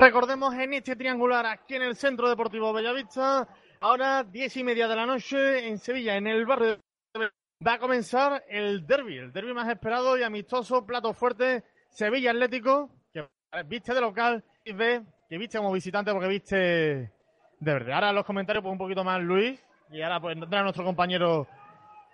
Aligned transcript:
Recordemos 0.00 0.54
en 0.54 0.74
este 0.74 0.94
triangular 0.94 1.44
aquí 1.44 1.74
en 1.74 1.82
el 1.82 1.96
Centro 1.96 2.28
Deportivo 2.28 2.72
Bellavista, 2.72 3.48
ahora 3.80 4.22
diez 4.22 4.56
y 4.56 4.62
media 4.62 4.86
de 4.86 4.94
la 4.94 5.04
noche 5.04 5.66
en 5.66 5.76
Sevilla, 5.76 6.16
en 6.16 6.28
el 6.28 6.46
barrio 6.46 6.78
de... 7.14 7.30
Va 7.66 7.72
a 7.72 7.78
comenzar 7.80 8.44
el 8.48 8.86
derby, 8.86 9.18
el 9.18 9.32
derby 9.32 9.52
más 9.52 9.68
esperado 9.68 10.16
y 10.16 10.22
amistoso, 10.22 10.86
plato 10.86 11.12
fuerte, 11.12 11.64
Sevilla 11.88 12.30
Atlético, 12.30 12.90
que 13.12 13.26
viste 13.66 13.92
de 13.92 14.00
local 14.00 14.44
y 14.64 14.72
ve 14.72 15.02
que 15.28 15.36
viste 15.36 15.58
como 15.58 15.72
visitante 15.72 16.12
porque 16.12 16.28
viste 16.28 16.56
de 16.56 17.10
verde. 17.58 17.92
Ahora 17.92 18.12
los 18.12 18.24
comentarios 18.24 18.62
pues 18.62 18.70
un 18.70 18.78
poquito 18.78 19.02
más 19.02 19.20
Luis 19.20 19.60
y 19.90 20.00
ahora 20.00 20.20
pues 20.20 20.38
tendrá 20.38 20.62
nuestro 20.62 20.84
compañero 20.84 21.48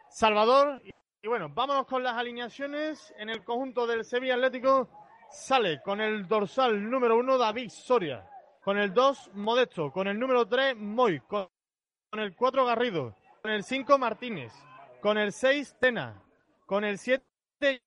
Salvador. 0.09 0.81
Y 1.23 1.29
bueno, 1.29 1.51
vámonos 1.51 1.85
con 1.85 2.03
las 2.03 2.15
alineaciones 2.15 3.13
en 3.19 3.29
el 3.29 3.45
conjunto 3.45 3.87
del 3.87 4.07
Sevilla 4.07 4.37
Atlético 4.37 4.89
sale 5.35 5.83
con 5.83 6.01
el 6.01 6.29
dorsal 6.29 6.89
número 6.89 7.17
uno 7.19 7.37
David 7.37 7.69
Soria, 7.69 8.25
con 8.63 8.79
el 8.79 8.95
dos 8.95 9.31
Modesto, 9.35 9.91
con 9.91 10.07
el 10.07 10.19
número 10.19 10.47
tres 10.47 10.77
Moy, 10.77 11.21
con 11.21 11.49
el 12.13 12.37
cuatro 12.37 12.65
Garrido, 12.65 13.17
con 13.43 13.51
el 13.51 13.65
cinco 13.65 13.99
Martínez, 13.99 14.53
con 15.01 15.19
el 15.19 15.33
seis 15.33 15.77
Tena, 15.81 16.23
con 16.67 16.85
el 16.85 16.99
siete 16.99 17.83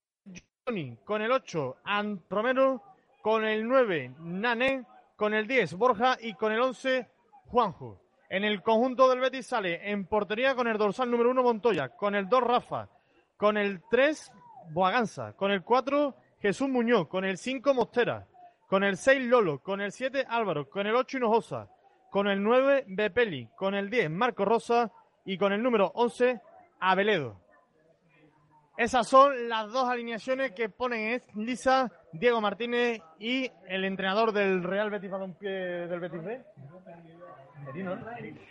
Johnny, 0.65 0.97
con 1.05 1.21
el 1.21 1.31
ocho 1.31 1.77
Ant 1.85 2.29
Romero, 2.29 2.83
con 3.21 3.45
el 3.45 3.65
nueve 3.65 4.13
Nané, 4.19 4.85
con 5.15 5.33
el 5.33 5.47
diez 5.47 5.73
Borja 5.73 6.17
y 6.19 6.33
con 6.33 6.51
el 6.51 6.59
once 6.59 7.09
Juanjo. 7.45 8.01
En 8.29 8.43
el 8.43 8.61
conjunto 8.61 9.09
del 9.09 9.21
Betis 9.21 9.47
sale 9.47 9.89
en 9.89 10.05
portería 10.05 10.53
con 10.53 10.67
el 10.67 10.77
dorsal 10.77 11.09
número 11.09 11.31
uno 11.31 11.43
Montoya, 11.43 11.89
con 11.95 12.13
el 12.13 12.27
dos 12.27 12.43
Rafa, 12.43 12.89
con 13.37 13.55
el 13.55 13.81
tres 13.89 14.33
Boaganza, 14.71 15.31
con 15.31 15.49
el 15.51 15.63
cuatro 15.63 16.15
Jesús 16.47 16.69
Muñoz, 16.69 17.09
con 17.09 17.25
el 17.25 17.37
5 17.37 17.73
Mostera, 17.73 18.25
con 18.67 18.85
el 18.85 18.95
6 18.95 19.21
Lolo, 19.23 19.59
con 19.59 19.81
el 19.81 19.91
7 19.91 20.27
Álvaro, 20.29 20.69
con 20.69 20.87
el 20.87 20.95
8 20.95 21.17
Hinojosa, 21.17 21.67
con 22.09 22.25
el 22.29 22.41
9 22.41 22.85
Bepeli, 22.87 23.49
con 23.57 23.75
el 23.75 23.89
10 23.89 24.09
Marco 24.11 24.45
Rosa 24.45 24.89
y 25.25 25.37
con 25.37 25.51
el 25.51 25.61
número 25.61 25.91
11 25.93 26.39
Abeledo. 26.79 27.41
Esas 28.77 29.09
son 29.09 29.49
las 29.49 29.69
dos 29.73 29.89
alineaciones 29.89 30.53
que 30.53 30.69
ponen 30.69 31.21
en 31.35 31.45
lisa 31.45 31.91
Diego 32.13 32.39
Martínez 32.39 33.01
y 33.19 33.51
el 33.67 33.83
entrenador 33.83 34.31
del 34.31 34.63
Real 34.63 34.89
Betis 34.89 35.11
Balompié 35.11 35.49
del 35.49 35.99
Betis 35.99 36.23
B. 36.23 36.41
Merino. 37.65 37.99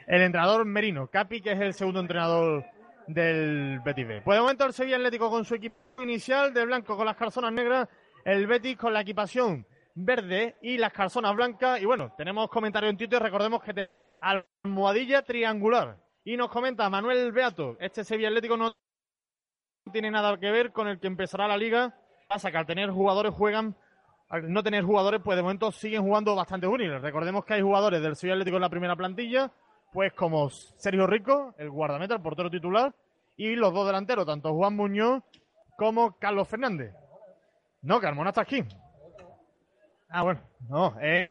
El 0.06 0.20
entrenador 0.20 0.66
Merino, 0.66 1.06
Capi, 1.06 1.40
que 1.40 1.52
es 1.52 1.60
el 1.62 1.72
segundo 1.72 2.00
entrenador 2.00 2.62
del 3.06 3.80
Betis 3.84 4.06
B. 4.06 4.22
Pues 4.22 4.36
de 4.36 4.40
momento 4.40 4.64
el 4.64 4.72
Sevilla 4.72 4.96
Atlético 4.96 5.30
con 5.30 5.44
su 5.44 5.54
equipo 5.54 5.76
inicial 6.02 6.52
de 6.52 6.64
blanco 6.64 6.96
con 6.96 7.06
las 7.06 7.16
calzonas 7.16 7.52
negras, 7.52 7.88
el 8.24 8.46
Betis 8.46 8.76
con 8.76 8.92
la 8.92 9.00
equipación 9.00 9.66
verde 9.94 10.56
y 10.62 10.78
las 10.78 10.92
calzonas 10.92 11.34
blancas. 11.34 11.80
Y 11.80 11.84
bueno, 11.84 12.12
tenemos 12.16 12.48
comentarios 12.50 12.90
en 12.90 12.96
Twitter, 12.96 13.22
recordemos 13.22 13.62
que 13.62 13.74
te, 13.74 13.90
almohadilla 14.20 15.22
triangular. 15.22 15.98
Y 16.24 16.36
nos 16.36 16.50
comenta 16.50 16.90
Manuel 16.90 17.32
Beato, 17.32 17.76
este 17.78 18.04
Sevilla 18.04 18.28
Atlético 18.28 18.56
no 18.56 18.72
tiene 19.92 20.10
nada 20.10 20.36
que 20.38 20.50
ver 20.50 20.72
con 20.72 20.88
el 20.88 20.98
que 20.98 21.06
empezará 21.06 21.46
la 21.46 21.56
liga. 21.56 21.94
Pasa 22.28 22.50
que 22.50 22.58
al 22.58 22.66
tener 22.66 22.90
jugadores 22.90 23.32
juegan, 23.32 23.76
al 24.28 24.52
no 24.52 24.62
tener 24.62 24.82
jugadores, 24.82 25.20
pues 25.24 25.36
de 25.36 25.42
momento 25.42 25.70
siguen 25.70 26.02
jugando 26.02 26.34
bastante 26.34 26.66
juveniles. 26.66 27.00
Recordemos 27.00 27.44
que 27.44 27.54
hay 27.54 27.62
jugadores 27.62 28.02
del 28.02 28.16
Sevilla 28.16 28.34
Atlético 28.34 28.56
en 28.56 28.62
la 28.62 28.70
primera 28.70 28.96
plantilla, 28.96 29.52
pues 29.96 30.12
como 30.12 30.50
Sergio 30.50 31.06
Rico, 31.06 31.54
el 31.56 31.70
guardameta, 31.70 32.16
el 32.16 32.20
portero 32.20 32.50
titular, 32.50 32.94
y 33.34 33.56
los 33.56 33.72
dos 33.72 33.86
delanteros, 33.86 34.26
tanto 34.26 34.52
Juan 34.52 34.76
Muñoz 34.76 35.22
como 35.78 36.18
Carlos 36.18 36.46
Fernández. 36.46 36.92
No, 37.80 37.98
Carmona 37.98 38.28
está 38.28 38.42
aquí. 38.42 38.62
Ah, 40.10 40.22
bueno, 40.22 40.42
no, 40.68 41.00
es 41.00 41.30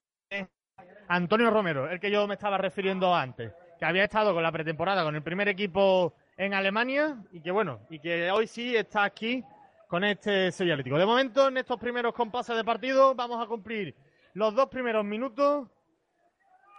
Antonio 1.07 1.51
Romero, 1.51 1.87
el 1.87 1.99
que 1.99 2.09
yo 2.09 2.25
me 2.25 2.33
estaba 2.33 2.57
refiriendo 2.57 3.13
antes, 3.13 3.53
que 3.77 3.85
había 3.85 4.05
estado 4.05 4.33
con 4.33 4.41
la 4.41 4.51
pretemporada 4.51 5.03
con 5.03 5.15
el 5.15 5.21
primer 5.21 5.47
equipo 5.47 6.15
en 6.35 6.55
Alemania 6.55 7.17
y 7.31 7.41
que 7.41 7.51
bueno, 7.51 7.81
y 7.91 7.99
que 7.99 8.31
hoy 8.31 8.47
sí 8.47 8.75
está 8.75 9.03
aquí 9.03 9.43
con 9.87 10.03
este 10.03 10.51
Sevilla 10.51 10.73
Atlético. 10.73 10.97
De 10.97 11.05
momento, 11.05 11.49
en 11.49 11.57
estos 11.57 11.79
primeros 11.79 12.15
compases 12.15 12.55
de 12.55 12.63
partido, 12.63 13.13
vamos 13.13 13.45
a 13.45 13.47
cumplir 13.47 13.95
los 14.33 14.55
dos 14.55 14.69
primeros 14.69 15.05
minutos 15.05 15.67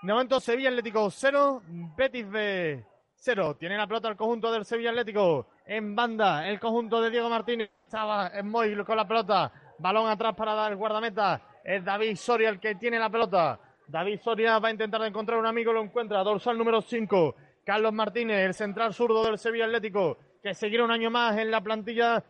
de 0.03 0.13
momento 0.13 0.41
Sevilla 0.41 0.69
Atlético 0.69 1.11
0, 1.11 1.63
Betis 1.97 2.31
B 2.31 2.85
0. 3.17 3.57
Tiene 3.57 3.77
la 3.77 3.87
pelota 3.87 4.09
el 4.09 4.17
conjunto 4.17 4.53
del 4.53 4.65
Sevilla 4.65 4.91
Atlético 4.91 5.49
en 5.67 5.97
banda. 5.97 6.49
El 6.49 6.61
conjunto 6.61 7.01
de 7.01 7.11
Diego 7.11 7.29
Martínez 7.29 7.71
estaba 7.85 8.29
en 8.29 8.49
móvil 8.49 8.85
con 8.85 8.97
la 8.97 9.07
pelota. 9.07 9.53
Balón 9.79 10.09
atrás 10.09 10.35
para 10.35 10.55
dar 10.55 10.73
el 10.73 10.79
guardameta. 10.79 11.41
Es 11.65 11.85
David 11.85 12.17
Soria 12.17 12.49
el 12.51 12.61
que 12.61 12.77
tiene 12.77 12.99
la 12.99 13.11
pelota. 13.11 13.59
David 13.89 14.21
Soria 14.21 14.59
va 14.59 14.69
a 14.69 14.73
intentar 14.73 15.03
encontrar 15.03 15.39
un 15.39 15.47
amigo, 15.47 15.73
lo 15.73 15.83
encuentra. 15.83 16.23
Dorsal 16.23 16.57
número 16.57 16.81
5. 16.81 17.35
Carlos 17.65 17.93
Martínez, 17.93 18.47
el 18.47 18.55
central 18.55 18.95
zurdo 18.95 19.25
del 19.25 19.39
Sevilla 19.39 19.65
Atlético, 19.65 20.19
que 20.43 20.55
seguirá 20.55 20.85
un 20.85 20.93
año 20.93 21.11
más 21.11 21.37
en 21.37 21.51
la 21.51 21.61
plantilla 21.61 22.23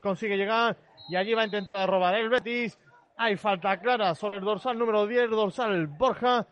consigue 0.00 0.36
llegar 0.36 0.76
y 1.08 1.16
allí 1.16 1.34
va 1.34 1.42
a 1.42 1.46
intentar 1.46 1.88
robar 1.88 2.14
el 2.14 2.28
Betis. 2.28 2.78
Hay 3.16 3.36
falta 3.36 3.78
clara 3.78 4.14
sobre 4.14 4.38
el 4.38 4.44
dorsal 4.44 4.78
número 4.78 5.06
10, 5.06 5.30
dorsal 5.30 5.86
Borja. 5.86 6.46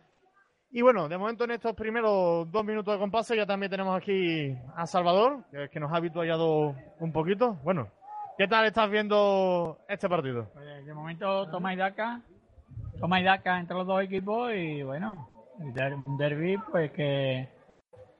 Y 0.70 0.82
bueno, 0.82 1.08
de 1.08 1.16
momento 1.16 1.44
en 1.44 1.52
estos 1.52 1.74
primeros 1.74 2.50
dos 2.50 2.64
minutos 2.64 2.92
de 2.94 3.00
compase 3.00 3.36
ya 3.36 3.46
también 3.46 3.70
tenemos 3.70 3.96
aquí 3.96 4.54
a 4.76 4.86
Salvador, 4.86 5.44
que, 5.70 5.80
nos 5.80 5.90
ha 5.92 5.96
habituallado 5.96 6.74
un 7.00 7.10
poquito. 7.10 7.54
Bueno, 7.64 7.88
¿qué 8.36 8.46
tal 8.46 8.66
estás 8.66 8.90
viendo 8.90 9.78
este 9.88 10.08
partido? 10.08 10.50
De 10.84 10.92
momento 10.92 11.48
toma 11.50 11.72
y 11.72 11.76
daca, 11.76 12.20
toma 13.00 13.20
y 13.20 13.24
daca 13.24 13.58
entre 13.58 13.76
los 13.76 13.86
dos 13.86 14.02
equipos 14.02 14.52
y 14.54 14.82
bueno, 14.82 15.30
un 15.58 16.18
derby 16.18 16.58
pues 16.70 16.92
que 16.92 17.48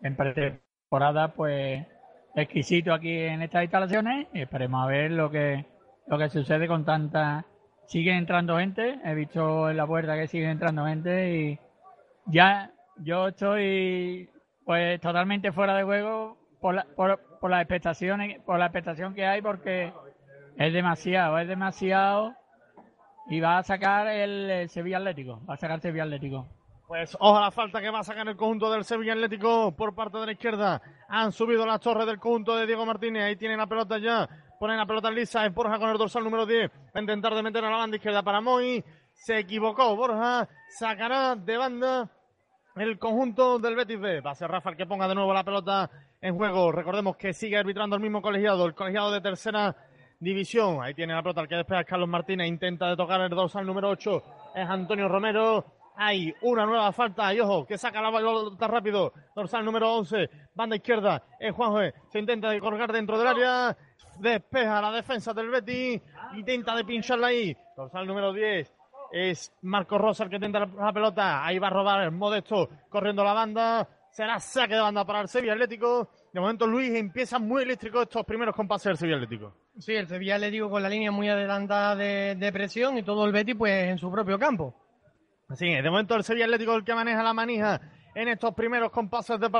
en 0.02 0.16
temporada 0.16 1.34
pues 1.34 1.86
exquisito 2.34 2.94
aquí 2.94 3.12
en 3.12 3.42
estas 3.42 3.64
instalaciones 3.64 4.26
y 4.32 4.40
esperemos 4.40 4.82
a 4.82 4.86
ver 4.86 5.10
lo 5.10 5.30
que 5.30 5.66
lo 6.06 6.16
que 6.16 6.30
sucede 6.30 6.66
con 6.66 6.86
tanta 6.86 7.44
sigue 7.86 8.16
entrando 8.16 8.58
gente, 8.58 8.98
he 9.04 9.14
visto 9.14 9.68
en 9.68 9.76
la 9.76 9.86
puerta 9.86 10.16
que 10.16 10.28
sigue 10.28 10.50
entrando 10.50 10.86
gente 10.86 11.36
y 11.36 11.58
ya 12.28 12.70
yo 12.98 13.28
estoy 13.28 14.30
pues 14.64 15.00
totalmente 15.00 15.52
fuera 15.52 15.74
de 15.76 15.84
juego 15.84 16.36
por 16.60 16.74
la, 16.74 16.86
por, 16.96 17.20
por 17.40 17.50
las 17.50 17.62
expectaciones, 17.62 18.40
por 18.42 18.58
la 18.58 18.66
expectación 18.66 19.14
que 19.14 19.26
hay 19.26 19.40
porque 19.40 19.92
es 20.56 20.72
demasiado, 20.72 21.38
es 21.38 21.48
demasiado 21.48 22.34
y 23.28 23.40
va 23.40 23.58
a 23.58 23.62
sacar 23.62 24.06
el, 24.08 24.68
Sevilla 24.68 24.98
Atlético, 24.98 25.40
va 25.48 25.54
a 25.54 25.56
sacar 25.56 25.76
el 25.76 25.82
Sevilla 25.82 26.04
Atlético. 26.04 26.46
Pues 26.86 27.14
ojalá 27.20 27.50
falta 27.50 27.82
que 27.82 27.90
va 27.90 28.00
a 28.00 28.04
sacar 28.04 28.26
el 28.26 28.36
conjunto 28.36 28.70
del 28.70 28.84
Sevilla 28.84 29.12
Atlético 29.12 29.76
por 29.76 29.94
parte 29.94 30.16
de 30.18 30.26
la 30.26 30.32
izquierda. 30.32 30.80
Han 31.08 31.32
subido 31.32 31.66
las 31.66 31.80
torres 31.80 32.06
del 32.06 32.18
conjunto 32.18 32.56
de 32.56 32.66
Diego 32.66 32.86
Martínez. 32.86 33.24
Ahí 33.24 33.36
tienen 33.36 33.58
la 33.58 33.66
pelota 33.66 33.98
ya. 33.98 34.26
Ponen 34.58 34.78
la 34.78 34.86
pelota 34.86 35.10
lisa. 35.10 35.44
Es 35.44 35.52
Borja 35.52 35.78
con 35.78 35.90
el 35.90 35.98
dorsal 35.98 36.24
número 36.24 36.46
10. 36.46 36.70
Va 36.96 37.00
intentar 37.00 37.34
de 37.34 37.42
meter 37.42 37.62
a 37.62 37.70
la 37.70 37.76
banda 37.76 37.96
izquierda 37.96 38.22
para 38.22 38.40
Moy. 38.40 38.82
Se 39.12 39.38
equivocó 39.38 39.94
Borja. 39.96 40.48
Sacará 40.70 41.36
de 41.36 41.58
banda 41.58 42.10
el 42.80 42.98
conjunto 42.98 43.58
del 43.58 43.74
Betis 43.74 43.98
B. 43.98 44.20
Va 44.20 44.32
a 44.32 44.34
ser 44.34 44.50
Rafa 44.50 44.70
el 44.70 44.76
que 44.76 44.86
ponga 44.86 45.08
de 45.08 45.14
nuevo 45.14 45.32
la 45.32 45.44
pelota 45.44 45.90
en 46.20 46.36
juego. 46.36 46.70
Recordemos 46.70 47.16
que 47.16 47.32
sigue 47.32 47.56
arbitrando 47.56 47.96
el 47.96 48.02
mismo 48.02 48.22
colegiado, 48.22 48.66
el 48.66 48.74
colegiado 48.74 49.10
de 49.10 49.20
tercera 49.20 49.74
división. 50.20 50.82
Ahí 50.82 50.94
tiene 50.94 51.14
la 51.14 51.22
pelota 51.22 51.40
el 51.40 51.48
que 51.48 51.56
despega 51.56 51.84
Carlos 51.84 52.08
Martínez. 52.08 52.48
Intenta 52.48 52.88
de 52.88 52.96
tocar 52.96 53.20
el 53.20 53.30
dorsal 53.30 53.66
número 53.66 53.88
8. 53.90 54.22
Es 54.54 54.68
Antonio 54.68 55.08
Romero. 55.08 55.64
Hay 55.96 56.32
una 56.42 56.66
nueva 56.66 56.92
falta. 56.92 57.34
Y 57.34 57.40
ojo, 57.40 57.66
que 57.66 57.78
saca 57.78 58.00
la 58.00 58.12
pelota 58.12 58.68
rápido. 58.68 59.12
Dorsal 59.34 59.64
número 59.64 59.94
11. 59.96 60.30
Banda 60.54 60.76
izquierda. 60.76 61.22
Es 61.40 61.52
Juanjo. 61.54 61.80
Se 62.12 62.18
intenta 62.18 62.50
de 62.50 62.60
colgar 62.60 62.92
dentro 62.92 63.18
del 63.18 63.26
área. 63.26 63.76
Despeja 64.18 64.80
la 64.80 64.92
defensa 64.92 65.32
del 65.32 65.50
Betis. 65.50 66.00
Intenta 66.34 66.76
de 66.76 66.84
pincharla 66.84 67.28
ahí. 67.28 67.56
Dorsal 67.76 68.06
número 68.06 68.32
10 68.32 68.77
es 69.12 69.52
Marco 69.62 69.98
Rosa 69.98 70.24
el 70.24 70.30
que 70.30 70.36
intenta 70.36 70.66
la 70.66 70.92
pelota. 70.92 71.44
Ahí 71.44 71.58
va 71.58 71.68
a 71.68 71.70
robar 71.70 72.02
el 72.02 72.12
Modesto 72.12 72.68
corriendo 72.88 73.24
la 73.24 73.32
banda. 73.32 73.88
Será 74.10 74.40
saque 74.40 74.74
de 74.74 74.80
banda 74.80 75.04
para 75.04 75.20
el 75.20 75.28
Sevilla 75.28 75.52
Atlético. 75.52 76.10
De 76.32 76.40
momento 76.40 76.66
Luis 76.66 76.94
empieza 76.94 77.38
muy 77.38 77.62
eléctrico 77.62 78.02
estos 78.02 78.24
primeros 78.24 78.54
compases 78.54 78.84
del 78.84 78.96
Sevilla 78.96 79.16
Atlético. 79.16 79.54
Sí, 79.78 79.94
el 79.94 80.08
Sevilla 80.08 80.36
Atlético 80.36 80.70
con 80.70 80.82
la 80.82 80.88
línea 80.88 81.10
muy 81.10 81.28
adelantada 81.28 81.96
de, 81.96 82.50
presión 82.52 82.98
y 82.98 83.02
todo 83.02 83.24
el 83.26 83.32
Betis 83.32 83.54
pues 83.56 83.88
en 83.88 83.98
su 83.98 84.10
propio 84.10 84.38
campo. 84.38 84.74
Así 85.48 85.66
de 85.66 85.90
momento 85.90 86.14
el 86.14 86.24
Sevilla 86.24 86.46
Atlético 86.46 86.74
el 86.74 86.84
que 86.84 86.94
maneja 86.94 87.22
la 87.22 87.32
manija 87.32 87.80
en 88.14 88.28
estos 88.28 88.54
primeros 88.54 88.90
compases 88.90 89.38
de 89.40 89.50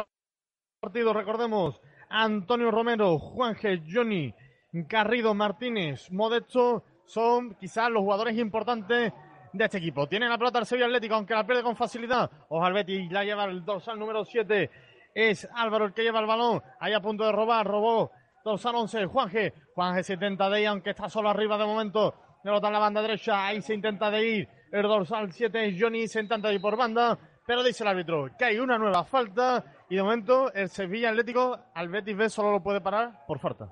partido. 0.80 1.12
Recordemos, 1.12 1.80
Antonio 2.10 2.70
Romero, 2.70 3.18
Juanje, 3.18 3.82
Johnny, 3.90 4.34
Garrido, 4.72 5.34
Martínez, 5.34 6.10
Modesto 6.10 6.84
son 7.08 7.54
quizás 7.54 7.90
los 7.90 8.02
jugadores 8.02 8.36
importantes 8.36 9.12
de 9.52 9.64
este 9.64 9.78
equipo. 9.78 10.06
Tiene 10.06 10.28
la 10.28 10.38
pelota 10.38 10.58
el 10.58 10.66
Sevilla 10.66 10.86
Atlético, 10.86 11.14
aunque 11.14 11.34
la 11.34 11.46
pierde 11.46 11.62
con 11.62 11.76
facilidad. 11.76 12.30
Ojalá 12.48 12.74
Betty 12.74 13.08
la 13.08 13.24
lleva 13.24 13.44
el 13.44 13.64
dorsal 13.64 13.98
número 13.98 14.24
7. 14.24 14.70
Es 15.14 15.48
Álvaro 15.54 15.86
el 15.86 15.92
que 15.92 16.02
lleva 16.02 16.20
el 16.20 16.26
balón. 16.26 16.62
Ahí 16.80 16.92
a 16.92 17.00
punto 17.00 17.24
de 17.24 17.32
robar, 17.32 17.66
robó. 17.66 18.10
Dorsal 18.44 18.76
11, 18.76 19.06
Juanje. 19.06 19.52
Juanje 19.74 20.02
se 20.02 20.14
intenta 20.14 20.48
de 20.48 20.62
ir, 20.62 20.68
aunque 20.68 20.90
está 20.90 21.08
solo 21.08 21.28
arriba 21.28 21.58
de 21.58 21.64
momento. 21.64 22.14
Pelota 22.42 22.68
en 22.68 22.72
la 22.72 22.78
banda 22.78 23.02
derecha. 23.02 23.46
Ahí 23.46 23.60
se 23.60 23.74
intenta 23.74 24.10
de 24.10 24.28
ir. 24.28 24.48
el 24.72 24.82
dorsal 24.82 25.32
7 25.32 25.76
Johnny 25.78 26.06
se 26.06 26.20
intenta 26.20 26.52
ir 26.52 26.60
por 26.60 26.76
banda, 26.76 27.18
pero 27.46 27.62
dice 27.62 27.82
el 27.82 27.88
árbitro 27.88 28.28
que 28.38 28.44
hay 28.44 28.58
una 28.58 28.78
nueva 28.78 29.04
falta 29.04 29.64
y 29.88 29.96
de 29.96 30.02
momento 30.02 30.52
el 30.52 30.68
Sevilla 30.68 31.10
Atlético 31.10 31.58
al 31.74 31.88
Betis 31.88 32.16
B 32.16 32.28
solo 32.28 32.52
lo 32.52 32.62
puede 32.62 32.80
parar 32.80 33.24
por 33.26 33.38
falta. 33.38 33.68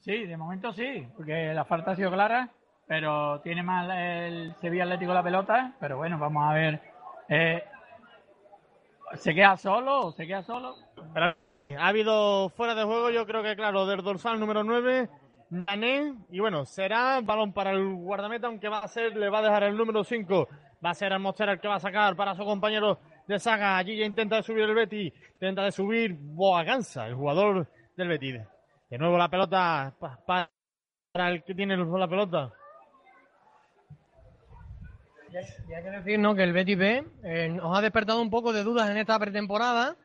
Sí, 0.00 0.24
de 0.24 0.36
momento 0.36 0.72
sí, 0.72 1.06
porque 1.14 1.52
la 1.52 1.64
falta 1.64 1.90
ha 1.90 1.96
sido 1.96 2.10
clara, 2.10 2.50
pero 2.90 3.40
tiene 3.42 3.62
más 3.62 3.88
el 3.96 4.52
Sevilla 4.56 4.82
Atlético 4.82 5.14
la 5.14 5.22
pelota, 5.22 5.74
pero 5.78 5.98
bueno, 5.98 6.18
vamos 6.18 6.42
a 6.44 6.54
ver. 6.54 6.80
Eh, 7.28 7.62
¿Se 9.14 9.32
queda 9.32 9.56
solo 9.56 10.06
o 10.08 10.12
se 10.12 10.26
queda 10.26 10.42
solo? 10.42 10.74
Ha 11.14 11.86
habido 11.86 12.48
fuera 12.48 12.74
de 12.74 12.82
juego, 12.82 13.10
yo 13.10 13.24
creo 13.26 13.44
que 13.44 13.54
claro, 13.54 13.86
del 13.86 14.02
dorsal 14.02 14.40
número 14.40 14.64
9, 14.64 15.08
Nané, 15.50 16.16
y 16.30 16.40
bueno, 16.40 16.66
será 16.66 17.20
balón 17.22 17.52
para 17.52 17.70
el 17.70 17.94
guardameta, 17.94 18.48
aunque 18.48 18.68
va 18.68 18.80
a 18.80 18.88
ser, 18.88 19.16
le 19.16 19.28
va 19.30 19.38
a 19.38 19.42
dejar 19.42 19.62
el 19.62 19.76
número 19.76 20.02
5, 20.02 20.48
va 20.84 20.90
a 20.90 20.94
ser 20.94 21.12
el 21.12 21.24
el 21.24 21.60
que 21.60 21.68
va 21.68 21.76
a 21.76 21.80
sacar 21.80 22.16
para 22.16 22.34
su 22.34 22.44
compañero 22.44 22.98
de 23.28 23.38
saga. 23.38 23.76
Allí 23.76 23.96
ya 23.98 24.04
intenta 24.04 24.34
de 24.34 24.42
subir 24.42 24.64
el 24.64 24.74
Betis, 24.74 25.12
intenta 25.34 25.62
de 25.62 25.70
subir 25.70 26.16
Boaganza, 26.18 27.06
el 27.06 27.14
jugador 27.14 27.68
del 27.96 28.08
Betis. 28.08 28.40
De 28.88 28.98
nuevo 28.98 29.16
la 29.16 29.28
pelota 29.28 29.94
pa- 29.96 30.18
pa- 30.26 30.50
para 31.12 31.30
el 31.30 31.44
que 31.44 31.54
tiene 31.54 31.76
la 31.76 32.08
pelota. 32.08 32.52
Y 35.32 35.36
hay, 35.36 35.82
que 35.82 35.90
decir 35.90 36.18
¿no? 36.18 36.34
que 36.34 36.42
el 36.42 36.52
Betis 36.52 36.76
B 36.76 37.04
eh, 37.22 37.48
nos 37.48 37.76
ha 37.76 37.80
despertado 37.80 38.20
un 38.20 38.30
poco 38.30 38.52
de 38.52 38.64
dudas 38.64 38.90
en 38.90 38.96
esta 38.96 39.18
pretemporada 39.18 39.96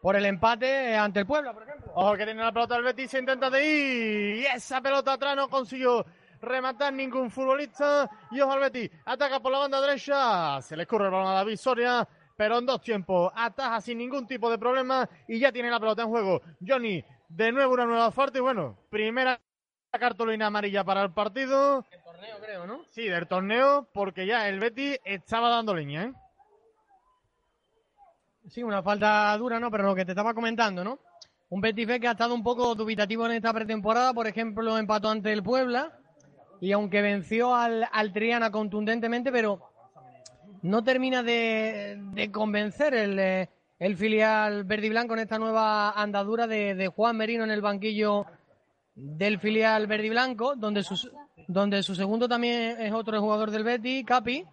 por 0.00 0.16
el 0.16 0.24
empate 0.24 0.92
eh, 0.92 0.96
ante 0.96 1.20
el 1.20 1.26
Puebla, 1.26 1.52
por 1.52 1.62
ejemplo. 1.64 1.92
Ojo 1.94 2.16
que 2.16 2.24
tiene 2.24 2.42
la 2.42 2.52
pelota 2.52 2.76
el 2.76 2.84
Betis, 2.84 3.10
se 3.10 3.18
intenta 3.18 3.50
de 3.50 3.66
ir. 3.66 4.36
Y 4.36 4.46
esa 4.46 4.80
pelota 4.80 5.12
atrás 5.12 5.36
no 5.36 5.48
consiguió 5.48 6.06
rematar 6.40 6.92
ningún 6.92 7.30
futbolista. 7.30 8.08
Y 8.30 8.40
ojo 8.40 8.52
al 8.52 8.60
Betis, 8.60 8.90
ataca 9.04 9.40
por 9.40 9.52
la 9.52 9.58
banda 9.58 9.80
derecha. 9.80 10.62
Se 10.62 10.74
le 10.74 10.84
escurre 10.84 11.06
el 11.06 11.10
balón 11.10 11.28
a 11.28 11.34
David 11.34 11.56
Soria. 11.56 12.08
Pero 12.34 12.58
en 12.58 12.64
dos 12.64 12.80
tiempos, 12.80 13.30
ataja 13.36 13.82
sin 13.82 13.98
ningún 13.98 14.26
tipo 14.26 14.50
de 14.50 14.56
problema 14.56 15.06
y 15.28 15.38
ya 15.38 15.52
tiene 15.52 15.70
la 15.70 15.78
pelota 15.78 16.00
en 16.00 16.08
juego. 16.08 16.40
Johnny, 16.66 17.04
de 17.28 17.52
nuevo 17.52 17.74
una 17.74 17.84
nueva 17.84 18.10
falta 18.10 18.38
y 18.38 18.40
bueno, 18.40 18.78
primera 18.88 19.38
cartulina 19.98 20.46
amarilla 20.46 20.82
para 20.82 21.02
el 21.02 21.12
partido. 21.12 21.84
Torneo, 22.20 22.38
creo, 22.38 22.66
¿no? 22.66 22.84
Sí, 22.90 23.08
del 23.08 23.26
torneo, 23.26 23.88
porque 23.94 24.26
ya 24.26 24.46
el 24.46 24.60
Betis 24.60 24.98
estaba 25.04 25.48
dando 25.48 25.74
leña, 25.74 26.04
¿eh? 26.04 26.12
Sí, 28.50 28.62
una 28.62 28.82
falta 28.82 29.34
dura, 29.38 29.58
¿no? 29.58 29.70
Pero 29.70 29.84
lo 29.84 29.94
que 29.94 30.04
te 30.04 30.12
estaba 30.12 30.34
comentando, 30.34 30.84
¿no? 30.84 30.98
Un 31.48 31.62
Betis 31.62 31.86
B 31.86 31.98
que 31.98 32.08
ha 32.08 32.12
estado 32.12 32.34
un 32.34 32.42
poco 32.42 32.74
dubitativo 32.74 33.24
en 33.24 33.32
esta 33.32 33.54
pretemporada, 33.54 34.12
por 34.12 34.26
ejemplo, 34.26 34.76
empató 34.76 35.08
ante 35.08 35.32
el 35.32 35.42
Puebla 35.42 35.98
y 36.60 36.72
aunque 36.72 37.00
venció 37.00 37.54
al, 37.54 37.88
al 37.90 38.12
Triana 38.12 38.50
contundentemente, 38.50 39.32
pero 39.32 39.70
no 40.60 40.84
termina 40.84 41.22
de, 41.22 41.96
de 42.12 42.30
convencer 42.30 42.92
el, 42.92 43.18
eh, 43.18 43.48
el 43.78 43.96
filial 43.96 44.64
verde 44.64 44.88
y 44.88 44.90
blanco 44.90 45.14
en 45.14 45.20
esta 45.20 45.38
nueva 45.38 45.92
andadura 45.92 46.46
de, 46.46 46.74
de 46.74 46.88
Juan 46.88 47.16
Merino 47.16 47.44
en 47.44 47.50
el 47.50 47.62
banquillo 47.62 48.26
del 49.02 49.38
filial 49.38 49.86
verde 49.86 50.06
y 50.06 50.10
blanco, 50.10 50.54
donde 50.56 50.82
su, 50.82 51.10
donde 51.48 51.82
su 51.82 51.94
segundo 51.94 52.28
también 52.28 52.80
es 52.80 52.92
otro 52.92 53.20
jugador 53.20 53.50
del 53.50 53.64
Betis, 53.64 54.04
Capi, 54.04 54.44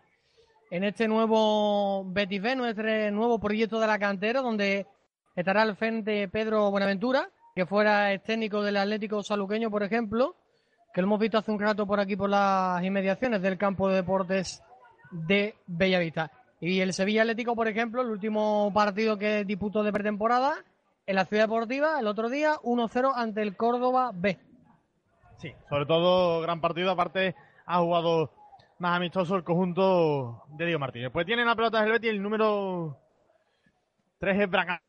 en 0.71 0.83
este 0.83 1.07
nuevo 1.07 2.05
Betis 2.05 2.41
B, 2.41 2.55
nuestro 2.55 3.11
nuevo 3.11 3.39
proyecto 3.39 3.79
de 3.79 3.87
la 3.87 3.99
cantera, 3.99 4.41
donde 4.41 4.85
estará 5.35 5.61
al 5.61 5.75
frente 5.75 6.27
Pedro 6.29 6.71
Buenaventura, 6.71 7.29
que 7.55 7.65
fuera 7.65 8.11
el 8.11 8.21
técnico 8.21 8.61
del 8.61 8.77
Atlético 8.77 9.21
Saluqueño, 9.21 9.69
por 9.69 9.83
ejemplo, 9.83 10.35
que 10.93 11.01
lo 11.01 11.07
hemos 11.07 11.19
visto 11.19 11.37
hace 11.37 11.51
un 11.51 11.59
rato 11.59 11.85
por 11.85 11.99
aquí 11.99 12.15
por 12.15 12.29
las 12.29 12.83
inmediaciones 12.83 13.41
del 13.41 13.57
campo 13.57 13.89
de 13.89 13.95
deportes 13.95 14.63
de 15.11 15.55
Bellavista. 15.67 16.31
Y 16.59 16.79
el 16.79 16.93
Sevilla 16.93 17.21
Atlético, 17.21 17.55
por 17.55 17.67
ejemplo, 17.67 18.01
el 18.01 18.09
último 18.09 18.71
partido 18.73 19.17
que 19.17 19.43
disputó 19.43 19.83
de 19.83 19.91
pretemporada 19.91 20.55
en 21.07 21.15
la 21.15 21.25
Ciudad 21.25 21.43
Deportiva, 21.43 21.99
el 21.99 22.07
otro 22.07 22.29
día 22.29 22.55
1-0 22.63 23.13
ante 23.15 23.41
el 23.41 23.55
Córdoba 23.55 24.11
B. 24.13 24.37
Sí, 25.37 25.53
sobre 25.69 25.85
todo 25.85 26.41
gran 26.41 26.59
partido. 26.59 26.91
Aparte, 26.91 27.33
ha 27.65 27.79
jugado 27.79 28.31
más 28.79 28.97
amistoso 28.97 29.35
el 29.35 29.43
conjunto 29.43 30.43
de 30.49 30.65
Diego 30.65 30.79
Martínez. 30.79 31.09
Pues 31.11 31.25
tiene 31.25 31.45
la 31.45 31.55
pelota 31.55 31.81
el 31.83 31.93
Betis, 31.93 32.09
el 32.09 32.21
número 32.21 32.97
3 34.19 34.41
es 34.41 34.49
Braga, 34.49 34.81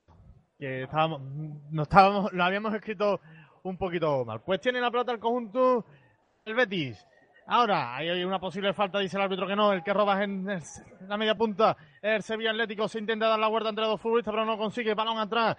que 0.59 0.82
estábamos, 0.82 1.23
no 1.70 1.82
estábamos, 1.82 2.32
lo 2.32 2.44
habíamos 2.44 2.75
escrito 2.75 3.20
un 3.62 3.79
poquito 3.79 4.25
mal. 4.25 4.41
Pues 4.41 4.61
tiene 4.61 4.81
la 4.81 4.91
pelota 4.91 5.12
el 5.12 5.20
conjunto 5.20 5.85
el 6.44 6.55
Betis. 6.55 7.06
Ahora, 7.47 7.97
hay 7.97 8.25
una 8.25 8.41
posible 8.41 8.75
falta, 8.75 8.99
dice 8.99 9.17
el 9.17 9.23
árbitro 9.23 9.47
que 9.47 9.56
no, 9.56 9.73
el 9.73 9.82
que 9.82 9.94
roba 9.94 10.23
en 10.23 10.47
la 11.06 11.17
media 11.17 11.35
punta. 11.35 11.76
El 12.03 12.23
Sevilla 12.23 12.50
Atlético 12.50 12.88
se 12.88 12.99
intenta 12.99 13.29
dar 13.29 13.38
la 13.38 13.49
vuelta 13.49 13.70
entre 13.70 13.87
dos 13.87 14.00
futbolistas, 14.00 14.32
pero 14.32 14.44
no 14.44 14.59
consigue. 14.59 14.93
Balón 14.94 15.19
atrás, 15.19 15.56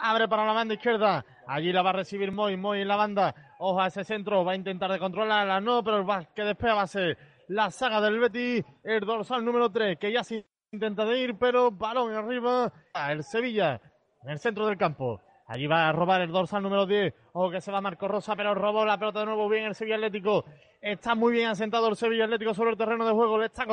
abre 0.00 0.28
para 0.28 0.44
la 0.46 0.52
banda 0.52 0.74
izquierda. 0.74 1.24
Allí 1.46 1.72
la 1.72 1.82
va 1.82 1.90
a 1.90 1.94
recibir 1.94 2.30
Moy, 2.32 2.56
Moy 2.56 2.80
en 2.82 2.88
la 2.88 2.96
banda. 2.96 3.34
Ojo 3.58 3.80
a 3.80 3.88
ese 3.88 4.04
centro, 4.04 4.44
va 4.44 4.52
a 4.52 4.56
intentar 4.56 4.90
de 4.90 4.98
controlarla, 4.98 5.60
no, 5.60 5.82
pero 5.84 6.04
va- 6.06 6.24
que 6.34 6.42
despega 6.44 6.74
va 6.74 6.82
a 6.82 6.86
ser 6.86 7.18
la 7.48 7.70
saga 7.70 8.00
del 8.00 8.18
Betis, 8.20 8.64
el 8.84 9.00
dorsal 9.00 9.44
número 9.44 9.70
3, 9.70 9.98
que 9.98 10.12
ya 10.12 10.22
se 10.22 10.46
intenta 10.72 11.04
de 11.04 11.18
ir, 11.18 11.36
pero 11.38 11.70
balón 11.72 12.14
arriba. 12.14 12.72
El 13.10 13.24
Sevilla, 13.24 13.80
en 14.22 14.30
el 14.30 14.38
centro 14.38 14.66
del 14.66 14.76
campo. 14.78 15.20
Allí 15.46 15.66
va 15.66 15.88
a 15.88 15.92
robar 15.92 16.20
el 16.20 16.30
dorsal 16.30 16.62
número 16.62 16.86
10. 16.86 17.12
Ojo 17.32 17.50
que 17.50 17.60
se 17.60 17.72
va 17.72 17.80
Marco 17.80 18.06
Rosa, 18.06 18.36
pero 18.36 18.54
robó 18.54 18.84
la 18.84 18.96
pelota 18.98 19.18
de 19.20 19.26
nuevo 19.26 19.48
bien 19.48 19.64
el 19.64 19.74
Sevilla 19.74 19.96
Atlético. 19.96 20.44
Está 20.80 21.16
muy 21.16 21.32
bien 21.32 21.48
asentado 21.48 21.88
el 21.88 21.96
Sevilla 21.96 22.24
Atlético 22.24 22.54
sobre 22.54 22.70
el 22.70 22.76
terreno 22.76 23.04
de 23.04 23.12
juego. 23.12 23.36
Le 23.36 23.46
está 23.46 23.66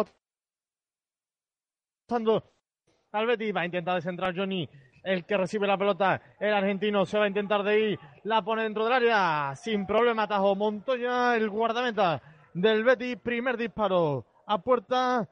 costando 2.07 2.44
al 3.12 3.27
Betis. 3.27 3.56
Va 3.56 3.62
a 3.62 3.65
intentar 3.65 3.94
descentrar 3.95 4.35
Johnny, 4.35 4.68
el 5.04 5.26
que 5.26 5.38
recibe 5.38 5.68
la 5.68 5.78
pelota. 5.78 6.22
El 6.40 6.54
argentino 6.54 7.06
se 7.06 7.18
va 7.18 7.26
a 7.26 7.28
intentar 7.28 7.64
de 7.64 7.80
ir. 7.80 8.00
La 8.24 8.42
pone 8.42 8.64
dentro 8.64 8.84
del 8.84 8.94
área. 8.94 9.56
Sin 9.56 9.86
problema, 9.86 10.24
atajo 10.24 10.56
Montoya, 10.56 11.36
el 11.36 11.50
guardameta 11.50 12.22
del 12.54 12.84
Betis. 12.84 13.18
Primer 13.18 13.58
disparo 13.58 14.26
a 14.46 14.58
puerta 14.60 15.28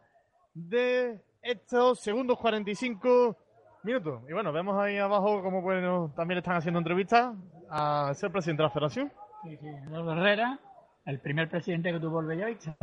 de 0.53 1.21
estos 1.41 1.99
segundos 1.99 2.37
45 2.39 3.37
minutos. 3.83 4.23
Y 4.27 4.33
bueno, 4.33 4.51
vemos 4.51 4.81
ahí 4.81 4.97
abajo 4.97 5.41
como 5.43 5.61
bueno, 5.61 6.11
también 6.15 6.39
están 6.39 6.55
haciendo 6.55 6.79
entrevistas 6.79 7.35
a 7.69 8.11
ser 8.15 8.31
presidente 8.31 8.63
de 8.63 8.67
la 8.67 8.73
federación. 8.73 9.11
Sí, 9.43 9.57
sí. 9.57 9.67
Herrera, 9.67 10.59
el 11.05 11.19
primer 11.19 11.49
presidente 11.49 11.91
que 11.91 11.99
tuvo 11.99 12.21
el 12.21 12.27
Bellavista. 12.27 12.75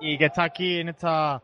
y, 0.00 0.14
y 0.14 0.18
que 0.18 0.26
está 0.26 0.44
aquí 0.44 0.80
en 0.80 0.90
esta 0.90 1.42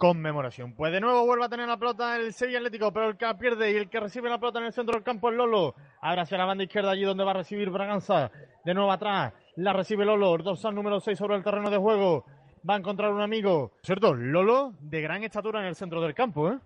conmemoración. 0.00 0.72
Pues 0.72 0.92
de 0.92 1.00
nuevo 1.00 1.26
vuelve 1.26 1.44
a 1.44 1.48
tener 1.50 1.68
la 1.68 1.76
pelota 1.76 2.16
el 2.16 2.32
Sevilla 2.32 2.56
Atlético, 2.56 2.90
pero 2.90 3.10
el 3.10 3.18
que 3.18 3.26
la 3.26 3.36
pierde 3.36 3.70
y 3.70 3.76
el 3.76 3.90
que 3.90 4.00
recibe 4.00 4.30
la 4.30 4.38
pelota 4.38 4.58
en 4.58 4.64
el 4.64 4.72
centro 4.72 4.94
del 4.94 5.04
campo 5.04 5.28
es 5.28 5.36
Lolo. 5.36 5.74
Ahora 6.00 6.22
hacia 6.22 6.38
la 6.38 6.46
banda 6.46 6.64
izquierda, 6.64 6.92
allí 6.92 7.02
donde 7.02 7.22
va 7.22 7.32
a 7.32 7.34
recibir 7.34 7.68
Braganza. 7.68 8.30
De 8.64 8.72
nuevo 8.72 8.90
atrás, 8.90 9.34
la 9.56 9.74
recibe 9.74 10.06
Lolo, 10.06 10.38
dorsal 10.38 10.74
número 10.74 11.00
6 11.00 11.18
sobre 11.18 11.36
el 11.36 11.44
terreno 11.44 11.68
de 11.68 11.76
juego. 11.76 12.24
Va 12.68 12.74
a 12.74 12.78
encontrar 12.78 13.12
un 13.12 13.20
amigo. 13.20 13.72
Cierto, 13.82 14.14
Lolo 14.14 14.72
de 14.80 15.02
gran 15.02 15.22
estatura 15.22 15.60
en 15.60 15.66
el 15.66 15.74
centro 15.74 16.00
del 16.00 16.14
campo, 16.14 16.50
¿eh? 16.50 16.58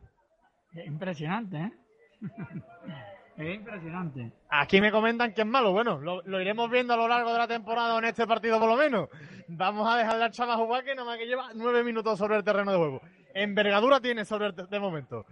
Es 0.72 0.86
impresionante, 0.86 1.56
¿eh? 1.56 1.72
es 3.36 3.54
impresionante. 3.56 4.32
Aquí 4.48 4.80
me 4.80 4.92
comentan 4.92 5.34
que 5.34 5.40
es 5.40 5.46
malo. 5.46 5.72
Bueno, 5.72 5.98
lo, 5.98 6.22
lo 6.22 6.40
iremos 6.40 6.70
viendo 6.70 6.94
a 6.94 6.96
lo 6.96 7.08
largo 7.08 7.32
de 7.32 7.38
la 7.38 7.48
temporada 7.48 7.96
o 7.96 7.98
en 7.98 8.04
este 8.04 8.28
partido 8.28 8.60
por 8.60 8.68
lo 8.68 8.76
menos. 8.76 9.08
Vamos 9.48 9.92
a 9.92 9.98
dejar 9.98 10.22
al 10.22 10.30
chava 10.30 10.54
jugar 10.54 10.84
que 10.84 10.94
nada 10.94 11.04
más 11.04 11.18
que 11.18 11.26
lleva 11.26 11.50
nueve 11.54 11.82
minutos 11.82 12.16
sobre 12.16 12.36
el 12.36 12.44
terreno 12.44 12.70
de 12.70 12.78
juego. 12.78 13.00
Envergadura 13.34 14.00
tiene 14.00 14.24
sobre 14.24 14.52
de 14.52 14.80
momento. 14.80 15.26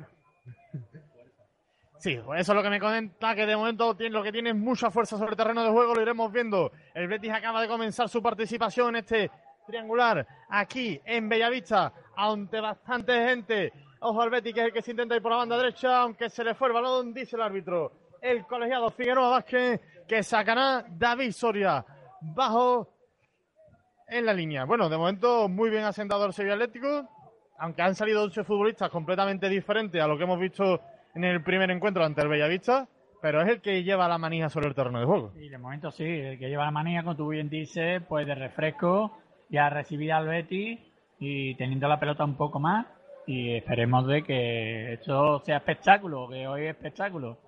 Sí, 1.99 2.15
eso 2.15 2.33
es 2.35 2.49
lo 2.49 2.63
que 2.65 2.71
me 2.71 2.81
comenta, 2.81 3.33
que 3.33 3.47
de 3.47 3.57
momento 3.57 3.95
tiene, 3.95 4.13
lo 4.13 4.25
que 4.25 4.33
tiene 4.33 4.51
es 4.51 4.57
mucha 4.57 4.91
fuerza 4.91 5.17
sobre 5.17 5.31
el 5.31 5.37
terreno 5.37 5.63
de 5.63 5.71
juego, 5.71 5.95
lo 5.95 6.03
iremos 6.03 6.33
viendo. 6.33 6.73
El 6.95 7.07
Betis 7.07 7.31
acaba 7.31 7.61
de 7.63 7.69
comenzar 7.69 8.09
su 8.09 8.21
participación 8.21 8.89
en 8.89 8.97
este 8.97 9.31
triangular 9.69 10.27
aquí 10.49 11.01
en 11.05 11.29
Bellavista, 11.29 11.93
ante 12.17 12.61
bastante 12.61 13.13
gente. 13.25 13.73
Ojo 14.01 14.21
al 14.21 14.31
Betis, 14.31 14.53
que 14.53 14.61
es 14.63 14.67
el 14.67 14.73
que 14.73 14.83
se 14.83 14.91
intenta 14.91 15.15
ir 15.15 15.23
por 15.23 15.31
la 15.31 15.39
banda 15.39 15.57
derecha, 15.57 16.03
aunque 16.03 16.29
se 16.29 16.43
le 16.43 16.55
fue 16.55 16.67
el 16.67 16.75
balón, 16.75 17.15
dice 17.15 17.37
el 17.37 17.43
árbitro. 17.43 17.93
El 18.21 18.45
colegiado 18.47 18.91
Figueroa 18.91 19.29
Vázquez, 19.29 19.81
que 20.09 20.25
sacará 20.25 20.85
David 20.89 21.31
Soria 21.31 21.85
bajo 22.21 22.89
en 24.09 24.27
la 24.27 24.35
línea. 24.35 24.65
Bueno, 24.65 24.89
de 24.89 24.97
momento 24.97 25.49
muy 25.49 25.71
bien 25.71 25.85
asentado 25.85 26.27
el 26.27 26.33
Sevilla 26.33 26.55
Atlético, 26.55 27.09
aunque 27.63 27.83
han 27.83 27.95
salido 27.95 28.25
11 28.25 28.43
futbolistas 28.43 28.91
completamente 28.91 29.49
diferentes 29.49 30.03
a 30.03 30.09
lo 30.09 30.19
que 30.19 30.25
hemos 30.25 30.41
visto 30.41 30.81
en 31.15 31.23
el 31.23 31.45
primer 31.45 31.71
encuentro 31.71 32.05
ante 32.05 32.21
el 32.21 32.27
Bellavista, 32.27 32.89
pero 33.21 33.41
es 33.41 33.49
el 33.49 33.61
que 33.61 33.85
lleva 33.85 34.09
la 34.09 34.19
manija 34.19 34.49
sobre 34.49 34.67
el 34.67 34.75
terreno 34.75 34.99
de 34.99 35.07
juego. 35.07 35.33
Y 35.37 35.49
de 35.49 35.59
momento 35.59 35.93
sí, 35.93 36.03
el 36.03 36.41
que 36.41 36.49
lleva 36.49 36.65
la 36.65 36.73
manía, 36.73 37.05
como 37.05 37.15
tú 37.15 37.29
bien 37.29 37.49
dices, 37.49 38.03
pues 38.09 38.27
de 38.27 38.35
refresco, 38.35 39.17
ya 39.49 39.71
recibir 39.71 40.13
al 40.13 40.27
Betis 40.27 40.81
y 41.21 41.55
teniendo 41.55 41.87
la 41.87 42.01
pelota 42.01 42.25
un 42.25 42.37
poco 42.37 42.59
más. 42.59 42.85
Y 43.29 43.55
esperemos 43.55 44.09
de 44.09 44.25
que 44.25 44.95
esto 44.95 45.39
sea 45.45 45.59
espectáculo, 45.59 46.29
que 46.29 46.49
hoy 46.49 46.63
es 46.63 46.71
espectáculo. 46.71 47.39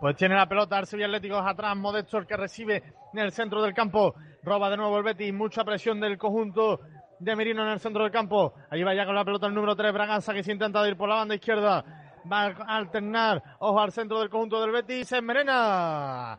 Pues 0.00 0.16
tiene 0.16 0.34
la 0.34 0.48
pelota 0.48 0.80
el 0.80 0.86
Sevilla 0.86 1.06
Atlético 1.06 1.36
atrás, 1.36 1.76
Modesto 1.76 2.18
el 2.18 2.26
que 2.26 2.36
recibe 2.36 2.82
en 3.12 3.20
el 3.20 3.30
centro 3.30 3.62
del 3.62 3.74
campo, 3.74 4.16
roba 4.42 4.70
de 4.70 4.76
nuevo 4.76 4.98
el 4.98 5.04
Betis, 5.04 5.32
mucha 5.32 5.62
presión 5.62 6.00
del 6.00 6.18
conjunto 6.18 6.80
de 7.22 7.36
Merino 7.36 7.62
en 7.62 7.68
el 7.68 7.80
centro 7.80 8.02
del 8.02 8.12
campo. 8.12 8.54
Allí 8.68 8.82
va 8.82 8.94
ya 8.94 9.06
con 9.06 9.14
la 9.14 9.24
pelota 9.24 9.46
el 9.46 9.54
número 9.54 9.76
3, 9.76 9.92
Braganza, 9.92 10.34
que 10.34 10.42
se 10.42 10.52
intenta 10.52 10.86
ir 10.88 10.96
por 10.96 11.08
la 11.08 11.16
banda 11.16 11.34
izquierda. 11.34 11.84
Va 12.30 12.46
a 12.46 12.76
alternar, 12.76 13.42
ojo 13.60 13.80
al 13.80 13.92
centro 13.92 14.18
del 14.20 14.28
conjunto 14.28 14.60
del 14.60 14.72
Betis, 14.72 15.12
en 15.12 15.24
Merena. 15.24 16.38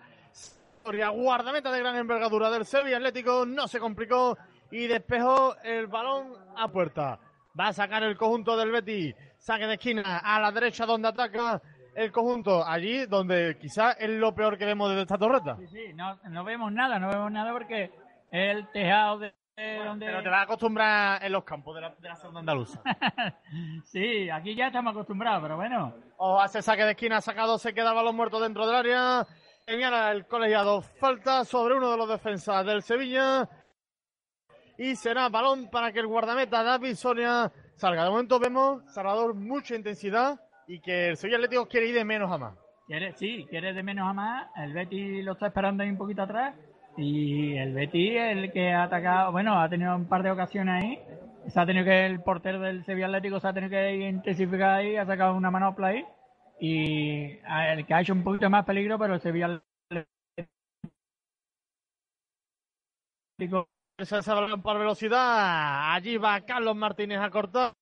Guardameta 0.83 1.71
de 1.71 1.79
gran 1.79 1.95
envergadura 1.95 2.49
del 2.49 2.65
Sevilla 2.65 2.97
Atlético, 2.97 3.45
no 3.45 3.67
se 3.69 3.79
complicó 3.79 4.37
y 4.71 4.87
despejó 4.87 5.55
el 5.63 5.87
balón 5.87 6.33
a 6.57 6.67
puerta. 6.67 7.17
Va 7.57 7.67
a 7.67 7.73
sacar 7.73 8.03
el 8.03 8.17
conjunto 8.17 8.57
del 8.57 8.71
Betis, 8.71 9.15
saque 9.37 9.65
de 9.65 9.75
esquina 9.75 10.19
a 10.19 10.41
la 10.41 10.51
derecha 10.51 10.85
donde 10.85 11.07
ataca 11.07 11.61
el 11.95 12.11
conjunto, 12.11 12.65
allí 12.67 13.05
donde 13.05 13.57
quizás 13.57 13.95
es 13.99 14.09
lo 14.09 14.35
peor 14.35 14.57
que 14.57 14.65
vemos 14.65 14.89
desde 14.89 15.03
esta 15.03 15.17
torreta. 15.17 15.55
Sí, 15.57 15.67
sí, 15.67 15.93
no, 15.93 16.17
no 16.29 16.43
vemos 16.43 16.73
nada, 16.73 16.99
no 16.99 17.07
vemos 17.07 17.31
nada 17.31 17.53
porque 17.53 17.91
el 18.31 18.67
tejado 18.71 19.19
de 19.19 19.33
donde... 19.55 20.05
Pero 20.05 20.23
te 20.23 20.29
vas 20.29 20.39
a 20.39 20.43
acostumbrar 20.43 21.23
en 21.23 21.31
los 21.31 21.43
campos 21.43 21.75
de 21.75 21.81
la, 21.81 21.89
de 21.91 22.09
la 22.09 22.15
segunda 22.15 22.39
andaluza. 22.39 22.81
sí, 23.85 24.29
aquí 24.29 24.55
ya 24.55 24.67
estamos 24.67 24.91
acostumbrados, 24.91 25.41
pero 25.43 25.55
bueno. 25.55 25.93
O 26.17 26.39
hace 26.39 26.61
saque 26.61 26.83
de 26.83 26.91
esquina, 26.91 27.21
sacado, 27.21 27.57
se 27.57 27.73
queda 27.73 27.89
el 27.89 27.95
balón 27.95 28.15
muerto 28.15 28.39
dentro 28.39 28.65
del 28.65 28.75
área. 28.75 29.27
Señala 29.65 30.11
el 30.11 30.27
colegiado. 30.27 30.81
Falta 30.81 31.45
sobre 31.45 31.75
uno 31.75 31.91
de 31.91 31.97
los 31.97 32.09
defensas 32.09 32.65
del 32.65 32.81
Sevilla. 32.81 33.47
Y 34.77 34.95
será 34.95 35.29
balón 35.29 35.69
para 35.69 35.91
que 35.91 35.99
el 35.99 36.07
guardameta 36.07 36.63
David 36.63 36.95
Sonia 36.95 37.51
salga. 37.75 38.03
De 38.03 38.09
momento 38.09 38.39
vemos, 38.39 38.83
Salvador, 38.91 39.35
mucha 39.35 39.75
intensidad 39.75 40.39
y 40.67 40.79
que 40.79 41.09
el 41.09 41.17
Sevilla 41.17 41.37
Atlético 41.37 41.67
quiere 41.67 41.87
ir 41.87 41.95
de 41.95 42.05
menos 42.05 42.31
a 42.31 42.37
más. 42.37 42.57
Quiere, 42.87 43.13
sí, 43.13 43.45
quiere 43.49 43.73
de 43.73 43.83
menos 43.83 44.09
a 44.09 44.13
más. 44.13 44.49
El 44.57 44.73
Betty 44.73 45.21
lo 45.21 45.33
está 45.33 45.47
esperando 45.47 45.83
ahí 45.83 45.89
un 45.89 45.97
poquito 45.97 46.23
atrás. 46.23 46.55
Y 46.97 47.57
el 47.57 47.73
Betty, 47.73 48.17
el 48.17 48.51
que 48.51 48.71
ha 48.71 48.83
atacado, 48.83 49.31
bueno, 49.31 49.59
ha 49.59 49.67
tenido 49.67 49.95
un 49.95 50.07
par 50.07 50.21
de 50.21 50.31
ocasiones 50.31 50.83
ahí. 50.83 50.99
Se 51.49 51.59
ha 51.59 51.65
tenido 51.65 51.85
que, 51.85 52.05
el 52.05 52.21
portero 52.21 52.59
del 52.59 52.85
Sevilla 52.85 53.07
Atlético 53.07 53.39
se 53.39 53.47
ha 53.47 53.53
tenido 53.53 53.71
que 53.71 54.09
intensificar 54.09 54.79
ahí, 54.79 54.95
ha 54.95 55.05
sacado 55.05 55.35
una 55.35 55.51
manopla 55.51 55.87
ahí. 55.87 56.05
Y 56.59 57.39
el 57.69 57.85
que 57.85 57.93
ha 57.93 58.01
hecho 58.01 58.13
un 58.13 58.23
poquito 58.23 58.49
más 58.49 58.65
peligro, 58.65 58.99
pero 58.99 59.15
el 59.15 59.21
Sevilla 59.21 59.61
Atlético. 63.37 63.67
Se 63.99 64.21
balón 64.21 64.61
por 64.61 64.77
velocidad. 64.77 65.93
Allí 65.93 66.17
va 66.17 66.41
Carlos 66.41 66.75
Martínez 66.75 67.19
a 67.19 67.29
cortar. 67.29 67.73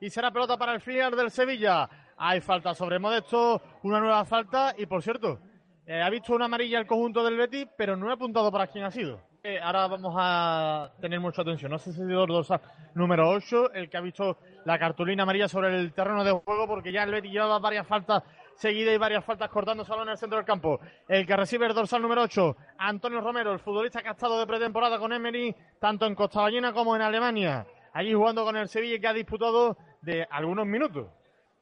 Y 0.00 0.10
será 0.10 0.30
pelota 0.30 0.56
para 0.56 0.74
el 0.74 0.80
filial 0.80 1.16
del 1.16 1.30
Sevilla. 1.30 1.88
Hay 2.20 2.40
falta 2.40 2.74
sobre 2.74 2.98
Modesto, 2.98 3.62
una 3.84 4.00
nueva 4.00 4.24
falta 4.24 4.74
y 4.76 4.86
por 4.86 5.02
cierto, 5.02 5.38
eh, 5.86 6.02
ha 6.02 6.10
visto 6.10 6.34
una 6.34 6.46
amarilla 6.46 6.80
el 6.80 6.86
conjunto 6.86 7.22
del 7.24 7.36
Betis, 7.36 7.68
pero 7.76 7.96
no 7.96 8.10
he 8.10 8.12
apuntado 8.12 8.50
para 8.50 8.66
quién 8.66 8.84
ha 8.84 8.90
sido. 8.90 9.20
Eh, 9.40 9.60
ahora 9.62 9.86
vamos 9.86 10.16
a 10.18 10.90
tener 11.00 11.20
mucha 11.20 11.42
atención. 11.42 11.70
No 11.70 11.78
sé 11.78 11.92
si 11.92 11.98
sido 11.98 12.24
el 12.24 12.60
número 12.94 13.30
8 13.30 13.72
el 13.72 13.88
que 13.88 13.96
ha 13.96 14.00
visto 14.00 14.38
la 14.64 14.80
cartulina 14.80 15.22
amarilla 15.22 15.46
sobre 15.46 15.76
el 15.76 15.92
terreno 15.92 16.24
de 16.24 16.32
juego 16.32 16.66
porque 16.66 16.90
ya 16.90 17.04
el 17.04 17.12
Betis 17.12 17.30
llevaba 17.30 17.60
varias 17.60 17.86
faltas 17.86 18.24
seguidas 18.56 18.96
y 18.96 18.98
varias 18.98 19.24
faltas 19.24 19.48
cortando 19.48 19.84
salón 19.84 20.08
en 20.08 20.12
el 20.12 20.18
centro 20.18 20.38
del 20.38 20.44
campo. 20.44 20.80
El 21.06 21.24
que 21.24 21.36
recibe 21.36 21.66
el 21.66 21.74
dorsal 21.74 22.02
número 22.02 22.22
8, 22.22 22.56
Antonio 22.78 23.20
Romero, 23.20 23.52
el 23.52 23.60
futbolista 23.60 24.02
que 24.02 24.08
ha 24.08 24.12
estado 24.12 24.40
de 24.40 24.46
pretemporada 24.48 24.98
con 24.98 25.12
Emery, 25.12 25.54
tanto 25.78 26.04
en 26.04 26.16
Costa 26.16 26.40
Ballena 26.40 26.72
como 26.72 26.96
en 26.96 27.02
Alemania. 27.02 27.64
Allí 27.92 28.12
jugando 28.12 28.44
con 28.44 28.56
el 28.56 28.68
Sevilla 28.68 28.98
que 28.98 29.06
ha 29.06 29.12
disputado 29.12 29.76
de 30.02 30.26
algunos 30.28 30.66
minutos 30.66 31.06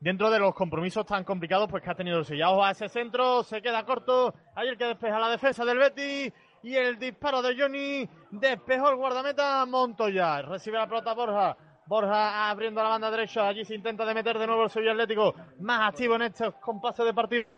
dentro 0.07 0.31
de 0.31 0.39
los 0.39 0.55
compromisos 0.55 1.05
tan 1.05 1.25
complicados 1.25 1.69
pues 1.69 1.83
que 1.83 1.91
ha 1.91 1.95
tenido 1.97 2.21
el 2.21 2.25
sellado 2.25 2.63
a 2.63 2.71
ese 2.71 2.89
centro, 2.89 3.43
se 3.43 3.61
queda 3.61 3.85
corto, 3.85 4.33
ahí 4.55 4.69
el 4.69 4.79
que 4.79 4.85
despeja 4.85 5.19
la 5.19 5.29
defensa 5.29 5.65
del 5.65 5.79
Betis 5.79 6.33
y 6.63 6.77
el 6.77 6.97
disparo 6.97 7.43
de 7.43 7.61
Johnny. 7.61 8.09
Despejó 8.31 8.91
el 8.91 8.95
guardameta 8.95 9.67
Montoya, 9.67 10.43
recibe 10.43 10.79
la 10.79 10.87
pelota 10.87 11.13
Borja, 11.13 11.57
Borja 11.87 12.49
abriendo 12.49 12.85
la 12.85 12.91
banda 12.91 13.11
derecha, 13.11 13.49
allí 13.49 13.65
se 13.65 13.75
intenta 13.75 14.05
de 14.05 14.15
meter 14.15 14.39
de 14.39 14.47
nuevo 14.47 14.63
el 14.63 14.71
Sevilla 14.71 14.93
Atlético, 14.93 15.35
más 15.59 15.89
activo 15.89 16.15
en 16.15 16.23
estos 16.23 16.55
compases 16.55 17.05
de 17.05 17.13
partido, 17.13 17.49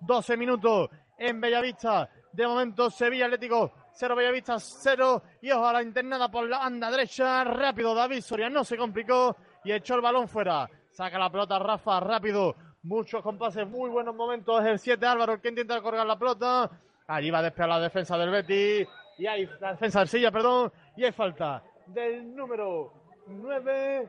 12 0.00 0.36
minutos 0.36 0.90
en 1.16 1.40
Bellavista, 1.40 2.10
de 2.30 2.46
momento 2.46 2.90
Sevilla 2.90 3.24
Atlético 3.24 3.72
0 3.94 4.14
Bellavista 4.14 4.58
0 4.58 5.22
y 5.40 5.50
ojo 5.52 5.66
a 5.66 5.72
la 5.72 5.82
internada 5.82 6.30
por 6.30 6.46
la 6.46 6.58
banda 6.58 6.90
derecha, 6.90 7.44
rápido 7.44 7.94
David 7.94 8.20
Soria. 8.20 8.50
No 8.50 8.62
se 8.62 8.76
complicó 8.76 9.36
y 9.64 9.72
echó 9.72 9.94
el 9.94 10.00
balón 10.02 10.28
fuera. 10.28 10.68
Saca 10.94 11.18
la 11.18 11.28
pelota 11.28 11.58
Rafa, 11.58 11.98
rápido. 11.98 12.54
Muchos 12.84 13.20
compases, 13.20 13.66
muy 13.66 13.90
buenos 13.90 14.14
momentos. 14.14 14.64
El 14.64 14.78
7 14.78 15.04
Álvaro 15.04 15.40
que 15.40 15.48
intenta 15.48 15.82
colgar 15.82 16.06
la 16.06 16.16
pelota. 16.16 16.70
Allí 17.08 17.32
va 17.32 17.40
a 17.40 17.42
despejar 17.42 17.68
la 17.68 17.80
defensa 17.80 18.16
del 18.16 18.30
Betis. 18.30 18.86
Y 19.18 19.26
hay 19.26 19.44
defensa 19.46 19.98
del 19.98 20.08
Silla, 20.08 20.30
perdón. 20.30 20.72
Y 20.96 21.02
hay 21.02 21.10
falta 21.10 21.64
del 21.86 22.36
número 22.36 22.92
9 23.26 24.08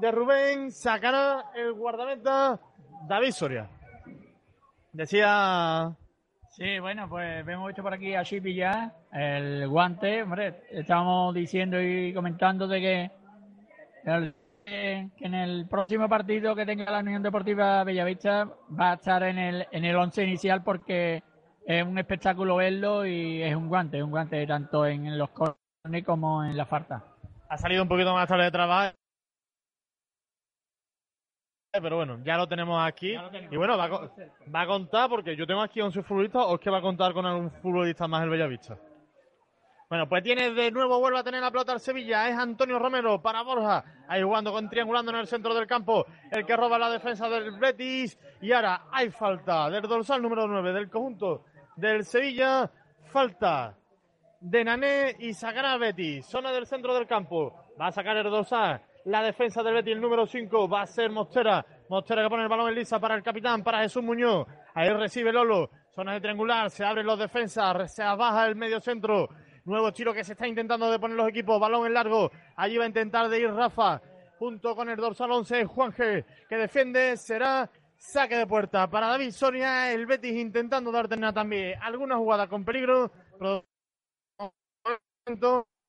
de 0.00 0.10
Rubén. 0.10 0.72
Sacará 0.72 1.52
el 1.54 1.72
guardameta 1.72 2.58
David 3.06 3.30
Soria. 3.30 3.70
Decía. 4.92 5.94
Sí, 6.50 6.80
bueno, 6.80 7.08
pues 7.08 7.46
hemos 7.46 7.68
visto 7.68 7.82
por 7.82 7.94
aquí 7.94 8.16
a 8.16 8.24
Chipi 8.24 8.56
ya. 8.56 8.92
El 9.12 9.68
guante. 9.68 10.24
Hombre, 10.24 10.64
estábamos 10.72 11.32
diciendo 11.32 11.80
y 11.80 12.12
comentando 12.12 12.66
de 12.66 12.80
que 12.80 13.10
que 14.64 15.10
en 15.20 15.34
el 15.34 15.66
próximo 15.68 16.08
partido 16.08 16.54
que 16.54 16.66
tenga 16.66 16.90
la 16.90 17.00
Unión 17.00 17.22
Deportiva 17.22 17.84
Bellavista 17.84 18.48
va 18.78 18.92
a 18.92 18.94
estar 18.94 19.22
en 19.22 19.38
el, 19.38 19.66
en 19.70 19.84
el 19.84 19.96
once 19.96 20.22
inicial 20.22 20.62
porque 20.62 21.22
es 21.66 21.84
un 21.84 21.98
espectáculo 21.98 22.56
verlo 22.56 23.06
y 23.06 23.42
es 23.42 23.54
un 23.54 23.68
guante, 23.68 24.02
un 24.02 24.10
guante 24.10 24.46
tanto 24.46 24.86
en 24.86 25.16
los 25.16 25.30
cornes 25.30 26.04
como 26.04 26.44
en 26.44 26.56
la 26.56 26.66
falta. 26.66 27.04
Ha 27.48 27.58
salido 27.58 27.82
un 27.82 27.88
poquito 27.88 28.12
más 28.14 28.28
tarde 28.28 28.44
de 28.44 28.50
trabajo. 28.50 28.94
Pero 31.72 31.96
bueno, 31.96 32.20
ya 32.24 32.36
lo 32.36 32.46
tenemos 32.46 32.80
aquí. 32.86 33.16
Y 33.50 33.56
bueno, 33.56 33.76
va 33.76 33.84
a, 33.84 33.88
va 34.54 34.60
a, 34.60 34.66
contar, 34.66 35.08
porque 35.08 35.34
yo 35.34 35.44
tengo 35.44 35.60
aquí 35.60 35.80
11 35.80 36.02
futbolistas, 36.04 36.44
o 36.46 36.54
es 36.54 36.60
que 36.60 36.70
va 36.70 36.78
a 36.78 36.82
contar 36.82 37.12
con 37.12 37.26
algún 37.26 37.50
futbolista 37.50 38.06
más 38.06 38.22
el 38.22 38.30
Bellavista. 38.30 38.78
Bueno, 39.88 40.08
pues 40.08 40.22
tiene 40.22 40.50
de 40.50 40.70
nuevo, 40.70 40.98
vuelve 40.98 41.18
a 41.18 41.22
tener 41.22 41.42
la 41.42 41.50
pelota 41.50 41.72
el 41.72 41.80
Sevilla. 41.80 42.28
Es 42.28 42.36
Antonio 42.36 42.78
Romero 42.78 43.20
para 43.20 43.42
Borja. 43.42 43.84
Ahí 44.08 44.22
jugando 44.22 44.50
con 44.50 44.68
triangulando 44.68 45.12
en 45.12 45.18
el 45.18 45.26
centro 45.26 45.54
del 45.54 45.66
campo. 45.66 46.06
El 46.30 46.46
que 46.46 46.56
roba 46.56 46.78
la 46.78 46.90
defensa 46.90 47.28
del 47.28 47.58
Betis. 47.58 48.18
Y 48.40 48.52
ahora 48.52 48.86
hay 48.90 49.10
falta 49.10 49.68
del 49.68 49.82
dorsal 49.82 50.22
número 50.22 50.46
9 50.46 50.72
del 50.72 50.88
conjunto 50.88 51.44
del 51.76 52.04
Sevilla. 52.04 52.70
Falta 53.12 53.76
de 54.40 54.64
Nané 54.64 55.16
y 55.18 55.34
sacará 55.34 55.76
Betis. 55.76 56.26
Zona 56.26 56.50
del 56.50 56.66
centro 56.66 56.94
del 56.94 57.06
campo. 57.06 57.54
Va 57.78 57.88
a 57.88 57.92
sacar 57.92 58.16
el 58.16 58.24
dorsal. 58.24 58.80
La 59.04 59.22
defensa 59.22 59.62
del 59.62 59.74
Betis, 59.74 59.92
el 59.92 60.00
número 60.00 60.26
5, 60.26 60.66
va 60.66 60.82
a 60.82 60.86
ser 60.86 61.10
Mostera. 61.10 61.64
Mostera 61.90 62.22
que 62.22 62.30
pone 62.30 62.42
el 62.42 62.48
balón 62.48 62.70
en 62.70 62.74
lisa 62.74 62.98
para 62.98 63.14
el 63.14 63.22
capitán, 63.22 63.62
para 63.62 63.82
Jesús 63.82 64.02
Muñoz. 64.02 64.46
Ahí 64.72 64.88
recibe 64.88 65.30
Lolo. 65.30 65.68
Zona 65.94 66.14
de 66.14 66.20
triangular. 66.22 66.70
Se 66.70 66.84
abren 66.84 67.04
los 67.04 67.18
defensas. 67.18 67.94
Se 67.94 68.02
baja 68.02 68.46
el 68.46 68.56
medio 68.56 68.80
centro. 68.80 69.28
Nuevo 69.64 69.92
tiro 69.92 70.12
que 70.12 70.24
se 70.24 70.32
está 70.32 70.46
intentando 70.46 70.90
de 70.90 70.98
poner 70.98 71.16
los 71.16 71.28
equipos. 71.28 71.58
Balón 71.58 71.86
en 71.86 71.94
largo. 71.94 72.30
Allí 72.56 72.76
va 72.76 72.84
a 72.84 72.88
intentar 72.88 73.28
de 73.28 73.40
ir 73.40 73.50
Rafa. 73.50 74.00
Junto 74.38 74.76
con 74.76 74.90
el 74.90 74.96
dorsal 74.96 75.30
11, 75.30 75.64
Juan 75.64 75.92
G, 75.92 76.24
que 76.48 76.56
defiende. 76.56 77.16
Será 77.16 77.70
saque 77.96 78.36
de 78.36 78.46
puerta 78.46 78.88
para 78.90 79.06
David 79.08 79.30
Soria. 79.30 79.90
El 79.90 80.04
Betis 80.06 80.34
intentando 80.34 80.92
dar 80.92 81.08
también 81.08 81.78
alguna 81.80 82.16
jugada 82.16 82.46
con 82.46 82.64
peligro. 82.64 83.10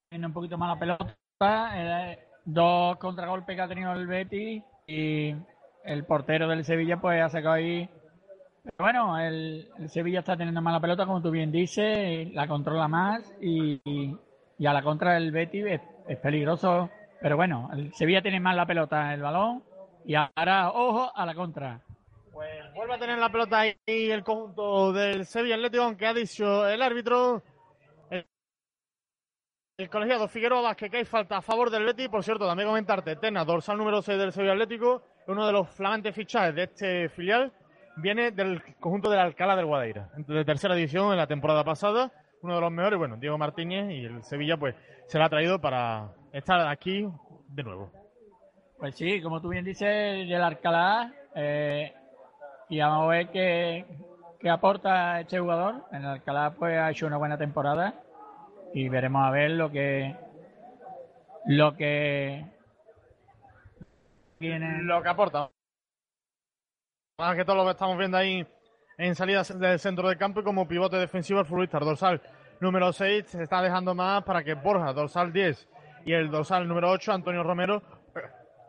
Tiene 0.10 0.27
un 0.27 0.34
poquito 0.34 0.58
más 0.58 0.70
la 0.74 0.79
pelota. 0.79 1.17
dos 2.46 2.98
contragolpes 2.98 3.55
que 3.55 3.62
ha 3.62 3.67
tenido 3.67 3.91
el 3.91 4.08
Betis. 4.08 4.63
Y 4.88 5.36
el 5.84 6.05
portero 6.05 6.48
del 6.48 6.63
Sevilla 6.63 7.01
pues 7.01 7.22
ha 7.22 7.29
sacado 7.29 7.55
ahí 7.55 7.89
bueno, 8.77 9.19
el, 9.19 9.69
Sevilla 9.88 10.19
está 10.19 10.36
teniendo 10.36 10.62
mala 10.62 10.79
pelota, 10.79 11.05
como 11.05 11.22
tú 11.22 11.31
bien 11.31 11.51
dices, 11.51 12.34
la 12.34 12.48
controla 12.48 12.88
más 12.88 13.34
y, 13.41 13.81
a 14.65 14.74
la 14.74 14.81
contra 14.81 15.13
del 15.13 15.31
Betis 15.31 15.65
es, 16.07 16.17
peligroso. 16.17 16.89
Pero 17.22 17.38
bueno, 17.38 17.69
el 17.74 17.93
Sevilla 17.93 18.22
tiene 18.22 18.39
más 18.39 18.55
la 18.55 18.65
pelota, 18.65 19.13
el 19.13 19.22
balón, 19.22 19.63
y 20.05 20.15
ahora, 20.15 20.72
ojo, 20.72 21.12
a 21.15 21.25
la 21.25 21.34
contra. 21.34 21.81
Pues 22.31 22.74
vuelve 22.74 22.95
a 22.95 23.00
tener 23.00 23.17
la 23.17 23.31
pelota 23.31 23.60
ahí 23.60 23.77
el 23.86 24.24
conjunto 24.24 24.91
del 24.91 25.25
Sevilla 25.25 25.55
Atlético, 25.55 25.84
aunque 25.84 26.05
ha 26.05 26.13
dicho 26.13 26.67
el 26.67 26.81
árbitro. 26.81 27.41
El, 29.77 29.89
colegiado 29.89 30.27
Figueroa 30.27 30.62
Vázquez, 30.62 30.89
que 30.89 30.98
hay 30.98 31.05
falta 31.05 31.38
a 31.38 31.41
favor 31.41 31.69
del 31.69 31.86
Betis. 31.86 32.10
Por 32.10 32.24
cierto, 32.24 32.45
también 32.48 32.67
comentarte, 32.67 33.15
Tena, 33.15 33.45
dorsal 33.45 33.77
número 33.77 34.01
6 34.01 34.17
del 34.17 34.31
Sevilla 34.31 34.53
Atlético, 34.53 35.03
uno 35.27 35.45
de 35.45 35.53
los 35.53 35.69
flamantes 35.69 36.15
fichajes 36.15 36.55
de 36.55 36.63
este 36.63 37.10
filial 37.10 37.51
viene 37.98 38.32
del 38.32 38.62
conjunto 38.80 39.10
del 39.10 39.20
Alcalá 39.20 39.56
del 39.56 39.66
Guadaira, 39.66 40.10
de 40.16 40.46
tercera 40.46 40.75
división 40.75 41.12
en 41.12 41.18
la 41.18 41.28
temporada 41.28 41.64
pasada, 41.64 42.12
uno 42.42 42.56
de 42.56 42.62
los 42.62 42.72
mejores, 42.72 43.00
bueno, 43.00 43.18
Diego 43.18 43.38
Martínez 43.38 43.92
y 43.92 44.06
el 44.06 44.24
Sevilla 44.24 44.58
pues 44.58 44.75
se 45.08 45.18
lo 45.18 45.25
ha 45.25 45.30
traído 45.30 45.60
para 45.60 46.12
estar 46.32 46.68
aquí 46.68 47.08
de 47.48 47.64
nuevo. 47.64 47.92
Pues 48.78 48.96
sí, 48.96 49.22
como 49.22 49.42
tú 49.42 49.50
bien 49.50 49.66
dices, 49.66 50.28
del 50.28 50.44
Alcalá, 50.44 51.14
eh, 51.34 51.94
y 52.70 52.80
vamos 52.80 53.06
a 53.06 53.08
ver 53.08 53.30
qué, 53.30 53.86
qué 54.40 54.50
aporta 54.50 55.20
este 55.22 55.40
jugador. 55.40 55.86
En 55.92 56.04
el 56.04 56.08
Alcalá 56.08 56.54
pues 56.58 56.78
ha 56.78 56.92
hecho 56.92 57.08
una 57.08 57.18
buena 57.18 57.38
temporada 57.38 57.96
y 58.74 58.90
veremos 58.90 59.25
a 59.25 59.32
ver 59.32 59.52
lo 59.52 59.72
que 59.72 60.16
lo 61.46 61.75
que 61.75 62.46
tiene 64.40 64.82
lo 64.82 65.02
que 65.02 65.10
aporta 65.10 65.50
más 67.17 67.36
que 67.38 67.45
todo 67.45 67.55
lo 67.55 67.63
que 67.63 67.72
estamos 67.72 67.98
viendo 67.98 68.17
ahí 68.17 68.45
en 68.98 69.15
salida 69.15 69.41
del 69.43 69.79
centro 69.79 70.10
del 70.10 70.17
campo 70.17 70.41
y 70.41 70.43
como 70.43 70.67
pivote 70.67 70.98
defensivo 70.98 71.39
el 71.39 71.45
futbolista 71.45 71.79
dorsal 71.79 72.22
número 72.60 72.91
6 72.91 73.25
se 73.27 73.43
está 73.43 73.62
dejando 73.62 73.95
más 73.95 74.24
para 74.24 74.43
que 74.43 74.53
Borja, 74.53 74.91
dorsal 74.91 75.31
10 75.31 75.67
y 76.05 76.12
el 76.12 76.29
dorsal 76.29 76.67
número 76.67 76.91
8, 76.91 77.13
Antonio 77.13 77.41
Romero, 77.41 77.81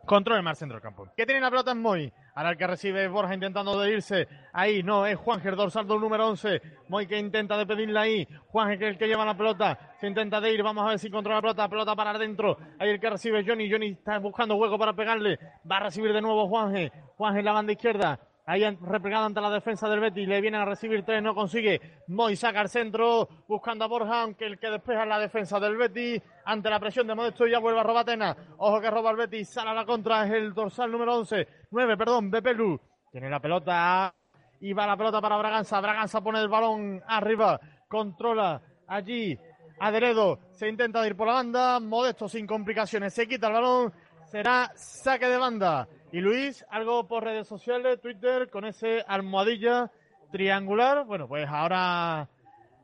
controle 0.06 0.42
más 0.42 0.58
centro 0.58 0.76
del 0.76 0.82
campo. 0.82 1.08
¿Qué 1.16 1.26
tiene 1.26 1.40
la 1.40 1.50
pelota 1.50 1.72
en 1.72 1.82
Moy? 1.82 2.12
Ahora 2.36 2.50
el 2.50 2.56
que 2.56 2.66
recibe 2.68 3.08
Borja 3.08 3.34
intentando 3.34 3.78
de 3.80 3.92
irse. 3.92 4.28
Ahí 4.52 4.82
no, 4.82 5.06
es 5.06 5.16
Juan 5.16 5.42
dorsal 5.42 5.88
del 5.88 5.98
número 5.98 6.28
11. 6.28 6.62
Moy 6.88 7.06
que 7.06 7.18
intenta 7.18 7.58
de 7.58 7.66
pedirle 7.66 7.98
ahí. 7.98 8.28
Juan 8.46 8.78
que 8.78 8.86
es 8.86 8.92
el 8.92 8.98
que 8.98 9.08
lleva 9.08 9.24
la 9.24 9.36
pelota. 9.36 9.94
Se 9.98 10.06
intenta 10.06 10.40
de 10.40 10.52
ir. 10.52 10.62
Vamos 10.62 10.86
a 10.86 10.90
ver 10.90 10.98
si 10.98 11.10
controla 11.10 11.36
la 11.36 11.42
pelota. 11.42 11.68
Pelota 11.68 11.96
para 11.96 12.10
adentro. 12.10 12.58
Ahí 12.78 12.90
el 12.90 13.00
que 13.00 13.10
recibe 13.10 13.44
Johnny. 13.46 13.70
Johnny 13.70 13.92
está 13.92 14.18
buscando 14.18 14.54
hueco 14.56 14.78
para 14.78 14.92
pegarle. 14.92 15.38
Va 15.70 15.78
a 15.78 15.80
recibir 15.84 16.12
de 16.12 16.20
nuevo 16.20 16.46
Juanje. 16.46 16.92
Juanje 17.16 17.42
la 17.42 17.52
banda 17.52 17.72
izquierda. 17.72 18.20
Ahí 18.48 18.62
replegado 18.80 19.26
ante 19.26 19.40
la 19.40 19.50
defensa 19.50 19.88
del 19.88 19.98
Betis. 19.98 20.28
Le 20.28 20.40
vienen 20.40 20.60
a 20.60 20.64
recibir 20.64 21.04
tres, 21.04 21.20
no 21.20 21.34
consigue. 21.34 21.80
Moy 22.06 22.36
saca 22.36 22.68
centro, 22.68 23.28
buscando 23.48 23.84
a 23.84 23.88
Borja, 23.88 24.22
aunque 24.22 24.46
el 24.46 24.60
que 24.60 24.70
despeja 24.70 25.02
es 25.02 25.08
la 25.08 25.18
defensa 25.18 25.58
del 25.58 25.76
Betis. 25.76 26.22
Ante 26.44 26.70
la 26.70 26.78
presión 26.78 27.08
de 27.08 27.16
Modesto 27.16 27.48
ya 27.48 27.58
vuelve 27.58 27.80
a 27.80 27.82
Robatena. 27.82 28.36
Ojo 28.58 28.80
que 28.80 28.88
roba 28.88 29.10
el 29.10 29.16
Betis, 29.16 29.48
sale 29.48 29.70
a 29.70 29.74
la 29.74 29.84
contra, 29.84 30.24
es 30.24 30.32
el 30.32 30.54
dorsal 30.54 30.92
número 30.92 31.16
11. 31.16 31.48
9, 31.72 31.96
perdón, 31.96 32.30
Bepelu. 32.30 32.80
Tiene 33.10 33.28
la 33.28 33.40
pelota 33.40 34.14
y 34.60 34.72
va 34.72 34.86
la 34.86 34.96
pelota 34.96 35.20
para 35.20 35.38
Braganza. 35.38 35.80
Braganza 35.80 36.20
pone 36.20 36.40
el 36.40 36.48
balón 36.48 37.02
arriba, 37.04 37.58
controla 37.88 38.62
allí. 38.86 39.36
Aderedo 39.80 40.38
se 40.52 40.68
intenta 40.68 41.04
ir 41.04 41.16
por 41.16 41.26
la 41.26 41.34
banda. 41.34 41.80
Modesto 41.80 42.28
sin 42.28 42.46
complicaciones, 42.46 43.12
se 43.12 43.26
quita 43.26 43.48
el 43.48 43.54
balón. 43.54 43.92
Será 44.24 44.70
saque 44.76 45.26
de 45.26 45.36
banda. 45.36 45.88
Y 46.12 46.20
Luis, 46.20 46.64
algo 46.70 47.08
por 47.08 47.25
redes 47.25 47.48
sociales, 47.48 48.00
Twitter, 48.00 48.48
con 48.48 48.64
ese 48.64 49.04
almohadilla 49.08 49.90
triangular. 50.30 51.04
Bueno, 51.04 51.26
pues 51.26 51.48
ahora 51.48 52.28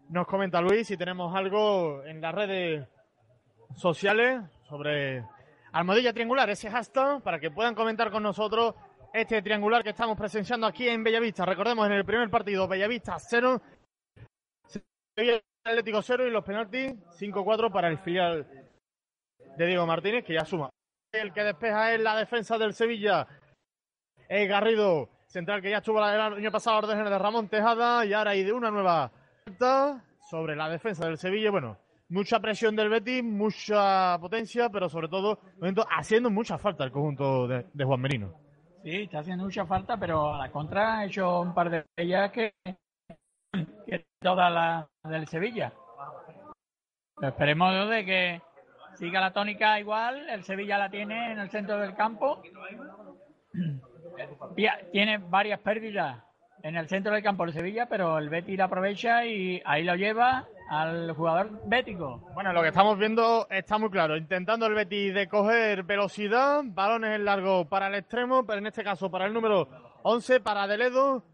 nos 0.09 0.27
comenta 0.27 0.61
Luis 0.61 0.89
si 0.89 0.97
tenemos 0.97 1.35
algo 1.35 2.03
en 2.05 2.21
las 2.21 2.35
redes 2.35 2.89
sociales 3.77 4.43
sobre 4.69 5.25
almohadilla 5.73 6.13
triangular, 6.13 6.51
ese 6.51 6.69
hashtag, 6.69 7.23
para 7.23 7.39
que 7.39 7.51
puedan 7.51 7.75
comentar 7.75 8.11
con 8.11 8.25
nosotros 8.25 8.75
este 9.15 9.41
triangular 9.41 9.85
que 9.85 9.91
estamos 9.91 10.19
presenciando 10.19 10.67
aquí 10.67 10.89
en 10.89 11.05
Bellavista. 11.05 11.47
Recordemos, 11.47 11.87
en 11.87 11.93
el 11.93 12.05
primer 12.05 12.29
partido, 12.29 12.67
Bellavista 12.67 13.19
0, 13.19 13.63
Atlético 15.65 16.03
0 16.03 16.27
y 16.27 16.31
los 16.31 16.45
penaltis 16.45 16.93
5-4 17.21 17.71
para 17.71 17.89
el 17.89 17.99
filial 17.99 18.47
de 19.57 19.67
Diego 19.67 19.87
Martínez, 19.87 20.25
que 20.25 20.35
ya 20.35 20.45
suma 20.45 20.72
el 21.13 21.33
que 21.33 21.45
despeja 21.45 21.93
es 21.93 22.01
la 22.01 22.17
defensa 22.17 22.57
del 22.57 22.73
Sevilla. 22.73 23.27
Es 24.29 24.49
Garrido, 24.49 25.11
central 25.27 25.61
que 25.61 25.71
ya 25.71 25.79
estuvo 25.79 25.99
el 25.99 26.21
año 26.21 26.51
pasado 26.51 26.79
órdenes 26.79 27.09
de 27.09 27.19
Ramón 27.19 27.49
Tejada 27.49 28.05
y 28.07 28.15
ahora 28.15 28.31
hay 28.31 28.45
de 28.45 28.53
una 28.53 28.71
nueva 28.71 29.13
sobre 30.31 30.57
la 30.57 30.71
defensa 30.71 31.05
del 31.07 31.19
Sevilla. 31.19 31.51
Bueno, 31.51 31.77
mucha 32.09 32.41
presión 32.41 32.75
del 32.75 32.89
Betis, 32.89 33.23
mucha 33.23 34.19
potencia, 34.21 34.71
pero 34.71 34.89
sobre 34.89 35.09
todo 35.09 35.39
haciendo 35.91 36.31
mucha 36.31 36.57
falta 36.57 36.85
el 36.85 36.93
conjunto 36.93 37.47
de, 37.47 37.85
Juan 37.85 38.01
Merino. 38.01 38.33
Sí, 38.83 39.03
está 39.03 39.19
haciendo 39.19 39.45
mucha 39.45 39.67
falta, 39.67 39.99
pero 39.99 40.35
a 40.35 40.39
la 40.39 40.51
contra 40.51 40.99
ha 40.99 41.05
hecho 41.05 41.41
un 41.41 41.53
par 41.53 41.69
de 41.69 41.85
ellas 41.97 42.33
que, 42.33 42.55
que 43.87 44.07
toda 44.19 44.49
la 44.49 44.89
del 45.05 45.29
Sevilla. 45.29 45.73
esperemos 47.21 47.91
de 47.91 48.05
que 48.05 48.43
Siga 48.95 49.21
la 49.21 49.33
tónica 49.33 49.81
igual, 49.81 50.29
el 50.29 50.45
Sevilla 50.45 50.79
la 50.79 50.91
tiene 50.91 51.33
en 51.33 51.39
el 51.39 51.51
centro 51.51 51.79
del 51.79 51.95
campo. 51.95 52.43
Tiene 54.93 55.19
varias 55.19 55.61
pérdidas 55.61 56.23
en 56.63 56.77
el 56.77 56.89
centro 56.89 57.13
del 57.13 57.23
campo 57.23 57.45
el 57.45 57.53
Sevilla, 57.53 57.87
pero 57.87 58.19
el 58.19 58.29
Betis 58.29 58.59
la 58.59 58.65
aprovecha 58.65 59.27
y 59.27 59.61
ahí 59.65 59.83
lo 59.85 59.97
lleva 59.97 60.47
al 60.69 61.13
jugador 61.13 61.51
bético. 61.67 62.31
Bueno, 62.35 62.53
lo 62.53 62.63
que 62.63 62.69
estamos 62.69 62.99
viendo 62.99 63.47
está 63.51 63.79
muy 63.79 63.91
claro. 63.91 64.17
Intentando 64.17 64.67
el 64.67 64.75
Betis 64.75 65.15
de 65.15 65.29
coger 65.29 65.83
velocidad, 65.83 66.63
balones 66.65 67.17
en 67.17 67.25
largo 67.25 67.69
para 67.69 67.89
el 67.89 67.97
extremo, 67.97 68.47
pero 68.47 68.59
en 68.59 68.67
este 68.67 68.85
caso 68.85 69.11
para 69.11 69.27
el 69.27 69.33
número 69.33 69.69
11, 70.03 70.41
para 70.41 70.67
Deledo. 70.67 71.25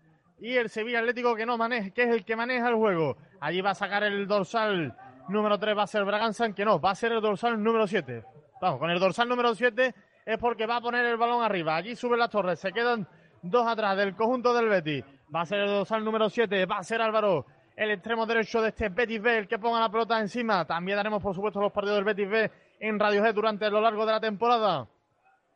Y 0.41 0.55
el 0.55 0.71
Sevilla 0.71 1.01
Atlético 1.01 1.35
que 1.35 1.47
no 1.47 1.59
maneja, 1.59 1.91
que 1.91 2.05
es 2.05 2.11
el 2.11 2.25
que 2.25 2.37
maneja 2.37 2.69
el 2.69 2.77
juego. 2.77 3.17
Allí 3.41 3.61
va 3.61 3.71
a 3.71 3.75
sacar 3.75 4.05
el 4.05 4.27
dorsal 4.29 4.97
número 5.29 5.59
3 5.59 5.77
va 5.77 5.83
a 5.83 5.87
ser 5.87 6.05
Braganza, 6.05 6.53
que 6.53 6.65
no, 6.65 6.81
va 6.81 6.91
a 6.91 6.95
ser 6.95 7.13
el 7.13 7.21
dorsal 7.21 7.63
número 7.63 7.87
7. 7.87 8.25
Vamos, 8.61 8.79
con 8.79 8.91
el 8.91 8.99
dorsal 8.99 9.29
número 9.29 9.55
7 9.55 9.95
es 10.27 10.39
porque 10.39 10.67
va 10.67 10.77
a 10.77 10.81
poner 10.81 11.05
el 11.07 11.17
balón 11.17 11.43
arriba. 11.43 11.77
Allí 11.77 11.95
suben 11.95 12.19
las 12.19 12.31
torres, 12.31 12.59
se 12.59 12.73
quedan 12.73 13.07
dos 13.43 13.67
atrás 13.67 13.97
del 13.97 14.15
conjunto 14.15 14.53
del 14.53 14.69
Betis. 14.69 15.05
Va 15.35 15.43
a 15.43 15.47
ser 15.47 15.61
el 15.61 15.69
dorsal 15.69 16.05
número 16.05 16.29
7, 16.29 16.67
va 16.67 16.79
a 16.79 16.83
ser 16.83 17.01
Álvaro, 17.01 17.47
el 17.77 17.91
extremo 17.93 18.27
derecho 18.27 18.61
de 18.61 18.69
este 18.69 18.89
Betis 18.89 19.23
B, 19.23 19.39
el 19.39 19.49
que 19.49 19.59
ponga 19.59 19.81
la 19.81 19.91
pelota 19.91 20.19
encima. 20.19 20.65
También 20.65 20.97
daremos, 20.97 21.23
por 21.23 21.35
supuesto, 21.35 21.61
los 21.61 21.73
partidos 21.73 21.97
del 21.97 22.05
Betis 22.05 22.29
B 22.29 22.51
en 22.81 22.99
Radio 22.99 23.23
G 23.23 23.33
durante 23.33 23.71
lo 23.71 23.81
largo 23.81 24.05
de 24.05 24.13
la 24.13 24.21
temporada. 24.21 24.89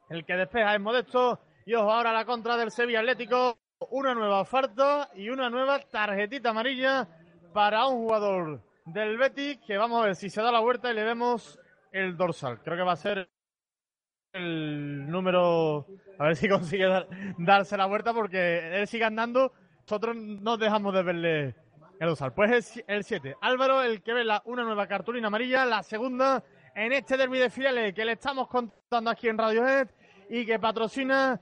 El 0.09 0.25
que 0.25 0.35
despeja 0.35 0.75
es 0.75 0.81
Modesto. 0.81 1.41
Y 1.65 1.75
ojo 1.75 1.91
ahora 1.93 2.13
la 2.13 2.25
contra 2.25 2.57
del 2.57 2.71
Sevilla 2.71 3.01
Atlético. 3.01 3.59
Una 3.91 4.15
nueva 4.15 4.45
falta 4.45 5.09
y 5.15 5.29
una 5.31 5.51
nueva 5.51 5.81
tarjetita 5.81 6.51
amarilla 6.51 7.09
para 7.53 7.87
un 7.87 7.97
jugador 7.97 8.61
del 8.85 9.16
Betis, 9.16 9.59
que 9.66 9.77
vamos 9.77 10.03
a 10.03 10.07
ver 10.07 10.16
si 10.16 10.29
se 10.31 10.42
da 10.42 10.51
la 10.51 10.61
vuelta 10.61 10.90
y 10.90 10.95
le 10.95 11.05
vemos 11.05 11.59
el 11.92 12.16
dorsal. 12.16 12.61
Creo 12.62 12.77
que 12.77 12.83
va 12.83 12.92
a 12.92 12.97
ser 12.97 13.31
el 14.33 15.09
número. 15.09 15.87
A 16.18 16.25
ver 16.25 16.37
si 16.37 16.49
consigue 16.49 16.87
darse 17.38 17.77
la 17.77 17.87
vuelta 17.87 18.12
porque 18.12 18.81
él 18.81 18.87
sigue 18.88 19.05
andando. 19.05 19.53
Nosotros 19.83 20.16
no 20.16 20.57
dejamos 20.57 20.95
de 20.95 21.03
verle 21.03 21.57
el 22.01 22.09
dorsal. 22.09 22.33
Pues 22.33 22.51
es 22.53 22.85
el 22.87 23.05
7. 23.05 23.37
Álvaro, 23.40 23.83
el 23.83 24.03
que 24.03 24.12
ve 24.12 24.25
la, 24.25 24.42
una 24.47 24.64
nueva 24.64 24.87
cartulina 24.87 25.29
amarilla, 25.29 25.64
la 25.64 25.83
segunda 25.83 26.42
en 26.75 26.92
este 26.92 27.16
derby 27.16 27.38
de 27.38 27.51
filiales 27.51 27.95
que 27.95 28.05
le 28.05 28.12
estamos 28.12 28.49
contando 28.49 29.11
aquí 29.11 29.29
en 29.29 29.37
Radiohead 29.37 29.88
y 30.31 30.47
que 30.47 30.59
patrocina 30.59 31.38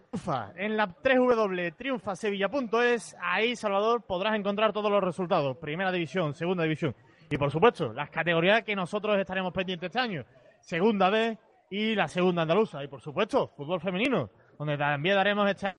en 0.56 0.76
la 0.76 0.88
3W 0.88 1.76
triunfasevilla.es. 1.76 3.16
Ahí, 3.20 3.54
Salvador, 3.54 4.02
podrás 4.02 4.34
encontrar 4.34 4.72
todos 4.72 4.90
los 4.90 5.04
resultados. 5.04 5.56
Primera 5.58 5.92
división, 5.92 6.34
segunda 6.34 6.64
división 6.64 6.96
y 7.30 7.38
por 7.38 7.50
supuesto, 7.50 7.92
las 7.92 8.10
categorías 8.10 8.64
que 8.64 8.74
nosotros 8.74 9.16
estaremos 9.16 9.52
pendientes 9.52 9.86
este 9.86 10.00
año. 10.00 10.24
Segunda 10.60 11.08
B 11.10 11.38
y 11.70 11.94
la 11.94 12.08
segunda 12.08 12.42
andaluza. 12.42 12.82
Y 12.82 12.88
por 12.88 13.00
supuesto, 13.00 13.52
fútbol 13.56 13.80
femenino, 13.80 14.30
donde 14.58 14.76
también 14.76 15.14
daremos 15.14 15.48
este 15.48 15.76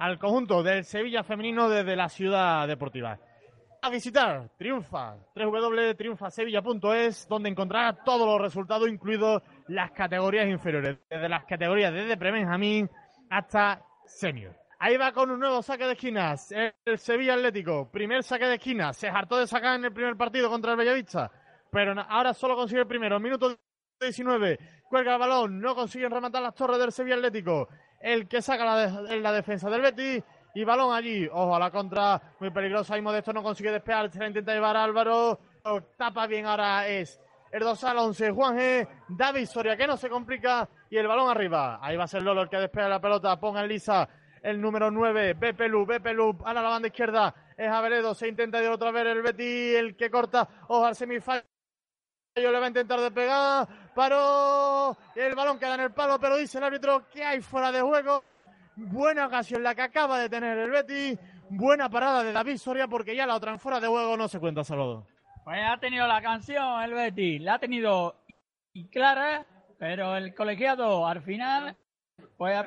al 0.00 0.18
conjunto 0.18 0.62
del 0.62 0.84
Sevilla 0.84 1.22
femenino 1.22 1.68
desde 1.68 1.96
la 1.96 2.08
ciudad 2.08 2.66
deportiva. 2.66 3.18
A 3.80 3.90
visitar 3.90 4.50
Triunfa, 4.58 5.16
www.triunfasevilla.es, 5.36 7.28
donde 7.28 7.48
encontrará 7.48 7.92
todos 8.04 8.26
los 8.26 8.40
resultados, 8.40 8.88
incluidos 8.88 9.42
las 9.68 9.92
categorías 9.92 10.48
inferiores, 10.48 10.98
desde 11.08 11.28
las 11.28 11.44
categorías 11.44 11.92
desde 11.92 12.16
pre-Benjamín 12.16 12.90
hasta 13.30 13.84
senior. 14.04 14.57
Ahí 14.80 14.96
va 14.96 15.10
con 15.10 15.28
un 15.30 15.40
nuevo 15.40 15.60
saque 15.60 15.84
de 15.86 15.92
esquinas. 15.94 16.52
El 16.52 16.98
Sevilla 16.98 17.34
Atlético. 17.34 17.90
Primer 17.90 18.22
saque 18.22 18.44
de 18.46 18.54
esquinas. 18.54 18.96
Se 18.96 19.08
hartó 19.08 19.36
de 19.36 19.46
sacar 19.48 19.76
en 19.76 19.86
el 19.86 19.92
primer 19.92 20.16
partido 20.16 20.48
contra 20.48 20.70
el 20.72 20.78
Bellavista. 20.78 21.30
Pero 21.70 22.00
ahora 22.08 22.32
solo 22.32 22.54
consigue 22.54 22.82
el 22.82 22.86
primero. 22.86 23.18
Minuto 23.18 23.58
19. 24.00 24.58
Cuelga 24.88 25.14
el 25.14 25.18
balón. 25.18 25.60
No 25.60 25.74
consiguen 25.74 26.12
rematar 26.12 26.42
las 26.42 26.54
torres 26.54 26.78
del 26.78 26.92
Sevilla 26.92 27.16
Atlético. 27.16 27.68
El 28.00 28.28
que 28.28 28.40
saca 28.40 28.64
la, 28.64 29.16
la 29.16 29.32
defensa 29.32 29.68
del 29.68 29.82
Betis. 29.82 30.22
Y 30.54 30.62
balón 30.62 30.94
allí. 30.94 31.26
Ojo 31.26 31.56
a 31.56 31.58
la 31.58 31.72
contra. 31.72 32.22
Muy 32.38 32.50
peligrosa. 32.50 32.96
Y 32.96 33.02
Modesto 33.02 33.32
no 33.32 33.42
consigue 33.42 33.72
despegar. 33.72 34.12
Se 34.12 34.20
la 34.20 34.28
intenta 34.28 34.54
llevar 34.54 34.76
Álvaro. 34.76 35.40
Tapa 35.96 36.28
bien 36.28 36.46
ahora 36.46 36.86
es 36.86 37.20
el 37.50 37.64
al 37.66 37.98
11. 37.98 38.30
Juan 38.30 38.56
G. 38.56 38.88
David 39.08 39.46
Soria 39.46 39.76
que 39.76 39.88
no 39.88 39.96
se 39.96 40.08
complica. 40.08 40.68
Y 40.88 40.96
el 40.96 41.08
balón 41.08 41.28
arriba. 41.28 41.80
Ahí 41.82 41.96
va 41.96 42.04
a 42.04 42.08
ser 42.08 42.22
Lolo 42.22 42.42
el 42.42 42.48
que 42.48 42.58
despega 42.58 42.88
la 42.88 43.00
pelota. 43.00 43.40
Ponga 43.40 43.62
en 43.62 43.68
lisa 43.68 44.08
el 44.42 44.60
número 44.60 44.90
9, 44.90 45.34
Bepelu, 45.34 45.86
Bepelu, 45.86 46.38
a 46.44 46.52
la 46.52 46.62
banda 46.62 46.88
izquierda, 46.88 47.34
es 47.56 47.68
Averedo, 47.68 48.14
se 48.14 48.28
intenta 48.28 48.60
de 48.60 48.68
otra 48.68 48.90
vez 48.90 49.06
el 49.06 49.22
Betty, 49.22 49.74
el 49.74 49.96
que 49.96 50.10
corta, 50.10 50.48
ojo 50.68 50.84
al 50.84 50.94
semifallo, 50.94 51.42
le 52.34 52.58
va 52.58 52.64
a 52.66 52.68
intentar 52.68 53.00
despegar, 53.00 53.66
paró, 53.94 54.96
el 55.16 55.34
balón 55.34 55.58
queda 55.58 55.74
en 55.74 55.80
el 55.80 55.92
palo, 55.92 56.18
pero 56.20 56.36
dice 56.36 56.58
el 56.58 56.64
árbitro 56.64 57.08
que 57.08 57.24
hay 57.24 57.40
fuera 57.40 57.72
de 57.72 57.80
juego. 57.80 58.22
Buena 58.76 59.26
ocasión 59.26 59.62
la 59.62 59.74
que 59.74 59.82
acaba 59.82 60.20
de 60.20 60.28
tener 60.28 60.56
el 60.56 60.70
Betty, 60.70 61.18
buena 61.50 61.90
parada 61.90 62.22
de 62.22 62.32
David 62.32 62.58
Soria 62.58 62.86
porque 62.86 63.16
ya 63.16 63.26
la 63.26 63.34
otra 63.34 63.58
fuera 63.58 63.80
de 63.80 63.88
juego 63.88 64.16
no 64.16 64.28
se 64.28 64.38
cuenta, 64.38 64.62
Salvador. 64.62 65.04
Pues 65.44 65.58
ha 65.66 65.78
tenido 65.78 66.06
la 66.06 66.22
canción 66.22 66.82
el 66.82 66.94
Betty, 66.94 67.40
la 67.40 67.54
ha 67.54 67.58
tenido 67.58 68.14
clara, 68.92 69.44
pero 69.78 70.16
el 70.16 70.32
colegiado 70.34 71.06
al 71.06 71.22
final 71.22 71.76
pues 72.36 72.56
ha 72.56 72.64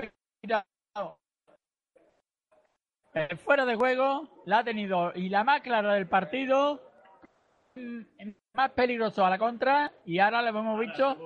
eh, 3.13 3.35
fuera 3.37 3.65
de 3.65 3.75
juego, 3.75 4.43
la 4.45 4.59
ha 4.59 4.63
tenido 4.63 5.11
y 5.15 5.29
la 5.29 5.43
más 5.43 5.61
clara 5.61 5.93
del 5.93 6.07
partido 6.07 6.81
más 8.53 8.71
peligroso 8.71 9.25
a 9.25 9.29
la 9.29 9.37
contra 9.37 9.91
y 10.05 10.19
ahora 10.19 10.41
le 10.41 10.49
hemos 10.49 10.79
visto 10.79 11.17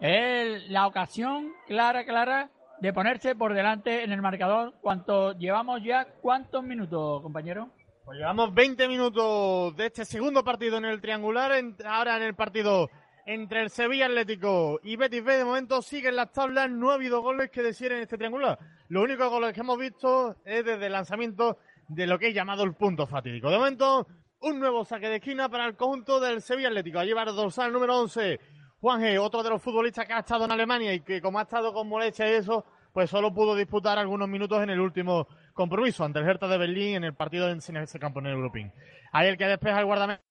es 0.00 0.68
la 0.68 0.86
ocasión 0.86 1.52
clara, 1.66 2.04
clara 2.04 2.50
de 2.80 2.92
ponerse 2.92 3.34
por 3.34 3.54
delante 3.54 4.02
en 4.02 4.12
el 4.12 4.22
marcador. 4.22 4.74
¿Cuánto 4.80 5.32
llevamos 5.32 5.82
ya? 5.84 6.06
¿Cuántos 6.22 6.64
minutos, 6.64 7.22
compañero? 7.22 7.68
Pues 8.04 8.18
llevamos 8.18 8.52
20 8.54 8.88
minutos 8.88 9.76
de 9.76 9.86
este 9.86 10.04
segundo 10.04 10.42
partido 10.42 10.78
en 10.78 10.86
el 10.86 11.00
triangular. 11.00 11.52
ahora 11.84 12.16
en 12.16 12.22
el 12.22 12.34
partido 12.34 12.88
entre 13.26 13.62
el 13.62 13.70
Sevilla 13.70 14.06
Atlético 14.06 14.80
y 14.82 14.96
Betis 14.96 15.24
B. 15.24 15.36
De 15.36 15.44
momento 15.44 15.82
siguen 15.82 16.16
las 16.16 16.32
tablas. 16.32 16.70
No 16.70 16.90
ha 16.90 16.94
habido 16.94 17.22
goles 17.22 17.50
que 17.50 17.62
decir 17.62 17.92
en 17.92 18.02
este 18.02 18.16
triangular. 18.16 18.58
Lo 18.88 19.02
único 19.02 19.28
goles 19.28 19.52
que 19.52 19.60
hemos 19.60 19.78
visto 19.78 20.36
es 20.44 20.64
desde 20.64 20.86
el 20.86 20.92
lanzamiento 20.92 21.58
de 21.88 22.06
lo 22.06 22.18
que 22.18 22.28
he 22.28 22.32
llamado 22.32 22.64
el 22.64 22.74
punto 22.74 23.06
fatídico. 23.06 23.50
De 23.50 23.58
momento, 23.58 24.06
un 24.40 24.58
nuevo 24.58 24.84
saque 24.84 25.08
de 25.08 25.16
esquina 25.16 25.48
para 25.48 25.66
el 25.66 25.76
conjunto 25.76 26.20
del 26.20 26.42
Sevilla 26.42 26.68
Atlético. 26.68 26.98
A 26.98 27.04
llevar 27.04 27.32
dorsal 27.32 27.72
número 27.72 27.98
11. 28.00 28.40
Juan 28.80 29.02
G., 29.02 29.20
otro 29.20 29.42
de 29.42 29.50
los 29.50 29.62
futbolistas 29.62 30.06
que 30.06 30.14
ha 30.14 30.20
estado 30.20 30.46
en 30.46 30.52
Alemania 30.52 30.94
y 30.94 31.00
que 31.00 31.20
como 31.20 31.38
ha 31.38 31.42
estado 31.42 31.72
con 31.72 31.86
molestia 31.86 32.30
y 32.30 32.36
eso, 32.36 32.64
pues 32.92 33.10
solo 33.10 33.32
pudo 33.32 33.54
disputar 33.54 33.98
algunos 33.98 34.28
minutos 34.28 34.62
en 34.62 34.70
el 34.70 34.80
último 34.80 35.28
compromiso 35.52 36.04
ante 36.04 36.18
el 36.18 36.26
Hertha 36.26 36.48
de 36.48 36.56
Berlín 36.56 36.94
en 36.96 37.04
el 37.04 37.14
partido 37.14 37.50
en 37.50 37.58
ese 37.58 37.98
campo 37.98 38.20
en 38.20 38.26
el 38.26 38.32
Europín. 38.32 38.72
Ahí 39.12 39.28
el 39.28 39.36
que 39.36 39.46
despeja 39.46 39.80
el 39.80 39.84
guardameta 39.84 40.22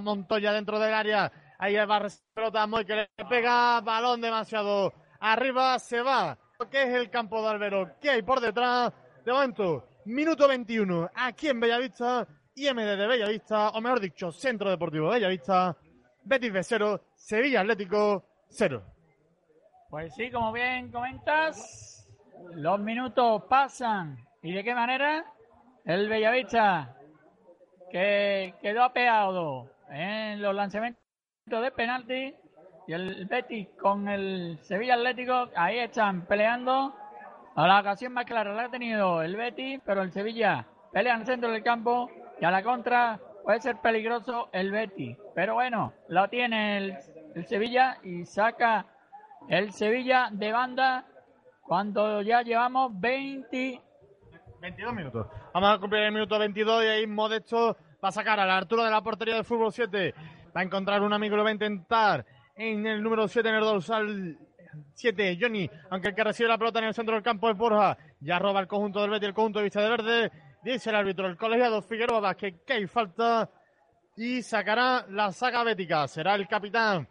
Montoya 0.00 0.52
dentro 0.52 0.78
del 0.78 0.92
área. 0.94 1.30
Ahí 1.64 1.76
va 1.76 1.96
a 1.96 2.08
pelota 2.34 2.66
Moy 2.66 2.84
que 2.84 2.94
le 2.94 3.24
pega 3.26 3.80
balón 3.80 4.20
demasiado 4.20 4.92
arriba, 5.18 5.78
se 5.78 6.02
va. 6.02 6.36
¿Qué 6.70 6.82
es 6.82 6.88
el 6.90 7.08
campo 7.08 7.40
de 7.40 7.48
Albero? 7.48 7.96
¿Qué 8.02 8.10
hay 8.10 8.20
por 8.20 8.38
detrás? 8.38 8.92
De 9.24 9.32
momento, 9.32 9.88
minuto 10.04 10.46
21, 10.46 11.10
aquí 11.14 11.48
en 11.48 11.60
Bellavista, 11.60 12.28
IMD 12.54 12.98
de 12.98 13.06
Bellavista, 13.06 13.70
o 13.70 13.80
mejor 13.80 14.00
dicho, 14.00 14.30
Centro 14.30 14.68
Deportivo 14.68 15.08
Bellavista, 15.08 15.74
Betis 16.24 16.52
B 16.52 16.62
0, 16.62 17.00
Sevilla 17.14 17.62
Atlético 17.62 18.26
0. 18.50 18.82
Pues 19.88 20.14
sí, 20.16 20.30
como 20.30 20.52
bien 20.52 20.92
comentas, 20.92 22.06
los 22.56 22.78
minutos 22.78 23.42
pasan. 23.48 24.18
¿Y 24.42 24.52
de 24.52 24.62
qué 24.62 24.74
manera? 24.74 25.32
El 25.86 26.10
Bellavista, 26.10 26.94
que 27.90 28.54
quedó 28.60 28.82
apeado 28.82 29.70
en 29.88 30.42
los 30.42 30.54
lanzamientos 30.54 31.03
de 31.46 31.70
penalti, 31.72 32.34
y 32.86 32.92
el 32.94 33.26
Betis 33.26 33.68
con 33.78 34.08
el 34.08 34.58
Sevilla 34.62 34.94
Atlético, 34.94 35.50
ahí 35.54 35.78
están 35.78 36.24
peleando. 36.24 36.94
A 37.54 37.66
la 37.66 37.80
ocasión 37.80 38.14
más 38.14 38.24
clara 38.24 38.54
la 38.54 38.64
ha 38.64 38.70
tenido 38.70 39.20
el 39.20 39.36
Betis, 39.36 39.78
pero 39.84 40.00
el 40.00 40.10
Sevilla 40.10 40.66
pelea 40.90 41.14
en 41.14 41.20
el 41.20 41.26
centro 41.26 41.50
del 41.50 41.62
campo 41.62 42.10
y 42.40 42.44
a 42.46 42.50
la 42.50 42.62
contra 42.62 43.20
puede 43.42 43.60
ser 43.60 43.76
peligroso 43.76 44.48
el 44.52 44.70
Betis. 44.70 45.18
Pero 45.34 45.52
bueno, 45.54 45.92
lo 46.08 46.28
tiene 46.28 46.78
el, 46.78 47.46
Sevilla 47.46 47.98
y 48.02 48.24
saca 48.24 48.86
el 49.48 49.72
Sevilla 49.72 50.30
de 50.32 50.50
banda 50.50 51.04
cuando 51.60 52.22
ya 52.22 52.40
llevamos 52.40 52.98
20... 52.98 53.82
22 54.62 54.94
minutos. 54.94 55.26
Vamos 55.52 55.76
a 55.76 55.78
cumplir 55.78 56.04
el 56.04 56.12
minuto 56.12 56.38
22 56.38 56.84
y 56.84 56.86
ahí 56.86 57.06
Modesto 57.06 57.76
va 58.02 58.08
a 58.08 58.12
sacar 58.12 58.40
a 58.40 58.46
la 58.46 58.56
altura 58.56 58.84
de 58.84 58.90
la 58.90 59.02
portería 59.02 59.36
de 59.36 59.44
fútbol 59.44 59.72
7. 59.72 60.14
Va 60.56 60.60
a 60.60 60.64
encontrar 60.64 61.02
un 61.02 61.12
amigo, 61.12 61.36
lo 61.36 61.42
va 61.42 61.50
a 61.50 61.52
intentar 61.52 62.24
en 62.56 62.86
el 62.86 63.02
número 63.02 63.26
7 63.26 63.48
en 63.48 63.54
el 63.56 63.60
dorsal 63.62 64.38
7, 64.94 65.38
Johnny, 65.40 65.68
aunque 65.90 66.08
el 66.08 66.14
que 66.14 66.24
recibe 66.24 66.48
la 66.48 66.58
pelota 66.58 66.78
en 66.78 66.86
el 66.86 66.94
centro 66.94 67.14
del 67.14 67.22
campo 67.22 67.50
es 67.50 67.56
Borja. 67.56 67.96
Ya 68.20 68.38
roba 68.38 68.60
el 68.60 68.66
conjunto 68.66 69.00
del 69.00 69.10
Betis, 69.10 69.28
el 69.28 69.34
conjunto 69.34 69.58
de 69.58 69.64
Vista 69.64 69.82
de 69.82 69.88
Verde. 69.88 70.32
Dice 70.62 70.90
el 70.90 70.96
árbitro, 70.96 71.26
el 71.26 71.36
colegiado 71.36 71.82
Figueroa 71.82 72.34
que, 72.34 72.62
hay 72.68 72.86
falta 72.86 73.50
y 74.16 74.42
sacará 74.42 75.04
la 75.10 75.32
saga 75.32 75.62
bética. 75.64 76.08
Será 76.08 76.34
el 76.34 76.48
capitán, 76.48 77.06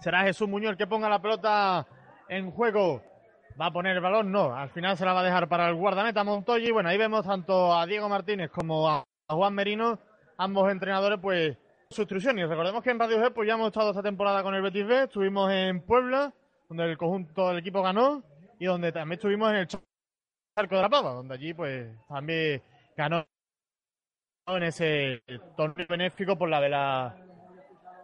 será 0.00 0.22
Jesús 0.22 0.48
Muñoz 0.48 0.76
que 0.76 0.86
ponga 0.86 1.08
la 1.08 1.22
pelota 1.22 1.86
en 2.28 2.50
juego. 2.50 3.02
¿Va 3.60 3.66
a 3.66 3.72
poner 3.72 3.94
el 3.94 4.02
balón? 4.02 4.32
No, 4.32 4.52
al 4.52 4.70
final 4.70 4.96
se 4.96 5.04
la 5.04 5.12
va 5.12 5.20
a 5.20 5.24
dejar 5.24 5.48
para 5.48 5.68
el 5.68 5.76
guardameta 5.76 6.24
Montoya. 6.24 6.66
Y 6.66 6.72
bueno, 6.72 6.88
ahí 6.88 6.98
vemos 6.98 7.24
tanto 7.24 7.72
a 7.72 7.86
Diego 7.86 8.08
Martínez 8.08 8.50
como 8.50 8.88
a 8.88 9.04
Juan 9.28 9.54
Merino, 9.54 10.00
ambos 10.36 10.72
entrenadores, 10.72 11.20
pues 11.22 11.56
sus 11.94 12.02
instrucciones. 12.02 12.48
Recordemos 12.48 12.82
que 12.82 12.90
en 12.90 12.98
Radio 12.98 13.18
G 13.18 13.32
pues 13.32 13.46
ya 13.46 13.54
hemos 13.54 13.68
estado 13.68 13.90
esta 13.90 14.02
temporada 14.02 14.42
con 14.42 14.54
el 14.54 14.62
Betis 14.62 14.86
B, 14.86 15.04
estuvimos 15.04 15.50
en 15.52 15.80
Puebla, 15.80 16.34
donde 16.68 16.84
el 16.90 16.98
conjunto 16.98 17.48
del 17.48 17.58
equipo 17.58 17.82
ganó, 17.82 18.22
y 18.58 18.66
donde 18.66 18.90
también 18.90 19.18
estuvimos 19.18 19.50
en 19.50 19.56
el 19.56 19.66
Charco 19.68 20.74
de 20.74 20.82
la 20.82 20.88
Pava, 20.88 21.12
donde 21.12 21.34
allí 21.34 21.54
pues 21.54 21.88
también 22.08 22.62
ganó 22.96 23.24
en 24.46 24.62
ese 24.64 25.22
torneo 25.56 25.86
benéfico 25.88 26.36
por 26.36 26.48
la 26.48 26.60
vela 26.60 27.16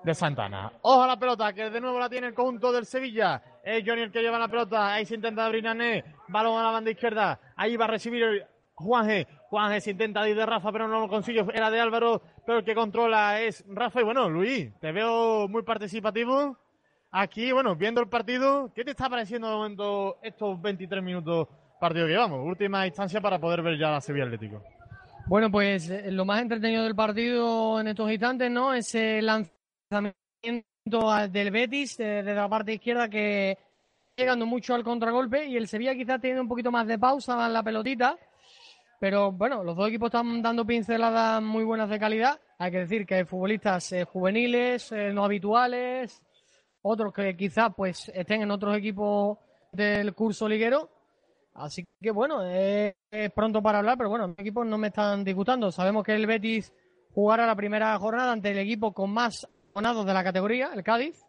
de 0.05 0.15
Santana. 0.15 0.73
Ojo 0.83 1.03
a 1.03 1.09
la 1.09 1.19
pelota, 1.19 1.53
que 1.53 1.69
de 1.69 1.81
nuevo 1.81 1.99
la 1.99 2.09
tiene 2.09 2.29
el 2.29 2.35
conjunto 2.35 2.73
del 2.73 2.87
Sevilla. 2.87 3.43
Es 3.63 3.83
Johnny 3.85 4.03
el 4.03 4.13
que 4.13 4.23
lleva 4.23 4.39
la 4.39 4.49
pelota. 4.49 4.95
Ahí 4.95 5.05
se 5.05 5.17
intenta 5.17 5.45
abrir 5.45 5.65
Nané. 5.65 6.05
Balón 6.29 6.59
a 6.59 6.63
la 6.63 6.71
banda 6.71 6.91
izquierda. 6.91 7.39
Ahí 7.57 7.77
va 7.77 7.85
a 7.85 7.89
recibir 7.89 8.47
Juan 8.75 9.09
G. 9.09 9.27
Juan 9.51 9.73
G 9.73 9.81
se 9.81 9.91
intenta 9.91 10.27
ir 10.29 10.37
de 10.37 10.47
Rafa, 10.47 10.73
pero 10.73 10.89
no 10.89 11.01
lo 11.01 11.09
consigue. 11.09 11.45
Era 11.53 11.71
de 11.71 11.81
Álvaro, 11.81 12.23
pero 12.51 12.59
el 12.59 12.65
que 12.65 12.75
controla 12.75 13.41
es 13.41 13.65
Rafa. 13.69 14.01
Y 14.01 14.03
bueno, 14.03 14.29
Luis, 14.29 14.73
te 14.81 14.91
veo 14.91 15.47
muy 15.47 15.63
participativo. 15.63 16.57
Aquí, 17.13 17.53
bueno, 17.53 17.77
viendo 17.77 18.01
el 18.01 18.09
partido, 18.09 18.73
¿qué 18.75 18.83
te 18.85 18.91
está 18.91 19.09
pareciendo 19.09 19.49
de 19.49 19.55
momento 19.55 20.19
estos 20.21 20.61
23 20.61 21.01
minutos 21.01 21.47
partido 21.79 22.07
que 22.07 22.13
llevamos? 22.15 22.45
Última 22.45 22.85
instancia 22.89 23.21
para 23.21 23.39
poder 23.39 23.63
ver 23.63 23.79
ya 23.79 23.95
a 23.95 24.01
Sevilla 24.01 24.25
Atlético. 24.25 24.65
Bueno, 25.29 25.49
pues 25.49 25.91
eh, 25.91 26.11
lo 26.11 26.25
más 26.25 26.43
entretenido 26.43 26.83
del 26.83 26.97
partido 26.97 27.81
en 27.81 27.87
estos 27.87 28.11
instantes, 28.11 28.51
¿no? 28.51 28.75
Ese 28.75 29.23
lanzamiento 29.23 30.17
del 31.31 31.53
Betis 31.53 31.99
desde 31.99 32.35
la 32.35 32.49
parte 32.49 32.75
izquierda 32.75 33.09
que 33.09 33.59
llegando 34.17 34.45
mucho 34.45 34.75
al 34.75 34.83
contragolpe 34.83 35.47
y 35.47 35.57
el 35.57 35.69
Sevilla 35.69 35.95
quizás 35.95 36.21
tiene 36.21 36.41
un 36.41 36.49
poquito 36.49 36.73
más 36.73 36.89
de 36.89 36.99
pausa 36.99 37.47
en 37.47 37.53
la 37.53 37.63
pelotita 37.63 38.19
pero 39.01 39.33
bueno, 39.33 39.65
los 39.65 39.75
dos 39.75 39.89
equipos 39.89 40.09
están 40.09 40.43
dando 40.43 40.67
pinceladas 40.67 41.43
muy 41.43 41.65
buenas 41.65 41.89
de 41.89 41.99
calidad. 41.99 42.39
Hay 42.59 42.71
que 42.71 42.81
decir 42.81 43.07
que 43.07 43.15
hay 43.15 43.25
futbolistas 43.25 43.91
eh, 43.93 44.05
juveniles, 44.05 44.93
eh, 44.93 45.11
no 45.11 45.25
habituales, 45.25 46.23
otros 46.83 47.11
que 47.15 47.35
quizás 47.35 47.73
pues 47.75 48.11
estén 48.15 48.43
en 48.43 48.51
otros 48.51 48.77
equipos 48.77 49.39
del 49.73 50.15
curso 50.15 50.47
liguero. 50.47 50.91
Así 51.55 51.87
que 51.99 52.11
bueno, 52.11 52.45
es, 52.45 52.95
pronto 53.35 53.63
para 53.63 53.79
hablar, 53.79 53.97
pero 53.97 54.11
bueno, 54.11 54.27
los 54.27 54.39
equipos 54.39 54.67
no 54.67 54.77
me 54.77 54.89
están 54.89 55.25
disgustando. 55.25 55.73
Sabemos 55.73 56.05
que 56.05 56.15
el 56.15 56.27
Betis 56.27 56.71
jugará 57.15 57.47
la 57.47 57.57
primera 57.57 57.99
jornada 57.99 58.33
ante 58.33 58.51
el 58.51 58.59
equipo 58.59 58.93
con 58.93 59.11
más 59.13 59.49
abonados 59.71 60.05
de 60.05 60.13
la 60.13 60.23
categoría, 60.23 60.73
el 60.75 60.83
Cádiz. 60.83 61.25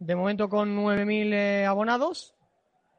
De 0.00 0.14
momento 0.14 0.50
con 0.50 0.76
9.000 0.76 1.32
eh, 1.32 1.64
abonados, 1.64 2.34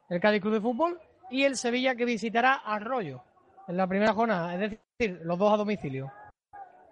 el 0.10 0.20
Cádiz 0.20 0.42
Club 0.42 0.56
de 0.56 0.62
Fútbol. 0.62 1.00
Y 1.30 1.44
el 1.44 1.56
Sevilla 1.56 1.96
que 1.96 2.06
visitará 2.06 2.54
Arroyo 2.54 3.22
en 3.68 3.78
la 3.78 3.88
primera 3.88 4.14
jornada, 4.14 4.54
es 4.54 4.78
decir, 5.00 5.20
los 5.24 5.38
dos 5.38 5.54
a 5.54 5.58
domicilio. 5.58 6.12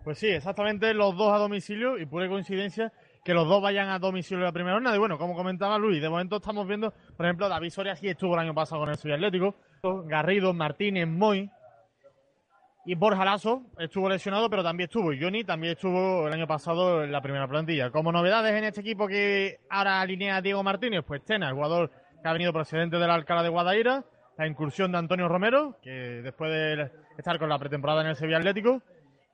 Pues 0.04 0.18
sí, 0.18 0.28
exactamente 0.28 0.94
los 0.94 1.16
dos 1.16 1.32
a 1.32 1.38
domicilio 1.38 1.98
y 1.98 2.06
pura 2.06 2.28
coincidencia 2.28 2.92
que 3.24 3.34
los 3.34 3.48
dos 3.48 3.62
vayan 3.62 3.90
a 3.90 4.00
domicilio 4.00 4.40
en 4.40 4.46
la 4.46 4.52
primera 4.52 4.76
jornada. 4.76 4.96
Y 4.96 5.00
bueno, 5.00 5.18
como 5.18 5.34
comentaba 5.34 5.78
Luis, 5.78 6.02
de 6.02 6.10
momento 6.10 6.38
estamos 6.38 6.68
viendo, 6.68 6.92
por 7.16 7.26
ejemplo, 7.26 7.48
David 7.48 7.70
Soria 7.70 7.96
sí 7.96 8.10
estuvo 8.10 8.34
el 8.34 8.42
año 8.42 8.54
pasado 8.54 8.82
con 8.82 8.90
el 8.90 8.98
Sevilla 8.98 9.16
Atlético, 9.16 9.56
Garrido, 10.06 10.54
Martínez, 10.54 11.08
Moy 11.08 11.50
y 12.86 12.96
Borja 12.96 13.24
Lazo 13.24 13.64
estuvo 13.80 14.10
lesionado, 14.10 14.50
pero 14.50 14.62
también 14.62 14.90
estuvo. 14.90 15.14
Y 15.14 15.22
Johnny 15.22 15.46
también 15.46 15.74
estuvo 15.74 16.28
el 16.28 16.34
año 16.34 16.48
pasado 16.48 17.04
en 17.04 17.12
la 17.12 17.22
primera 17.22 17.48
plantilla. 17.48 17.92
Como 17.92 18.12
novedades 18.12 18.54
en 18.54 18.66
este 18.66 18.82
equipo 18.82 19.08
que 19.08 19.60
ahora 19.70 20.02
alinea 20.02 20.42
Diego 20.42 20.64
Martínez, 20.64 21.04
pues 21.08 21.24
Tena, 21.24 21.48
el 21.48 21.54
jugador 21.54 21.92
que 22.22 22.28
ha 22.28 22.34
venido 22.34 22.52
procedente 22.52 22.98
del 22.98 23.10
Alcalá 23.10 23.42
de 23.42 23.50
Guadaira, 23.50 24.04
la 24.38 24.48
incursión 24.48 24.92
de 24.92 24.98
Antonio 24.98 25.28
Romero, 25.28 25.78
que 25.82 25.90
después 25.90 26.52
de 26.52 26.92
estar 27.18 27.38
con 27.40 27.50
la 27.50 27.60
pretemporada 27.60 28.02
en 28.02 28.08
el 28.08 28.16
Sevilla 28.16 28.38
Atlético, 28.38 28.82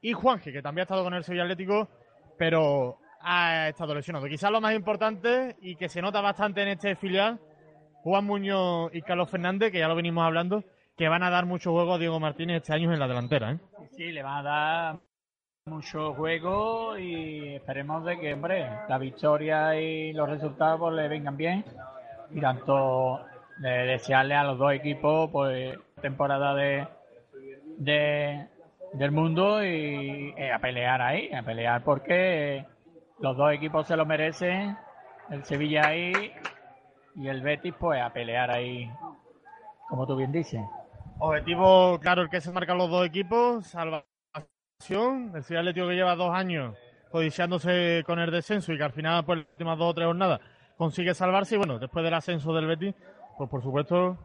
y 0.02 0.14
Juanje, 0.14 0.52
que 0.52 0.62
también 0.62 0.82
ha 0.82 0.84
estado 0.84 1.04
con 1.04 1.14
el 1.14 1.24
Sevilla 1.24 1.44
Atlético, 1.44 1.90
pero 2.38 2.98
ha 3.22 3.68
estado 3.68 3.94
lesionado. 3.96 4.28
Quizás 4.28 4.52
lo 4.52 4.62
más 4.62 4.74
importante 4.74 5.56
y 5.62 5.76
que 5.76 5.90
se 5.90 6.02
nota 6.02 6.22
bastante 6.22 6.62
en 6.62 6.70
este 6.70 6.96
filial, 6.96 7.40
Juan 8.02 8.26
Muñoz 8.26 8.92
y 8.94 9.02
Carlos 9.02 9.30
Fernández, 9.30 9.72
que 9.72 9.80
ya 9.80 9.88
lo 9.88 9.96
venimos 9.96 10.24
hablando, 10.24 10.64
que 10.98 11.10
van 11.10 11.24
a 11.24 11.30
dar 11.30 11.46
mucho 11.46 11.72
juego 11.72 11.94
a 11.94 11.98
Diego 11.98 12.20
Martínez 12.20 12.58
este 12.58 12.74
año 12.74 12.94
en 12.94 13.00
la 13.00 13.08
delantera. 13.08 13.52
¿eh? 13.52 13.60
Sí, 13.92 14.12
le 14.12 14.24
van 14.24 14.38
a 14.38 14.44
dar 14.44 15.00
mucho 15.66 16.14
juego 16.14 16.98
y 16.98 17.56
esperemos 17.56 18.04
de 18.06 18.20
que, 18.20 18.34
hombre, 18.34 18.68
la 18.88 18.98
victoria 18.98 19.80
y 19.80 20.14
los 20.14 20.30
resultados 20.30 20.94
le 20.94 21.08
vengan 21.08 21.38
bien. 21.38 21.66
Y 22.32 22.40
tanto 22.40 23.20
de 23.60 23.70
desearle 23.70 24.36
a 24.36 24.44
los 24.44 24.58
dos 24.58 24.74
equipos 24.74 25.30
pues 25.32 25.78
temporada 26.02 26.56
de, 26.56 26.88
de 27.78 28.48
del 28.94 29.12
mundo 29.12 29.64
y 29.64 30.34
eh, 30.36 30.52
a 30.52 30.60
pelear 30.60 31.02
ahí, 31.02 31.32
a 31.34 31.44
pelear 31.44 31.84
porque 31.84 32.66
los 33.20 33.38
dos 33.38 33.54
equipos 33.54 33.88
se 33.88 33.96
lo 33.96 34.06
merecen, 34.06 34.76
el 35.30 35.44
Sevilla 35.46 35.88
ahí 35.88 36.32
y 37.16 37.28
el 37.28 37.42
Betis 37.42 37.74
pues 37.80 38.02
a 38.02 38.12
pelear 38.12 38.50
ahí, 38.50 38.90
como 39.90 40.08
tú 40.08 40.16
bien 40.16 40.32
dices. 40.32 40.62
Objetivo, 41.20 42.00
claro, 42.00 42.24
el 42.24 42.30
que 42.30 42.42
se 42.42 42.52
marcan 42.52 42.78
los 42.78 42.90
dos 42.90 43.06
equipos, 43.06 43.68
salvación, 43.68 45.34
el 45.36 45.44
Sevilla 45.44 45.60
Atlético 45.60 45.88
que 45.90 45.96
lleva 45.96 46.16
dos 46.16 46.34
años 46.34 46.76
codiciándose 47.12 48.04
con 48.06 48.20
el 48.20 48.32
descenso 48.32 48.72
y 48.72 48.78
que 48.78 48.84
al 48.84 48.94
final, 48.94 49.26
pues, 49.26 49.40
las 49.40 49.48
últimas 49.50 49.78
dos 49.78 49.90
o 49.90 49.94
tres 49.94 50.08
jornadas 50.08 50.40
consigue 50.78 51.14
salvarse. 51.14 51.56
Y 51.56 51.58
bueno, 51.58 51.80
después 51.80 52.04
del 52.04 52.14
ascenso 52.14 52.54
del 52.54 52.68
Betis, 52.68 52.96
pues 53.40 53.50
por 53.50 53.64
supuesto, 53.64 54.18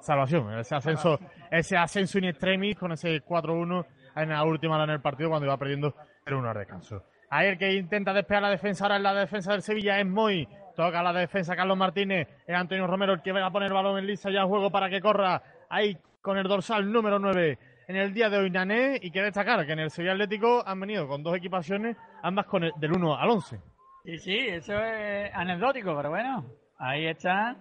salvación. 0.00 0.58
Ese 0.58 0.74
ascenso, 0.74 1.16
ese 1.48 1.76
ascenso 1.76 2.18
in 2.18 2.24
extremis 2.24 2.76
con 2.76 2.90
ese 2.90 3.24
4-1 3.24 3.86
en 4.16 4.28
la 4.30 4.42
última 4.42 4.74
hora 4.74 4.84
en 4.84 4.90
el 4.90 5.00
partido 5.00 5.30
cuando 5.30 5.46
iba 5.46 5.56
perdiendo 5.56 5.94
0-1 6.26 6.48
al 6.48 6.58
descanso. 6.58 7.04
Ahí 7.30 7.46
el 7.46 7.56
que 7.56 7.72
intenta 7.72 8.12
despegar 8.12 8.42
la 8.42 8.50
defensa 8.50 8.84
ahora 8.84 8.96
en 8.96 9.04
la 9.04 9.14
defensa 9.14 9.52
del 9.52 9.62
Sevilla 9.62 10.00
es 10.00 10.06
Moy. 10.06 10.48
Toca 10.74 11.04
la 11.04 11.12
defensa 11.12 11.54
Carlos 11.54 11.78
Martínez. 11.78 12.26
Es 12.44 12.56
Antonio 12.56 12.84
Romero 12.88 13.12
el 13.12 13.22
que 13.22 13.30
va 13.30 13.46
a 13.46 13.52
poner 13.52 13.68
el 13.68 13.74
balón 13.74 13.96
en 13.96 14.06
lisa 14.08 14.28
ya 14.28 14.44
juego 14.44 14.70
para 14.70 14.90
que 14.90 15.00
corra. 15.00 15.40
Ahí 15.70 15.96
con 16.20 16.36
el 16.36 16.48
dorsal 16.48 16.90
número 16.90 17.20
9 17.20 17.58
en 17.86 17.96
el 17.96 18.12
día 18.12 18.28
de 18.28 18.38
hoy 18.38 18.50
Nané. 18.50 18.98
Y 19.00 19.12
que 19.12 19.22
destacar 19.22 19.64
que 19.64 19.72
en 19.72 19.78
el 19.78 19.90
Sevilla 19.90 20.14
Atlético 20.14 20.64
han 20.66 20.80
venido 20.80 21.06
con 21.06 21.22
dos 21.22 21.36
equipaciones, 21.36 21.96
ambas 22.24 22.46
con 22.46 22.64
el, 22.64 22.72
del 22.76 22.92
1 22.92 23.16
al 23.16 23.30
11. 23.30 23.60
Sí, 24.04 24.18
sí, 24.18 24.38
eso 24.48 24.74
es 24.82 25.32
anecdótico, 25.32 25.94
pero 25.96 26.10
bueno, 26.10 26.44
ahí 26.76 27.06
está. 27.06 27.56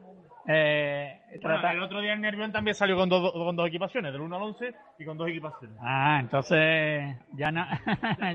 Eh, 0.48 1.20
Bueno, 1.42 1.42
trata- 1.42 1.72
el 1.72 1.82
otro 1.84 2.02
día 2.02 2.14
el 2.14 2.22
Nervión 2.22 2.52
también 2.52 2.76
salió 2.76 2.96
con 2.98 3.08
dos, 3.10 3.32
con 3.32 3.56
dos 3.56 3.68
equipaciones, 3.68 4.12
del 4.12 4.22
1 4.22 4.36
al 4.36 4.42
11 4.42 4.74
y 5.00 5.06
con 5.06 5.18
dos 5.18 5.30
equipaciones. 5.30 5.78
Ah, 5.82 6.18
entonces 6.20 7.16
ya 7.34 7.52
no, 7.52 7.66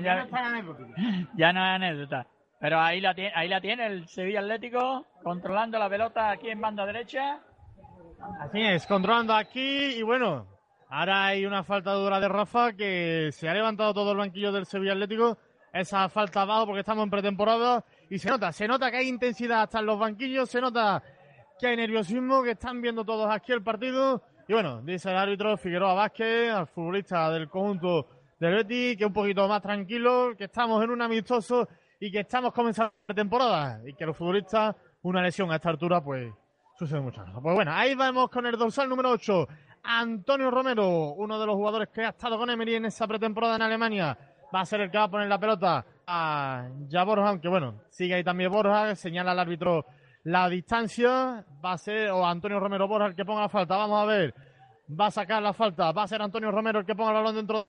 Ya 0.01 0.25
no 0.25 0.27
ya 1.35 1.53
no 1.53 1.59
es 1.65 1.75
anécdota. 1.75 2.27
Pero 2.59 2.79
ahí 2.79 2.99
la, 3.01 3.13
tiene, 3.13 3.31
ahí 3.35 3.47
la 3.49 3.61
tiene 3.61 3.85
el 3.85 4.07
Sevilla 4.07 4.39
Atlético, 4.39 5.05
controlando 5.21 5.77
la 5.77 5.89
pelota 5.89 6.31
aquí 6.31 6.49
en 6.49 6.59
banda 6.61 6.85
derecha. 6.85 7.39
Así 8.41 8.61
es, 8.61 8.87
controlando 8.87 9.35
aquí 9.35 9.59
y 9.97 10.01
bueno, 10.01 10.47
ahora 10.89 11.27
hay 11.27 11.45
una 11.45 11.63
falta 11.63 11.91
dura 11.91 12.19
de 12.19 12.27
Rafa 12.27 12.73
que 12.73 13.29
se 13.31 13.47
ha 13.47 13.53
levantado 13.53 13.93
todo 13.93 14.11
el 14.13 14.17
banquillo 14.17 14.51
del 14.51 14.65
Sevilla 14.65 14.93
Atlético. 14.93 15.37
Esa 15.71 16.09
falta 16.09 16.41
abajo 16.41 16.65
porque 16.65 16.79
estamos 16.79 17.03
en 17.03 17.11
pretemporada 17.11 17.83
y 18.09 18.17
se 18.17 18.29
nota, 18.29 18.51
se 18.51 18.67
nota 18.67 18.89
que 18.89 18.97
hay 18.97 19.07
intensidad 19.09 19.61
hasta 19.63 19.79
en 19.79 19.85
los 19.85 19.99
banquillos, 19.99 20.49
se 20.49 20.59
nota 20.59 21.03
que 21.57 21.67
hay 21.67 21.77
nerviosismo, 21.77 22.43
que 22.43 22.51
están 22.51 22.81
viendo 22.81 23.03
todos 23.03 23.29
aquí 23.29 23.51
el 23.51 23.63
partido. 23.63 24.21
Y 24.47 24.53
bueno, 24.53 24.81
dice 24.81 25.09
el 25.09 25.17
árbitro 25.17 25.57
Figueroa 25.57 25.93
Vázquez, 25.93 26.51
al 26.51 26.67
futbolista 26.67 27.31
del 27.31 27.49
conjunto 27.49 28.07
del 28.39 28.55
Betis, 28.55 28.97
que 28.97 29.05
un 29.05 29.13
poquito 29.13 29.47
más 29.47 29.61
tranquilo, 29.61 30.33
que 30.37 30.45
estamos 30.45 30.83
en 30.83 30.91
un 30.91 31.01
amistoso 31.01 31.67
y 31.99 32.11
que 32.11 32.19
estamos 32.19 32.53
comenzando 32.53 32.93
la 33.07 33.15
temporada 33.15 33.81
y 33.85 33.93
que 33.93 34.05
los 34.05 34.15
futbolistas, 34.15 34.75
una 35.01 35.21
lesión 35.21 35.51
a 35.51 35.55
esta 35.55 35.69
altura, 35.69 36.01
pues 36.01 36.31
sucede 36.77 37.01
muchas 37.01 37.25
cosas. 37.25 37.41
Pues 37.41 37.55
bueno, 37.55 37.71
ahí 37.73 37.95
vamos 37.95 38.29
con 38.29 38.45
el 38.45 38.57
dorsal 38.57 38.87
número 38.87 39.11
8, 39.11 39.47
Antonio 39.83 40.51
Romero, 40.51 41.13
uno 41.13 41.39
de 41.39 41.45
los 41.45 41.55
jugadores 41.55 41.89
que 41.89 42.05
ha 42.05 42.09
estado 42.09 42.37
con 42.37 42.49
Emery 42.49 42.75
en 42.75 42.85
esa 42.85 43.07
pretemporada 43.07 43.55
en 43.55 43.63
Alemania. 43.63 44.17
Va 44.53 44.61
a 44.61 44.65
ser 44.65 44.81
el 44.81 44.91
que 44.91 44.97
va 44.97 45.05
a 45.05 45.11
poner 45.11 45.27
la 45.27 45.39
pelota 45.39 45.85
a 46.05 46.69
ya 46.87 47.03
Borja, 47.03 47.29
aunque 47.29 47.49
bueno, 47.49 47.81
sigue 47.89 48.13
ahí 48.13 48.23
también 48.23 48.51
Borja, 48.51 48.95
señala 48.95 49.31
al 49.31 49.39
árbitro 49.39 49.85
la 50.27 50.49
distancia, 50.49 51.45
va 51.63 51.71
a 51.71 51.77
ser 51.77 52.11
o 52.11 52.25
Antonio 52.25 52.59
Romero 52.59 52.85
Borja 52.85 53.07
el 53.07 53.15
que 53.15 53.23
ponga 53.23 53.43
la 53.43 53.49
falta, 53.49 53.77
vamos 53.77 54.03
a 54.03 54.05
ver, 54.05 54.35
va 54.99 55.05
a 55.05 55.11
sacar 55.11 55.41
la 55.41 55.53
falta, 55.53 55.93
va 55.93 56.03
a 56.03 56.07
ser 56.07 56.21
Antonio 56.21 56.51
Romero 56.51 56.79
el 56.79 56.85
que 56.85 56.95
ponga 56.95 57.11
el 57.11 57.17
balón 57.17 57.35
dentro 57.35 57.65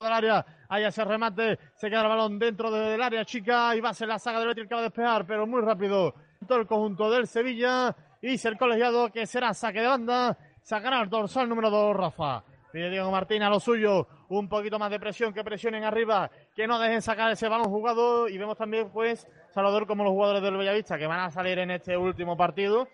del 0.00 0.12
área, 0.12 0.44
ahí 0.68 0.82
ese 0.82 1.04
remate, 1.04 1.56
se 1.76 1.88
queda 1.88 2.02
el 2.02 2.08
balón 2.08 2.36
dentro 2.36 2.68
del 2.72 3.00
área 3.00 3.24
chica. 3.24 3.76
Y 3.76 3.80
va 3.80 3.90
a 3.90 3.94
ser 3.94 4.08
la 4.08 4.18
saga 4.18 4.40
del 4.40 4.48
Betis 4.48 4.62
el 4.62 4.68
que 4.68 4.74
va 4.74 4.80
a 4.80 4.84
despejar, 4.84 5.24
pero 5.24 5.46
muy 5.46 5.62
rápido. 5.62 6.14
Todo 6.48 6.58
el 6.58 6.66
conjunto 6.66 7.08
del 7.10 7.28
Sevilla. 7.28 7.94
Y 8.20 8.38
ser 8.38 8.58
colegiado 8.58 9.12
que 9.12 9.24
será 9.24 9.54
saque 9.54 9.80
de 9.80 9.86
banda, 9.86 10.36
sacará 10.62 11.00
el 11.00 11.08
dorsal 11.08 11.48
número 11.48 11.70
2 11.70 11.96
Rafa. 11.96 12.42
Pide 12.72 12.90
Diego 12.90 13.10
Martín 13.10 13.42
a 13.42 13.50
lo 13.50 13.60
suyo, 13.60 14.08
un 14.30 14.48
poquito 14.48 14.80
más 14.80 14.90
de 14.90 14.98
presión, 14.98 15.32
que 15.32 15.44
presionen 15.44 15.84
arriba, 15.84 16.28
que 16.56 16.66
no 16.66 16.80
dejen 16.80 17.02
sacar 17.02 17.30
ese 17.30 17.48
balón 17.48 17.68
jugado. 17.68 18.28
Y 18.28 18.36
vemos 18.36 18.56
también 18.56 18.90
pues 18.90 19.28
Salvador 19.54 19.86
como 19.86 20.02
los 20.02 20.12
jugadores 20.12 20.42
del 20.42 20.56
Bellavista 20.56 20.98
que 20.98 21.06
van 21.06 21.20
a 21.20 21.30
salir 21.30 21.60
en 21.60 21.70
este 21.70 21.96
último 21.96 22.36
partido 22.36 22.88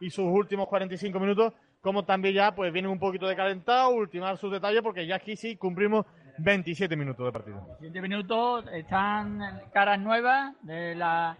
y 0.00 0.08
sus 0.08 0.24
últimos 0.24 0.66
45 0.66 1.20
minutos, 1.20 1.52
como 1.82 2.04
también 2.06 2.34
ya 2.34 2.54
pues 2.54 2.72
vienen 2.72 2.90
un 2.90 2.98
poquito 2.98 3.26
de 3.26 3.36
calentado, 3.36 3.90
ultimar 3.90 4.38
sus 4.38 4.50
detalles 4.50 4.80
porque 4.80 5.06
ya 5.06 5.16
aquí 5.16 5.36
sí 5.36 5.56
cumplimos 5.56 6.06
27 6.38 6.96
minutos 6.96 7.26
de 7.26 7.32
partido. 7.32 7.66
Siguiente 7.76 8.00
minuto 8.00 8.60
están 8.70 9.60
caras 9.74 9.98
nuevas 10.00 10.54
de 10.62 10.94
la 10.94 11.36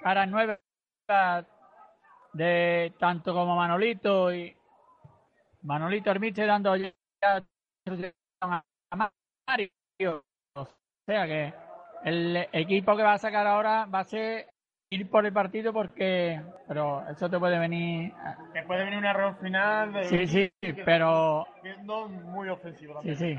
caras 0.00 0.28
nuevas 0.28 0.58
de 2.34 2.92
tanto 3.00 3.34
como 3.34 3.56
Manolito 3.56 4.32
y 4.32 4.56
Manolito 5.62 6.10
Hermite 6.10 6.46
dando 6.46 6.76
ya 6.76 6.92
a 8.40 8.64
Mario. 9.48 10.24
O 10.54 10.68
sea 11.04 11.26
que 11.26 11.67
el 12.04 12.36
equipo 12.52 12.96
que 12.96 13.02
va 13.02 13.14
a 13.14 13.18
sacar 13.18 13.46
ahora 13.46 13.86
va 13.86 14.00
a 14.00 14.04
ser 14.04 14.46
ir 14.90 15.10
por 15.10 15.26
el 15.26 15.32
partido 15.32 15.72
porque 15.72 16.40
pero 16.66 17.06
eso 17.10 17.28
te 17.28 17.38
puede 17.38 17.58
venir 17.58 18.12
Que 18.54 18.62
puede 18.62 18.84
venir 18.84 18.98
un 19.00 19.04
error 19.04 19.36
final 19.40 19.92
de 19.92 20.04
sí 20.04 20.26
sí 20.26 20.52
pero 20.84 21.46
no 21.84 22.08
muy 22.08 22.48
ofensivo 22.48 23.00
sí 23.02 23.14
sí. 23.14 23.38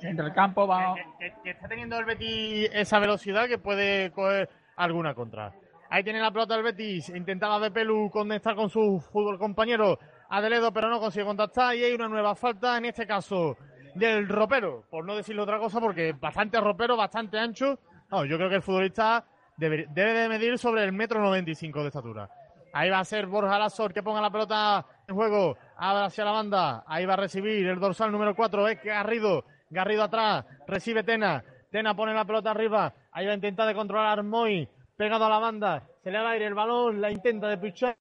Dentro 0.00 0.26
del 0.26 0.34
campo 0.34 0.66
vamos. 0.66 0.98
que, 1.18 1.26
que- 1.30 1.34
que 1.42 1.50
está 1.50 1.66
teniendo 1.66 1.98
el 1.98 2.04
Betis 2.04 2.70
esa 2.72 2.98
velocidad 3.00 3.48
que 3.48 3.58
puede 3.58 4.10
coger 4.12 4.48
alguna 4.76 5.12
contra. 5.14 5.52
Ahí 5.90 6.04
tiene 6.04 6.20
la 6.20 6.30
pelota 6.30 6.54
el 6.54 6.62
Betis, 6.62 7.08
intentaba 7.08 7.58
de 7.58 7.70
Pelu 7.70 8.08
conectar 8.10 8.54
con 8.54 8.68
su 8.70 9.00
fútbol 9.12 9.38
compañero 9.38 9.98
Adeledo, 10.28 10.72
pero 10.72 10.88
no 10.88 11.00
consigue 11.00 11.24
contactar 11.24 11.74
y 11.74 11.82
hay 11.84 11.92
una 11.94 12.08
nueva 12.08 12.34
falta, 12.36 12.76
en 12.76 12.84
este 12.86 13.06
caso 13.06 13.56
del 13.96 14.28
ropero, 14.28 14.84
por 14.90 15.04
no 15.04 15.16
decirle 15.16 15.42
otra 15.42 15.58
cosa, 15.58 15.80
porque 15.80 16.12
bastante 16.12 16.60
ropero, 16.60 16.96
bastante 16.96 17.38
ancho. 17.38 17.78
No, 18.10 18.24
yo 18.24 18.36
creo 18.36 18.48
que 18.48 18.56
el 18.56 18.62
futbolista 18.62 19.24
debe, 19.56 19.86
de 19.86 20.28
medir 20.28 20.58
sobre 20.58 20.84
el 20.84 20.92
metro 20.92 21.20
95 21.20 21.80
de 21.80 21.88
estatura. 21.88 22.28
Ahí 22.72 22.90
va 22.90 22.98
a 22.98 23.04
ser 23.04 23.26
Borja 23.26 23.58
Lasor 23.58 23.94
que 23.94 24.02
ponga 24.02 24.20
la 24.20 24.30
pelota 24.30 24.84
en 25.08 25.14
juego. 25.14 25.56
Abre 25.78 26.04
hacia 26.04 26.26
la 26.26 26.32
banda. 26.32 26.84
Ahí 26.86 27.06
va 27.06 27.14
a 27.14 27.16
recibir 27.16 27.66
el 27.66 27.80
dorsal 27.80 28.12
número 28.12 28.36
4. 28.36 28.68
Es 28.68 28.82
Garrido. 28.82 29.44
Garrido 29.70 30.02
atrás. 30.02 30.44
Recibe 30.66 31.02
Tena. 31.02 31.42
Tena 31.70 31.96
pone 31.96 32.12
la 32.12 32.26
pelota 32.26 32.50
arriba. 32.50 32.92
Ahí 33.12 33.24
va 33.24 33.32
a 33.32 33.36
intentar 33.36 33.66
de 33.66 33.74
controlar 33.74 34.22
Moy. 34.22 34.68
Pegado 34.94 35.24
a 35.24 35.30
la 35.30 35.38
banda. 35.38 35.88
Se 36.02 36.10
le 36.10 36.18
da 36.18 36.24
al 36.24 36.32
aire 36.32 36.46
el 36.46 36.54
balón. 36.54 37.00
La 37.00 37.10
intenta 37.10 37.48
de 37.48 37.56
pichar. 37.56 37.96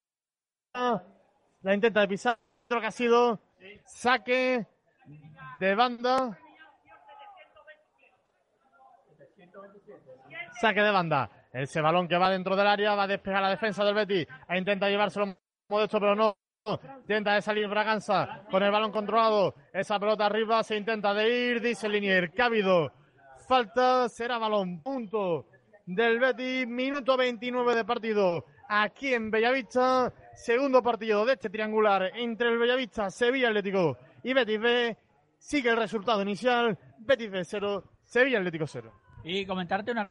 La 0.73 1.73
intenta 1.73 2.01
de 2.01 2.07
pisar. 2.09 2.37
Creo 2.67 2.81
que 2.81 2.87
ha 2.87 2.91
sido 2.91 3.39
saque 3.85 4.67
de 5.59 5.75
banda. 5.75 6.37
Saque 10.59 10.81
de 10.81 10.91
banda. 10.91 11.29
Ese 11.51 11.81
balón 11.81 12.07
que 12.07 12.17
va 12.17 12.29
dentro 12.29 12.55
del 12.55 12.67
área 12.67 12.95
va 12.95 13.03
a 13.03 13.07
despejar 13.07 13.41
la 13.41 13.49
defensa 13.49 13.83
del 13.83 13.95
Betis. 13.95 14.27
Ahí 14.47 14.59
intenta 14.59 14.89
llevárselo 14.89 15.37
modesto, 15.69 15.99
pero 15.99 16.15
no. 16.15 16.37
Intenta 17.01 17.35
de 17.35 17.41
salir 17.41 17.67
Braganza 17.67 18.43
con 18.49 18.63
el 18.63 18.71
balón 18.71 18.91
controlado. 18.91 19.55
Esa 19.71 19.99
pelota 19.99 20.25
arriba 20.25 20.63
se 20.63 20.75
intenta 20.75 21.13
de 21.13 21.29
ir. 21.29 21.61
Dice 21.61 21.87
Linier 21.87 22.31
habido 22.39 22.91
falta. 23.47 24.09
Será 24.09 24.37
balón. 24.37 24.81
Punto 24.81 25.47
del 25.85 26.19
Betis. 26.19 26.67
Minuto 26.67 27.15
29 27.15 27.75
de 27.75 27.85
partido. 27.85 28.45
Aquí 28.67 29.13
en 29.13 29.29
Bellavista. 29.29 30.11
Segundo 30.35 30.83
partido 30.83 31.25
de 31.25 31.33
este 31.33 31.49
triangular 31.49 32.11
entre 32.15 32.49
el 32.49 32.57
Bellavista, 32.57 33.09
Sevilla 33.09 33.47
Atlético 33.47 33.97
y 34.21 34.33
Betis 34.33 34.59
B. 34.59 34.97
Sigue 35.45 35.69
el 35.69 35.77
resultado 35.77 36.23
inicial. 36.23 36.75
Betis 36.97 37.29
B 37.29 37.45
0, 37.45 37.83
Sevilla 38.03 38.39
Atlético 38.39 38.65
0. 38.65 38.91
Y 39.23 39.45
comentarte 39.45 39.91
una 39.91 40.09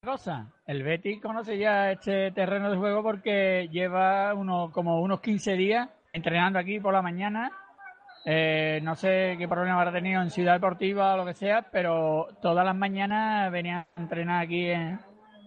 cosa. 0.00 0.52
El 0.64 0.84
Betis 0.84 1.20
conoce 1.20 1.58
ya 1.58 1.90
este 1.90 2.30
terreno 2.30 2.70
de 2.70 2.76
juego 2.76 3.02
porque 3.02 3.68
lleva 3.72 4.32
uno, 4.34 4.70
como 4.70 5.00
unos 5.00 5.20
15 5.22 5.54
días 5.54 5.88
entrenando 6.12 6.60
aquí 6.60 6.78
por 6.78 6.94
la 6.94 7.02
mañana. 7.02 7.50
Eh, 8.24 8.78
no 8.84 8.94
sé 8.94 9.34
qué 9.40 9.48
problema 9.48 9.80
habrá 9.80 9.90
tenido 9.90 10.22
en 10.22 10.30
Ciudad 10.30 10.52
Deportiva 10.52 11.14
o 11.14 11.16
lo 11.16 11.26
que 11.26 11.34
sea, 11.34 11.62
pero 11.72 12.28
todas 12.40 12.64
las 12.64 12.76
mañanas 12.76 13.50
venía 13.50 13.88
a 13.96 14.00
entrenar 14.00 14.44
aquí 14.44 14.70
en, 14.70 15.00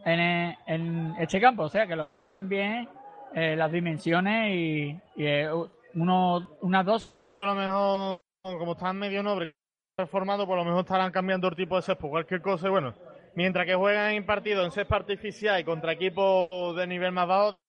en, 0.04 1.16
este 1.18 1.40
campo. 1.40 1.64
O 1.64 1.70
sea 1.70 1.88
que 1.88 1.96
lo 1.96 2.10
bien 2.42 2.90
eh, 3.34 3.56
las 3.56 3.72
dimensiones 3.72 4.54
y, 4.54 5.00
y 5.16 5.26
eh, 5.26 5.50
uno, 5.94 6.46
unas 6.60 6.86
dos 6.86 7.17
A 7.41 7.47
lo 7.47 7.56
mejor, 7.56 8.21
como 8.41 8.71
están 8.73 8.97
medio 8.97 9.21
nobles 9.21 9.54
reformados, 9.97 10.45
por 10.45 10.58
lo 10.58 10.65
mejor 10.65 10.82
estarán 10.82 11.12
cambiando 11.12 11.47
el 11.47 11.56
tipo 11.56 11.76
de 11.76 11.82
césped, 11.82 12.10
cualquier 12.10 12.41
cosa. 12.41 12.67
Y 12.67 12.71
bueno, 12.71 12.93
mientras 13.36 13.65
que 13.65 13.76
juegan 13.76 14.12
en 14.12 14.26
partido 14.26 14.63
en 14.63 14.71
césped 14.71 14.95
artificial 14.95 15.60
y 15.60 15.63
contra 15.63 15.91
equipos 15.93 16.76
de 16.76 16.88
nivel 16.88 17.12
más 17.12 17.28
bajo, 17.28 17.60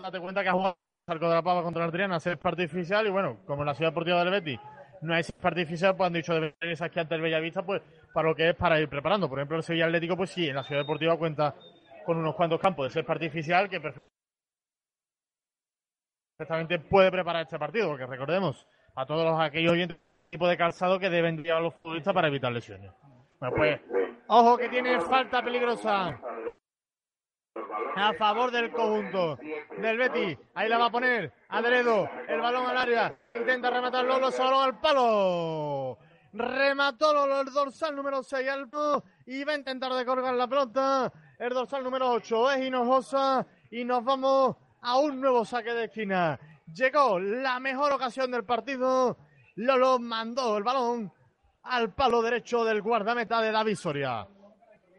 date 0.00 0.20
cuenta 0.20 0.42
que 0.42 0.48
ha 0.48 0.52
jugado 0.52 0.78
Arco 1.06 1.28
de 1.28 1.34
la 1.34 1.42
Pava 1.42 1.62
contra 1.62 1.86
la 1.86 1.92
Triana, 1.92 2.20
césped 2.20 2.48
artificial. 2.48 3.06
Y 3.06 3.10
bueno, 3.10 3.38
como 3.46 3.62
en 3.62 3.66
la 3.66 3.74
Ciudad 3.74 3.90
Deportiva 3.90 4.22
del 4.24 4.30
Betis 4.30 4.60
no 5.02 5.14
hay 5.14 5.22
césped 5.22 5.46
artificial, 5.46 5.96
pues 5.96 6.06
han 6.06 6.12
dicho 6.12 6.34
de 6.34 6.54
venir 6.60 6.82
aquí 6.82 7.00
ante 7.00 7.14
el 7.16 7.20
Bellavista, 7.20 7.64
pues 7.64 7.82
para 8.12 8.28
lo 8.28 8.34
que 8.34 8.50
es 8.50 8.54
para 8.54 8.80
ir 8.80 8.88
preparando. 8.88 9.28
Por 9.28 9.38
ejemplo, 9.38 9.56
el 9.56 9.62
Sevilla 9.62 9.86
Atlético, 9.86 10.16
pues 10.16 10.30
sí, 10.30 10.48
en 10.48 10.56
la 10.56 10.62
Ciudad 10.62 10.82
Deportiva 10.82 11.16
cuenta 11.16 11.54
con 12.04 12.16
unos 12.16 12.34
cuantos 12.36 12.60
campos 12.60 12.86
de 12.86 12.90
césped 12.90 13.12
artificial 13.12 13.68
que 13.68 13.80
perfectamente 13.80 14.19
puede 16.88 17.10
preparar 17.10 17.42
este 17.42 17.58
partido, 17.58 17.88
porque 17.88 18.06
recordemos 18.06 18.66
a 18.94 19.06
todos 19.06 19.24
los 19.24 19.40
aquellos 19.40 19.72
oyentes 19.72 19.98
tipo 20.30 20.46
de 20.46 20.56
calzado 20.56 20.98
que 20.98 21.10
deben 21.10 21.42
llevar 21.42 21.62
los 21.62 21.74
futbolistas 21.74 22.14
para 22.14 22.28
evitar 22.28 22.52
lesiones. 22.52 22.92
Pues, 23.56 23.80
ojo 24.28 24.56
que 24.56 24.68
tiene 24.68 25.00
falta 25.00 25.42
peligrosa 25.42 26.20
a 27.96 28.12
favor 28.14 28.50
del 28.50 28.70
conjunto 28.70 29.38
del 29.78 29.98
Betty. 29.98 30.38
Ahí 30.54 30.68
la 30.68 30.78
va 30.78 30.86
a 30.86 30.90
poner 30.90 31.32
Adredo, 31.48 32.08
el 32.28 32.40
balón 32.40 32.66
al 32.66 32.78
área, 32.78 33.18
intenta 33.34 33.70
rematar 33.70 34.04
Lolo, 34.04 34.30
balón 34.30 34.62
al 34.62 34.80
palo. 34.80 35.98
Remató 36.32 37.12
Lolo 37.12 37.40
el 37.40 37.52
dorsal 37.52 37.96
número 37.96 38.22
6 38.22 38.48
al 38.48 38.68
y 39.26 39.42
va 39.42 39.52
a 39.52 39.56
intentar 39.56 39.92
decolgar 39.92 40.34
la 40.34 40.46
pelota. 40.46 41.12
El 41.38 41.52
dorsal 41.52 41.82
número 41.82 42.08
8 42.12 42.52
es 42.52 42.66
Hinojosa 42.66 43.46
y 43.70 43.84
nos 43.84 44.04
vamos 44.04 44.56
a 44.82 44.98
un 44.98 45.20
nuevo 45.20 45.44
saque 45.44 45.72
de 45.72 45.84
esquina. 45.84 46.38
Llegó 46.74 47.18
la 47.18 47.58
mejor 47.60 47.92
ocasión 47.92 48.30
del 48.30 48.44
partido. 48.44 49.16
Lolo 49.56 49.98
mandó 49.98 50.56
el 50.56 50.62
balón 50.62 51.12
al 51.64 51.92
palo 51.92 52.22
derecho 52.22 52.64
del 52.64 52.82
guardameta 52.82 53.40
de 53.40 53.50
David 53.50 53.76
Soria. 53.76 54.26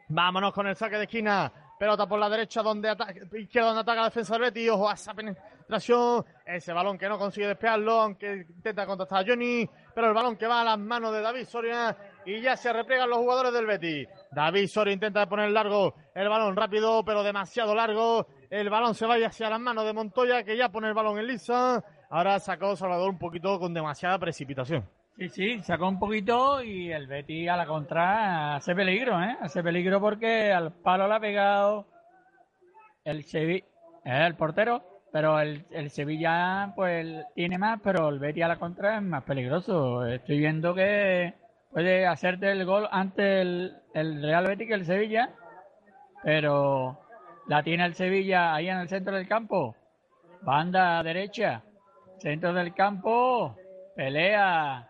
Vámonos 0.09 0.53
con 0.53 0.67
el 0.67 0.75
saque 0.75 0.97
de 0.97 1.03
esquina. 1.03 1.51
Pelota 1.79 2.07
por 2.07 2.19
la 2.19 2.29
derecha, 2.29 2.61
donde 2.61 2.89
ataca, 2.89 3.13
izquierda 3.35 3.69
donde 3.69 3.81
ataca 3.81 4.01
la 4.01 4.09
defensa 4.09 4.33
del 4.33 4.43
Betis. 4.43 4.69
Ojo 4.69 4.89
a 4.89 4.93
esa 4.93 5.15
penetración. 5.15 6.23
Ese 6.45 6.73
balón 6.73 6.97
que 6.97 7.09
no 7.09 7.17
consigue 7.17 7.47
despejarlo, 7.47 8.01
aunque 8.01 8.45
intenta 8.47 8.85
contactar 8.85 9.23
a 9.23 9.27
Johnny. 9.27 9.67
Pero 9.95 10.09
el 10.09 10.13
balón 10.13 10.35
que 10.35 10.45
va 10.45 10.61
a 10.61 10.63
las 10.63 10.77
manos 10.77 11.11
de 11.11 11.21
David 11.21 11.45
Soria. 11.45 11.97
Y 12.25 12.39
ya 12.39 12.55
se 12.55 12.71
repliegan 12.71 13.09
los 13.09 13.17
jugadores 13.17 13.51
del 13.53 13.65
Betis. 13.65 14.07
David 14.31 14.67
Soria 14.67 14.93
intenta 14.93 15.27
poner 15.27 15.49
largo 15.49 15.95
el 16.13 16.29
balón 16.29 16.55
rápido, 16.55 17.03
pero 17.03 17.23
demasiado 17.23 17.73
largo. 17.73 18.27
El 18.51 18.69
balón 18.69 18.93
se 18.93 19.07
va 19.07 19.15
hacia 19.15 19.49
las 19.49 19.61
manos 19.61 19.85
de 19.85 19.93
Montoya, 19.93 20.43
que 20.43 20.57
ya 20.57 20.67
pone 20.67 20.89
el 20.89 20.93
balón 20.93 21.17
en 21.17 21.27
lisa. 21.27 21.81
Ahora 22.09 22.37
sacó 22.37 22.75
Salvador 22.75 23.09
un 23.09 23.17
poquito 23.17 23.57
con 23.57 23.73
demasiada 23.73 24.19
precipitación. 24.19 24.83
Sí, 25.17 25.29
sí, 25.29 25.59
sacó 25.63 25.87
un 25.87 25.97
poquito 25.97 26.61
y 26.61 26.91
el 26.91 27.07
Betty 27.07 27.47
a 27.47 27.55
la 27.55 27.65
contra 27.65 28.57
hace 28.57 28.75
peligro, 28.75 29.23
¿eh? 29.23 29.37
Hace 29.39 29.63
peligro 29.63 30.01
porque 30.01 30.51
al 30.51 30.73
palo 30.73 31.07
le 31.07 31.13
ha 31.13 31.19
pegado 31.21 31.87
el 33.05 33.23
Sevilla, 33.23 33.63
el 34.03 34.35
portero, 34.35 34.83
pero 35.13 35.39
el, 35.39 35.65
el, 35.71 35.89
Sevilla 35.89 36.73
pues 36.75 37.07
tiene 37.33 37.57
más, 37.57 37.79
pero 37.81 38.09
el 38.09 38.19
Betty 38.19 38.41
a 38.41 38.49
la 38.49 38.59
contra 38.59 38.97
es 38.97 39.01
más 39.01 39.23
peligroso. 39.23 40.05
Estoy 40.05 40.39
viendo 40.39 40.75
que 40.75 41.35
puede 41.71 42.05
hacerte 42.05 42.51
el 42.51 42.65
gol 42.65 42.89
ante 42.91 43.39
el, 43.39 43.77
el 43.93 44.21
Real 44.21 44.45
Betty 44.45 44.67
que 44.67 44.73
el 44.73 44.85
Sevilla, 44.85 45.29
pero 46.21 47.00
la 47.51 47.61
tiene 47.63 47.85
el 47.85 47.95
Sevilla 47.95 48.55
ahí 48.55 48.69
en 48.69 48.77
el 48.77 48.87
centro 48.87 49.13
del 49.13 49.27
campo. 49.27 49.75
Banda 50.41 51.03
derecha, 51.03 51.61
centro 52.17 52.53
del 52.53 52.73
campo, 52.73 53.57
pelea, 53.93 54.89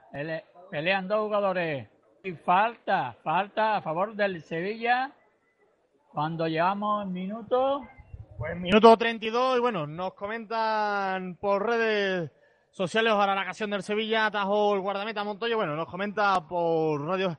pelean 0.69 1.07
dos 1.07 1.21
jugadores. 1.21 1.89
Y 2.23 2.33
falta, 2.33 3.17
falta 3.23 3.77
a 3.77 3.81
favor 3.81 4.13
del 4.13 4.43
Sevilla. 4.43 5.11
Cuando 6.09 6.47
llevamos 6.47 7.07
minutos. 7.07 7.81
Pues 8.37 8.55
minuto 8.55 8.95
32 8.95 9.57
y 9.57 9.59
bueno, 9.59 9.87
nos 9.87 10.13
comentan 10.13 11.37
por 11.37 11.65
redes 11.65 12.29
sociales 12.69 13.11
ahora 13.11 13.33
la 13.33 13.41
ocasión 13.41 13.71
del 13.71 13.81
Sevilla, 13.81 14.27
atajó 14.27 14.75
el 14.75 14.81
guardameta 14.81 15.23
Montoya, 15.23 15.55
bueno, 15.55 15.75
nos 15.75 15.89
comenta 15.89 16.47
por 16.47 17.07
radio, 17.07 17.35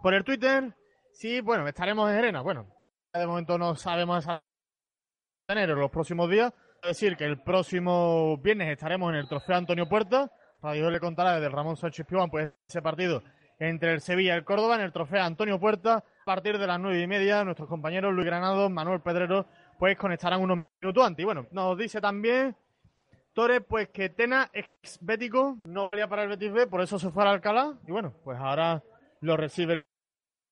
por 0.00 0.14
el 0.14 0.22
Twitter, 0.22 0.72
sí, 1.10 1.40
bueno, 1.40 1.66
estaremos 1.66 2.08
en 2.10 2.16
Arena, 2.16 2.40
bueno, 2.42 2.66
de 3.12 3.26
momento 3.26 3.58
no 3.58 3.74
sabemos 3.74 4.26
esa 5.52 5.62
enero 5.62 5.78
los 5.78 5.90
próximos 5.90 6.30
días, 6.30 6.52
es 6.82 6.88
decir, 6.88 7.16
que 7.16 7.24
el 7.24 7.40
próximo 7.40 8.38
viernes 8.38 8.70
estaremos 8.70 9.10
en 9.10 9.16
el 9.16 9.28
trofeo 9.28 9.56
Antonio 9.56 9.88
Puerta, 9.88 10.32
Radio 10.62 10.90
le 10.90 11.00
contará 11.00 11.34
desde 11.34 11.48
Ramón 11.48 11.76
Sánchez 11.76 12.06
Piovan, 12.06 12.30
pues 12.30 12.52
ese 12.68 12.80
partido 12.80 13.22
entre 13.58 13.92
el 13.92 14.00
Sevilla 14.00 14.34
y 14.34 14.38
el 14.38 14.44
Córdoba 14.44 14.76
en 14.76 14.80
el 14.80 14.92
trofeo 14.92 15.22
Antonio 15.22 15.60
Puerta, 15.60 15.96
a 15.96 16.24
partir 16.24 16.58
de 16.58 16.66
las 16.66 16.80
nueve 16.80 17.00
y 17.00 17.06
media, 17.06 17.44
nuestros 17.44 17.68
compañeros 17.68 18.14
Luis 18.14 18.26
Granado, 18.26 18.70
Manuel 18.70 19.00
Pedrero, 19.00 19.46
pues 19.78 19.96
conectarán 19.96 20.40
unos 20.40 20.64
minutos 20.80 21.06
antes. 21.06 21.22
Y 21.22 21.26
bueno, 21.26 21.46
nos 21.50 21.76
dice 21.76 22.00
también 22.00 22.56
Torres, 23.32 23.62
pues 23.68 23.88
que 23.88 24.08
Tena, 24.08 24.50
ex 24.52 24.98
bético, 25.00 25.58
no 25.64 25.90
valía 25.90 26.08
para 26.08 26.22
el 26.22 26.28
Betis 26.28 26.52
B, 26.52 26.66
por 26.66 26.80
eso 26.80 26.98
se 26.98 27.10
fue 27.10 27.22
al 27.22 27.30
Alcalá. 27.30 27.78
Y 27.86 27.92
bueno, 27.92 28.14
pues 28.24 28.38
ahora 28.38 28.82
lo 29.20 29.36
recibe 29.36 29.84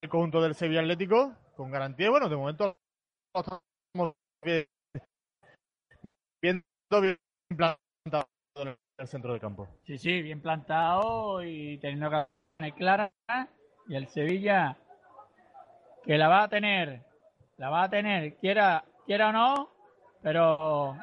el 0.03 0.09
conjunto 0.09 0.43
del 0.43 0.55
Sevilla 0.55 0.81
Atlético 0.81 1.35
con 1.57 1.71
garantía. 1.71 2.11
Bueno, 2.11 2.29
de 2.29 2.37
momento 2.37 2.77
estamos 3.35 4.15
viendo 6.42 6.64
bien 7.00 7.18
plantado 7.48 8.29
en 8.57 8.76
el 8.98 9.07
centro 9.07 9.33
del 9.33 9.40
campo. 9.40 9.68
Sí, 9.85 9.98
sí, 9.98 10.22
bien 10.22 10.40
plantado 10.40 11.42
y 11.42 11.79
teniendo 11.79 12.11
que 12.59 12.72
clara. 12.72 13.11
Y 13.88 13.94
el 13.94 14.09
Sevilla, 14.09 14.76
que 16.05 16.16
la 16.18 16.29
va 16.29 16.44
a 16.44 16.48
tener, 16.48 17.03
la 17.57 17.70
va 17.70 17.85
a 17.85 17.90
tener, 17.90 18.37
quiera, 18.37 18.85
quiera 19.07 19.31
o 19.31 19.33
no, 19.33 19.70
pero 20.22 20.96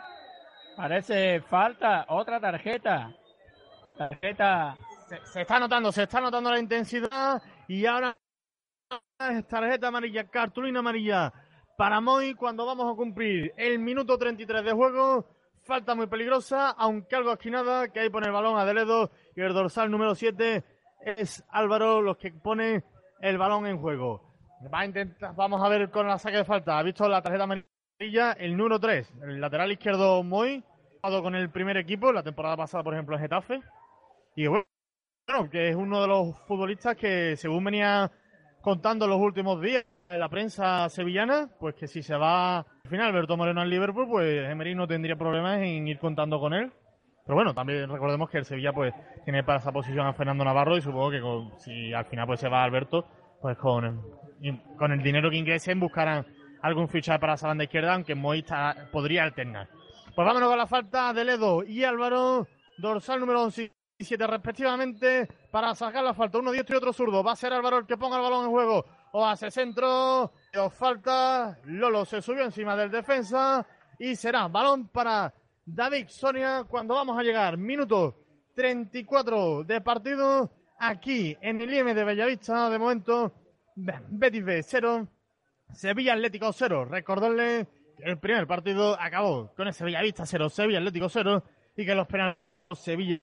Parece 0.77 1.41
falta 1.41 2.05
otra 2.09 2.39
tarjeta. 2.39 3.11
Tarjeta. 3.97 4.77
Se, 5.09 5.25
se, 5.25 5.41
está 5.41 5.59
notando, 5.59 5.91
se 5.91 6.03
está 6.03 6.21
notando 6.21 6.51
la 6.51 6.59
intensidad 6.59 7.41
y 7.67 7.83
ahora 7.87 8.15
tarjeta 9.49 9.87
amarilla, 9.87 10.27
cartulina 10.27 10.79
amarilla 10.79 11.33
para 11.77 12.01
Moy 12.01 12.33
cuando 12.33 12.65
vamos 12.65 12.91
a 12.91 12.95
cumplir 12.95 13.53
el 13.55 13.79
minuto 13.79 14.17
33 14.17 14.65
de 14.65 14.71
juego. 14.73 15.25
Falta 15.63 15.93
muy 15.95 16.07
peligrosa, 16.07 16.71
aunque 16.71 17.15
algo 17.15 17.31
esquinada, 17.31 17.89
que 17.89 17.99
ahí 17.99 18.09
pone 18.09 18.27
el 18.27 18.33
balón 18.33 18.57
a 18.57 18.65
Deledo 18.65 19.11
y 19.35 19.41
el 19.41 19.53
dorsal 19.53 19.91
número 19.91 20.15
7 20.15 20.63
es 21.05 21.43
Álvaro 21.49 22.01
los 22.01 22.17
que 22.17 22.31
pone 22.31 22.83
el 23.21 23.37
balón 23.37 23.67
en 23.67 23.79
juego. 23.79 24.23
Va 24.73 24.81
a 24.81 25.33
vamos 25.33 25.63
a 25.63 25.69
ver 25.69 25.91
con 25.91 26.07
la 26.07 26.17
saque 26.17 26.37
de 26.37 26.45
falta. 26.45 26.79
Ha 26.79 26.83
visto 26.83 27.07
la 27.07 27.21
tarjeta 27.21 27.43
amarilla 27.43 28.31
el 28.39 28.57
número 28.57 28.79
3, 28.79 29.13
el 29.23 29.39
lateral 29.39 29.71
izquierdo 29.71 30.23
Moy, 30.23 30.63
con 31.01 31.35
el 31.35 31.49
primer 31.51 31.77
equipo 31.77 32.11
la 32.11 32.23
temporada 32.23 32.57
pasada, 32.57 32.83
por 32.83 32.93
ejemplo, 32.95 33.15
en 33.15 33.21
Getafe. 33.21 33.61
Y 34.35 34.47
bueno, 34.47 34.65
que 35.51 35.69
es 35.69 35.75
uno 35.75 36.01
de 36.01 36.07
los 36.07 36.39
futbolistas 36.47 36.95
que, 36.95 37.35
según 37.35 37.63
venía 37.65 38.11
contando 38.61 39.07
los 39.07 39.19
últimos 39.19 39.61
días 39.61 39.85
en 40.09 40.19
la 40.19 40.29
prensa 40.29 40.89
sevillana, 40.89 41.49
pues 41.59 41.75
que 41.75 41.87
si 41.87 42.01
se 42.01 42.15
va 42.15 42.59
al 42.59 42.89
final 42.89 43.07
Alberto 43.07 43.37
Moreno 43.37 43.61
al 43.61 43.69
Liverpool, 43.69 44.07
pues 44.07 44.49
Emery 44.49 44.75
no 44.75 44.87
tendría 44.87 45.15
problemas 45.15 45.59
en 45.59 45.87
ir 45.87 45.99
contando 45.99 46.39
con 46.39 46.53
él. 46.53 46.71
Pero 47.25 47.35
bueno, 47.35 47.53
también 47.53 47.89
recordemos 47.89 48.29
que 48.29 48.37
el 48.37 48.45
Sevilla 48.45 48.71
pues 48.71 48.93
tiene 49.25 49.43
para 49.43 49.59
esa 49.59 49.73
posición 49.73 50.07
a 50.07 50.13
Fernando 50.13 50.45
Navarro 50.45 50.77
y 50.77 50.81
supongo 50.81 51.11
que 51.11 51.59
si 51.59 51.93
al 51.93 52.05
final 52.05 52.25
pues 52.25 52.39
se 52.39 52.47
va 52.47 52.63
Alberto, 52.63 53.05
pues 53.41 53.57
con, 53.57 54.01
con 54.77 54.93
el 54.93 55.03
dinero 55.03 55.29
que 55.29 55.35
ingresen 55.35 55.77
buscarán 55.77 56.25
algún 56.61 56.87
fichaje 56.87 57.19
para 57.19 57.33
esa 57.33 57.47
banda 57.47 57.65
izquierda, 57.65 57.95
aunque 57.95 58.15
Moista 58.15 58.87
podría 58.93 59.23
alternar. 59.23 59.67
Pues 60.15 60.25
vámonos 60.25 60.49
con 60.49 60.57
la 60.57 60.67
falta 60.67 61.11
de 61.11 61.25
Ledo 61.25 61.63
y 61.63 61.83
Álvaro, 61.83 62.47
dorsal 62.77 63.19
número 63.19 63.43
11 63.43 63.71
y 63.99 64.03
7 64.05 64.25
respectivamente, 64.25 65.27
para 65.51 65.75
sacar 65.75 66.03
la 66.03 66.13
falta. 66.13 66.37
Uno 66.37 66.51
diestro 66.51 66.75
y 66.75 66.77
otro 66.77 66.93
zurdo. 66.93 67.23
Va 67.23 67.33
a 67.33 67.35
ser 67.35 67.51
Álvaro 67.51 67.79
el 67.79 67.85
que 67.85 67.97
ponga 67.97 68.17
el 68.17 68.23
balón 68.23 68.45
en 68.45 68.51
juego. 68.51 68.85
O 69.11 69.25
hace 69.25 69.49
centro, 69.51 70.33
o 70.55 70.69
falta. 70.69 71.57
Lolo 71.65 72.05
se 72.05 72.21
subió 72.21 72.43
encima 72.43 72.75
del 72.75 72.91
defensa 72.91 73.65
y 73.99 74.15
será 74.15 74.47
balón 74.47 74.87
para 74.89 75.33
David 75.65 76.07
Sonia 76.09 76.65
cuando 76.67 76.95
vamos 76.95 77.17
a 77.17 77.23
llegar. 77.23 77.57
Minuto 77.57 78.15
34 78.55 79.63
de 79.63 79.81
partido 79.81 80.51
aquí 80.79 81.37
en 81.41 81.61
el 81.61 81.73
IM 81.73 81.93
de 81.93 82.03
Bellavista. 82.03 82.69
De 82.69 82.79
momento, 82.79 83.33
Betis 83.75 84.43
B 84.43 84.63
0, 84.63 85.07
Sevilla 85.73 86.13
Atlético 86.13 86.51
0. 86.53 86.85
Recordarle 86.85 87.67
que 87.97 88.03
el 88.03 88.17
primer 88.17 88.47
partido 88.47 88.99
acabó 88.99 89.53
con 89.55 89.67
ese 89.67 89.83
Bellavista 89.83 90.25
0, 90.25 90.49
Sevilla 90.49 90.79
Atlético 90.79 91.09
0 91.09 91.43
y 91.75 91.85
que 91.85 91.95
los 91.95 92.07
penales 92.07 92.37
Sevilla 92.75 93.21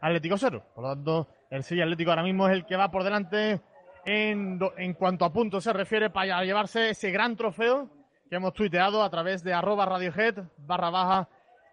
Atlético 0.00 0.38
0. 0.38 0.62
Por 0.74 0.84
lo 0.84 0.94
tanto, 0.94 1.28
el 1.50 1.62
Sevilla 1.62 1.84
Atlético 1.84 2.10
ahora 2.10 2.22
mismo 2.22 2.46
es 2.48 2.54
el 2.54 2.66
que 2.66 2.76
va 2.76 2.90
por 2.90 3.04
delante 3.04 3.60
en, 4.06 4.58
en 4.78 4.94
cuanto 4.94 5.24
a 5.24 5.32
puntos 5.32 5.64
se 5.64 5.72
refiere 5.72 6.10
para 6.10 6.44
llevarse 6.44 6.90
ese 6.90 7.10
gran 7.10 7.36
trofeo 7.36 7.90
que 8.30 8.36
hemos 8.36 8.54
tuiteado 8.54 9.02
a 9.02 9.10
través 9.10 9.42
de 9.42 9.52
arroba 9.52 9.84
radiohead 9.84 10.44
barra 10.58 10.90
baja 10.90 11.28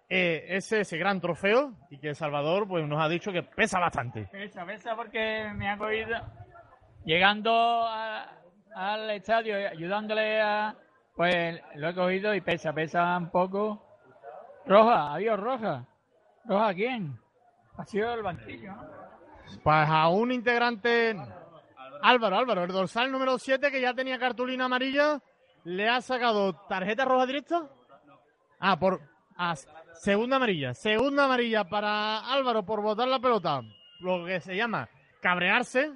eh, 0.09 0.45
ese, 0.49 0.81
ese 0.81 0.97
gran 0.97 1.21
trofeo 1.21 1.73
y 1.91 1.99
que 1.99 2.13
Salvador 2.15 2.67
pues 2.67 2.85
nos 2.87 3.01
ha 3.01 3.07
dicho 3.07 3.31
que 3.31 3.43
pesa 3.43 3.79
bastante. 3.79 4.27
Pesa, 4.31 4.65
pesa 4.65 4.95
porque 4.95 5.51
me 5.55 5.69
ha 5.69 5.77
cogido 5.77 6.19
llegando 7.05 7.51
a, 7.53 8.27
al 8.75 9.09
estadio 9.11 9.55
ayudándole 9.69 10.41
a... 10.41 10.75
Pues 11.15 11.61
lo 11.75 11.89
he 11.89 11.93
cogido 11.93 12.33
y 12.33 12.41
pesa, 12.41 12.73
pesa 12.73 13.15
un 13.15 13.29
poco. 13.29 13.85
Roja, 14.65 15.13
adiós 15.13 15.39
Roja. 15.39 15.85
¿Roja 16.45 16.73
quién? 16.73 17.19
Ha 17.77 17.85
sido 17.85 18.11
el 18.15 18.23
banquillo, 18.23 18.73
Pues 19.63 19.87
a 19.87 20.07
un 20.07 20.31
integrante... 20.31 21.15
Álvaro, 22.03 22.37
Álvaro, 22.37 22.63
el 22.63 22.71
dorsal 22.71 23.11
número 23.11 23.37
7 23.39 23.71
que 23.71 23.81
ya 23.81 23.93
tenía 23.93 24.19
cartulina 24.19 24.65
amarilla, 24.65 25.21
le 25.63 25.89
ha 25.89 26.01
sacado 26.01 26.53
tarjeta 26.67 27.05
roja 27.05 27.25
directa. 27.25 27.69
Ah, 28.59 28.77
por... 28.77 29.01
Ah, 29.35 29.55
segunda 29.95 30.35
amarilla. 30.35 30.73
Segunda 30.73 31.25
amarilla 31.25 31.63
para 31.63 32.19
Álvaro 32.19 32.63
por 32.63 32.81
botar 32.81 33.07
la 33.07 33.19
pelota. 33.19 33.61
Lo 34.01 34.25
que 34.25 34.39
se 34.39 34.55
llama 34.55 34.87
cabrearse. 35.21 35.91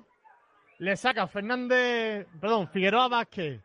Le 0.80 0.96
saca 0.96 1.28
Fernández, 1.28 2.28
perdón, 2.40 2.68
Figueroa 2.70 3.08
Vázquez 3.08 3.62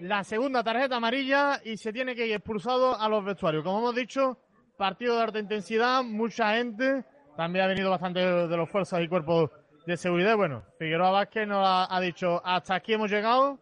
la 0.00 0.24
segunda 0.24 0.62
tarjeta 0.62 0.96
amarilla 0.96 1.60
y 1.64 1.76
se 1.76 1.92
tiene 1.92 2.14
que 2.14 2.26
ir 2.26 2.34
expulsado 2.34 2.98
a 2.98 3.08
los 3.08 3.24
vestuarios. 3.24 3.62
Como 3.62 3.78
hemos 3.78 3.94
dicho, 3.94 4.38
partido 4.76 5.16
de 5.16 5.22
alta 5.22 5.38
intensidad, 5.38 6.02
mucha 6.02 6.54
gente. 6.54 7.04
También 7.36 7.64
ha 7.64 7.68
venido 7.68 7.90
bastante 7.90 8.20
de 8.20 8.56
los 8.56 8.68
fuerzas 8.68 9.02
y 9.02 9.08
cuerpos 9.08 9.50
de 9.90 9.96
seguridad. 9.96 10.36
Bueno, 10.36 10.62
Figueroa 10.78 11.10
Vázquez 11.10 11.46
nos 11.48 11.66
ha, 11.66 12.00
dicho, 12.00 12.40
hasta 12.44 12.76
aquí 12.76 12.92
hemos 12.92 13.10
llegado. 13.10 13.58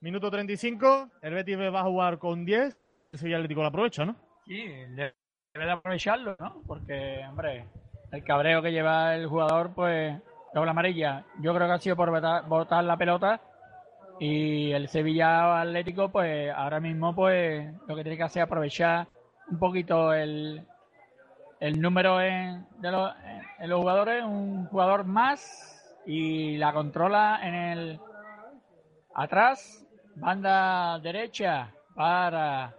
Minuto 0.00 0.30
35, 0.30 1.10
el 1.20 1.34
Betis 1.34 1.58
va 1.58 1.80
a 1.80 1.84
jugar 1.84 2.18
con 2.18 2.46
10. 2.46 2.76
El 3.12 3.18
Sevilla 3.18 3.36
Atlético 3.36 3.60
lo 3.60 3.68
aprovecha, 3.68 4.04
¿no? 4.06 4.16
Sí, 4.46 4.64
debe 4.66 5.14
de 5.52 5.70
aprovecharlo, 5.70 6.34
¿no? 6.38 6.62
Porque, 6.66 7.22
hombre, 7.28 7.68
el 8.10 8.24
cabreo 8.24 8.62
que 8.62 8.72
lleva 8.72 9.14
el 9.14 9.26
jugador, 9.26 9.74
pues, 9.74 10.18
doble 10.54 10.70
amarilla. 10.70 11.24
Yo 11.40 11.54
creo 11.54 11.66
que 11.66 11.74
ha 11.74 11.78
sido 11.78 11.96
por 11.96 12.10
botar 12.48 12.84
la 12.84 12.96
pelota 12.96 13.40
y 14.18 14.72
el 14.72 14.88
Sevilla 14.88 15.60
Atlético, 15.60 16.10
pues 16.10 16.50
ahora 16.54 16.80
mismo, 16.80 17.14
pues 17.14 17.70
lo 17.86 17.96
que 17.96 18.02
tiene 18.02 18.16
que 18.16 18.22
hacer 18.22 18.42
es 18.42 18.46
aprovechar 18.46 19.08
un 19.50 19.58
poquito 19.58 20.14
el, 20.14 20.66
el 21.60 21.80
número 21.80 22.16
de 22.16 22.64
los, 22.80 23.12
en 23.58 23.70
los 23.70 23.80
jugadores, 23.80 24.24
un 24.24 24.66
jugador 24.66 25.04
más 25.04 25.76
y 26.06 26.56
la 26.56 26.72
controla 26.72 27.38
en 27.42 27.54
el 27.54 28.00
atrás, 29.14 29.86
banda 30.16 30.98
derecha 31.00 31.74
para 31.94 32.74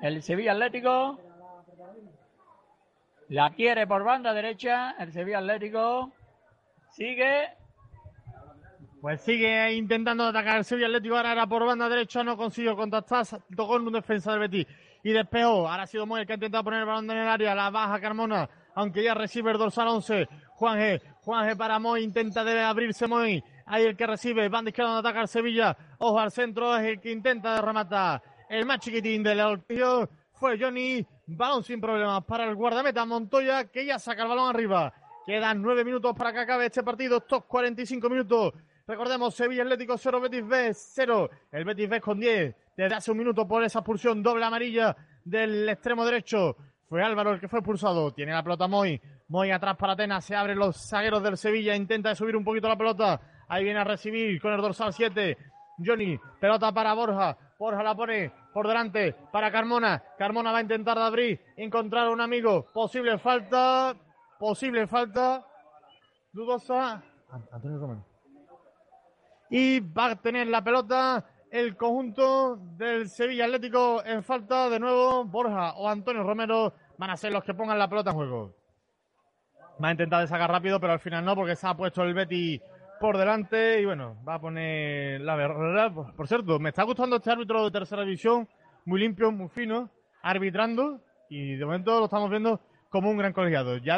el 0.00 0.22
Sevilla 0.22 0.52
Atlético. 0.52 1.18
La 3.28 3.50
quiere 3.50 3.86
por 3.86 4.04
banda 4.04 4.32
derecha, 4.32 4.92
el 4.98 5.12
Sevilla 5.12 5.38
Atlético 5.38 6.12
sigue 6.90 7.48
pues 9.00 9.22
sigue 9.22 9.72
intentando 9.72 10.24
atacar 10.24 10.58
el 10.58 10.64
Sevilla 10.64 10.86
Atlético. 10.88 11.16
Ahora 11.16 11.32
era 11.32 11.46
por 11.46 11.64
banda 11.64 11.88
derecha, 11.88 12.22
no 12.22 12.36
consiguió 12.36 12.76
contactar. 12.76 13.24
Tocó 13.56 13.76
en 13.76 13.86
un 13.86 13.94
defensa 13.94 14.32
del 14.32 14.40
Betis 14.40 14.66
y 15.02 15.12
despejó. 15.12 15.68
Ahora 15.68 15.84
ha 15.84 15.86
sido 15.86 16.06
Moy 16.06 16.20
el 16.20 16.26
que 16.26 16.32
ha 16.32 16.36
intentado 16.36 16.64
poner 16.64 16.80
el 16.80 16.86
balón 16.86 17.10
en 17.10 17.18
el 17.18 17.28
área. 17.28 17.54
La 17.54 17.70
baja 17.70 18.00
Carmona, 18.00 18.48
aunque 18.74 19.02
ya 19.02 19.14
recibe 19.14 19.50
el 19.52 19.58
dorsal 19.58 19.88
11. 19.88 20.28
Juan 20.54 20.78
G. 20.78 21.02
Juan 21.22 21.48
G 21.48 21.56
para 21.56 21.78
Moy. 21.78 22.02
Intenta 22.02 22.44
debe 22.44 22.62
abrirse 22.62 23.06
Moy. 23.06 23.42
Ahí 23.66 23.84
el 23.84 23.96
que 23.96 24.06
recibe. 24.06 24.48
Banda 24.48 24.70
izquierda 24.70 24.92
donde 24.92 25.08
ataca 25.08 25.22
el 25.22 25.28
Sevilla. 25.28 25.76
Ojo 25.98 26.18
al 26.18 26.30
centro. 26.30 26.76
Es 26.76 26.86
el 26.86 27.00
que 27.00 27.12
intenta 27.12 27.60
rematar. 27.60 28.22
El 28.48 28.66
más 28.66 28.80
chiquitín 28.80 29.22
del 29.22 29.62
tío 29.66 30.08
fue 30.32 30.58
Johnny. 30.58 31.06
Balón 31.26 31.62
sin 31.62 31.80
problemas 31.80 32.24
para 32.24 32.44
el 32.44 32.54
guardameta 32.54 33.04
Montoya 33.04 33.64
que 33.66 33.86
ya 33.86 33.98
saca 33.98 34.22
el 34.22 34.28
balón 34.28 34.50
arriba. 34.50 34.92
Quedan 35.24 35.62
nueve 35.62 35.84
minutos 35.84 36.14
para 36.16 36.32
que 36.32 36.40
acabe 36.40 36.66
este 36.66 36.82
partido. 36.82 37.18
Estos 37.18 37.44
45 37.44 38.10
minutos 38.10 38.52
Recordemos, 38.90 39.36
Sevilla 39.36 39.62
Atlético 39.62 39.96
0, 39.96 40.20
Betis 40.20 40.44
B 40.44 40.74
0. 40.74 41.30
El 41.52 41.64
Betis 41.64 41.88
B 41.88 42.00
con 42.00 42.18
10 42.18 42.52
desde 42.80 42.96
hace 42.96 43.10
un 43.10 43.18
minuto 43.18 43.46
por 43.46 43.62
esa 43.62 43.80
expulsión 43.80 44.22
doble 44.22 44.42
amarilla 44.42 44.96
del 45.22 45.68
extremo 45.68 46.02
derecho. 46.02 46.56
Fue 46.88 47.02
Álvaro 47.02 47.32
el 47.32 47.40
que 47.40 47.46
fue 47.46 47.58
expulsado. 47.58 48.10
Tiene 48.14 48.32
la 48.32 48.42
pelota 48.42 48.66
Moy. 48.68 48.98
Moy 49.28 49.50
atrás 49.50 49.76
para 49.76 49.92
Atenas. 49.92 50.24
Se 50.24 50.34
abren 50.34 50.58
los 50.58 50.88
zagueros 50.88 51.22
del 51.22 51.36
Sevilla. 51.36 51.76
Intenta 51.76 52.14
subir 52.14 52.34
un 52.34 52.42
poquito 52.42 52.68
la 52.68 52.78
pelota. 52.78 53.20
Ahí 53.48 53.64
viene 53.64 53.80
a 53.80 53.84
recibir 53.84 54.40
con 54.40 54.54
el 54.54 54.62
dorsal 54.62 54.94
7. 54.94 55.36
Johnny. 55.84 56.18
Pelota 56.40 56.72
para 56.72 56.94
Borja. 56.94 57.36
Borja 57.58 57.82
la 57.82 57.94
pone 57.94 58.32
por 58.54 58.66
delante 58.66 59.14
para 59.30 59.52
Carmona. 59.52 60.02
Carmona 60.16 60.50
va 60.50 60.58
a 60.58 60.62
intentar 60.62 60.98
abrir. 60.98 61.38
Encontrar 61.58 62.06
a 62.06 62.10
un 62.10 62.22
amigo. 62.22 62.64
Posible 62.72 63.18
falta. 63.18 63.94
Posible 64.38 64.86
falta. 64.86 65.44
Dudosa. 66.32 67.02
Antonio 67.52 67.78
Romero 67.78 68.10
y 69.50 69.80
va 69.80 70.12
a 70.12 70.16
tener 70.16 70.46
la 70.46 70.62
pelota 70.62 71.24
el 71.50 71.76
conjunto 71.76 72.56
del 72.76 73.08
Sevilla 73.08 73.44
Atlético 73.46 74.02
en 74.04 74.22
falta 74.22 74.70
de 74.70 74.78
nuevo 74.78 75.24
Borja 75.24 75.72
o 75.74 75.88
Antonio 75.88 76.22
Romero 76.22 76.74
van 76.96 77.10
a 77.10 77.16
ser 77.16 77.32
los 77.32 77.42
que 77.42 77.54
pongan 77.54 77.78
la 77.78 77.88
pelota 77.88 78.10
en 78.10 78.16
juego. 78.16 78.54
Va 79.82 79.88
a 79.88 79.92
intentar 79.92 80.26
sacar 80.28 80.50
rápido, 80.50 80.78
pero 80.78 80.92
al 80.92 81.00
final 81.00 81.24
no, 81.24 81.34
porque 81.34 81.56
se 81.56 81.66
ha 81.66 81.74
puesto 81.74 82.02
el 82.02 82.14
Betty 82.14 82.60
por 83.00 83.16
delante 83.16 83.80
y 83.80 83.84
bueno, 83.84 84.16
va 84.28 84.34
a 84.34 84.40
poner 84.40 85.20
la 85.22 85.34
verdad. 85.34 85.92
Por 86.16 86.28
cierto, 86.28 86.58
me 86.58 86.68
está 86.68 86.84
gustando 86.84 87.16
este 87.16 87.30
árbitro 87.30 87.64
de 87.64 87.70
tercera 87.70 88.02
división, 88.02 88.48
muy 88.84 89.00
limpio, 89.00 89.32
muy 89.32 89.48
fino, 89.48 89.90
arbitrando 90.22 91.00
y 91.28 91.56
de 91.56 91.64
momento 91.64 91.98
lo 91.98 92.04
estamos 92.04 92.30
viendo 92.30 92.60
como 92.90 93.10
un 93.10 93.16
gran 93.16 93.32
colegiado. 93.32 93.78
Ya 93.78 93.96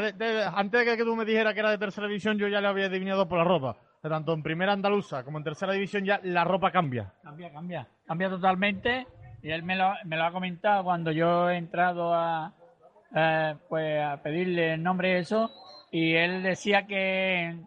antes 0.54 0.86
de 0.86 0.96
que 0.96 1.04
tú 1.04 1.16
me 1.16 1.24
dijeras 1.24 1.52
que 1.52 1.60
era 1.60 1.70
de 1.70 1.78
tercera 1.78 2.06
división, 2.06 2.38
yo 2.38 2.48
ya 2.48 2.60
le 2.60 2.68
había 2.68 2.86
adivinado 2.86 3.28
por 3.28 3.38
la 3.38 3.44
ropa 3.44 3.76
tanto 4.08 4.32
en 4.32 4.42
primera 4.42 4.72
andaluza 4.72 5.24
como 5.24 5.38
en 5.38 5.44
tercera 5.44 5.72
división 5.72 6.04
ya 6.04 6.20
la 6.24 6.44
ropa 6.44 6.70
cambia. 6.70 7.12
Cambia, 7.22 7.52
cambia. 7.52 7.88
Cambia 8.06 8.28
totalmente. 8.28 9.06
Y 9.42 9.50
él 9.50 9.62
me 9.62 9.76
lo, 9.76 9.92
me 10.04 10.16
lo 10.16 10.24
ha 10.24 10.32
comentado 10.32 10.84
cuando 10.84 11.10
yo 11.10 11.50
he 11.50 11.56
entrado 11.56 12.14
a, 12.14 12.52
eh, 13.14 13.56
pues 13.68 14.02
a 14.02 14.22
pedirle 14.22 14.74
el 14.74 14.82
nombre 14.82 15.12
y 15.12 15.20
eso. 15.20 15.50
Y 15.90 16.14
él 16.14 16.42
decía 16.42 16.86
que, 16.86 17.58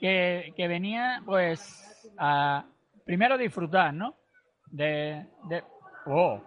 que, 0.00 0.66
venía 0.68 1.22
pues 1.24 2.10
a 2.18 2.64
primero 3.04 3.36
disfrutar, 3.36 3.92
¿no? 3.92 4.14
De, 4.66 5.26
de 5.48 5.62
oh. 6.06 6.40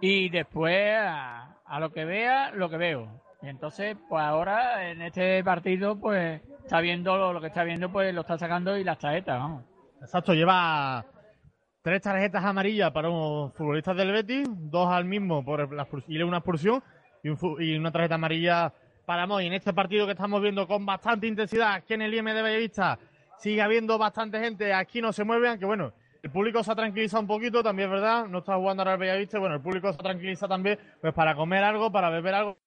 y 0.00 0.28
después 0.28 0.98
a 0.98 1.80
lo 1.80 1.92
que 1.92 2.04
vea, 2.04 2.50
lo 2.50 2.68
que 2.68 2.76
veo. 2.76 3.21
Y 3.42 3.48
entonces, 3.48 3.96
pues 4.08 4.22
ahora 4.22 4.88
en 4.90 5.02
este 5.02 5.42
partido, 5.42 5.98
pues 5.98 6.40
está 6.62 6.80
viendo 6.80 7.32
lo, 7.32 7.40
que 7.40 7.48
está 7.48 7.64
viendo, 7.64 7.90
pues 7.90 8.14
lo 8.14 8.20
está 8.20 8.38
sacando 8.38 8.76
y 8.76 8.84
las 8.84 8.98
tarjetas, 8.98 9.38
vamos. 9.38 9.64
Exacto, 10.00 10.32
lleva 10.32 11.04
tres 11.82 12.02
tarjetas 12.02 12.44
amarillas 12.44 12.92
para 12.92 13.08
los 13.08 13.52
futbolistas 13.54 13.96
del 13.96 14.12
Betis, 14.12 14.48
dos 14.48 14.88
al 14.88 15.04
mismo 15.04 15.44
por 15.44 15.72
la 15.72 15.86
y 16.06 16.22
una 16.22 16.38
expulsión 16.38 16.82
y, 17.24 17.76
una 17.76 17.90
tarjeta 17.90 18.14
amarilla 18.14 18.72
para 19.04 19.26
Moy. 19.26 19.46
En 19.46 19.52
este 19.52 19.72
partido 19.72 20.06
que 20.06 20.12
estamos 20.12 20.40
viendo 20.40 20.68
con 20.68 20.86
bastante 20.86 21.26
intensidad 21.26 21.74
aquí 21.74 21.94
en 21.94 22.02
el 22.02 22.14
IM 22.14 22.26
de 22.26 22.42
Bellavista, 22.42 22.98
sigue 23.38 23.60
habiendo 23.60 23.98
bastante 23.98 24.38
gente, 24.38 24.72
aquí 24.72 25.02
no 25.02 25.12
se 25.12 25.24
mueve, 25.24 25.48
aunque 25.48 25.66
bueno, 25.66 25.92
el 26.22 26.30
público 26.30 26.62
se 26.62 26.70
ha 26.70 26.76
tranquilizado 26.76 27.20
un 27.20 27.26
poquito, 27.26 27.60
también 27.64 27.88
es 27.88 27.94
verdad, 27.94 28.26
no 28.28 28.38
está 28.38 28.54
jugando 28.54 28.82
ahora 28.82 28.92
el 28.92 29.00
Bellavista, 29.00 29.40
bueno, 29.40 29.56
el 29.56 29.60
público 29.60 29.92
se 29.92 29.98
tranquiliza 29.98 30.46
también, 30.46 30.78
pues 31.00 31.12
para 31.12 31.34
comer 31.34 31.64
algo, 31.64 31.90
para 31.90 32.08
beber 32.08 32.34
algo 32.34 32.61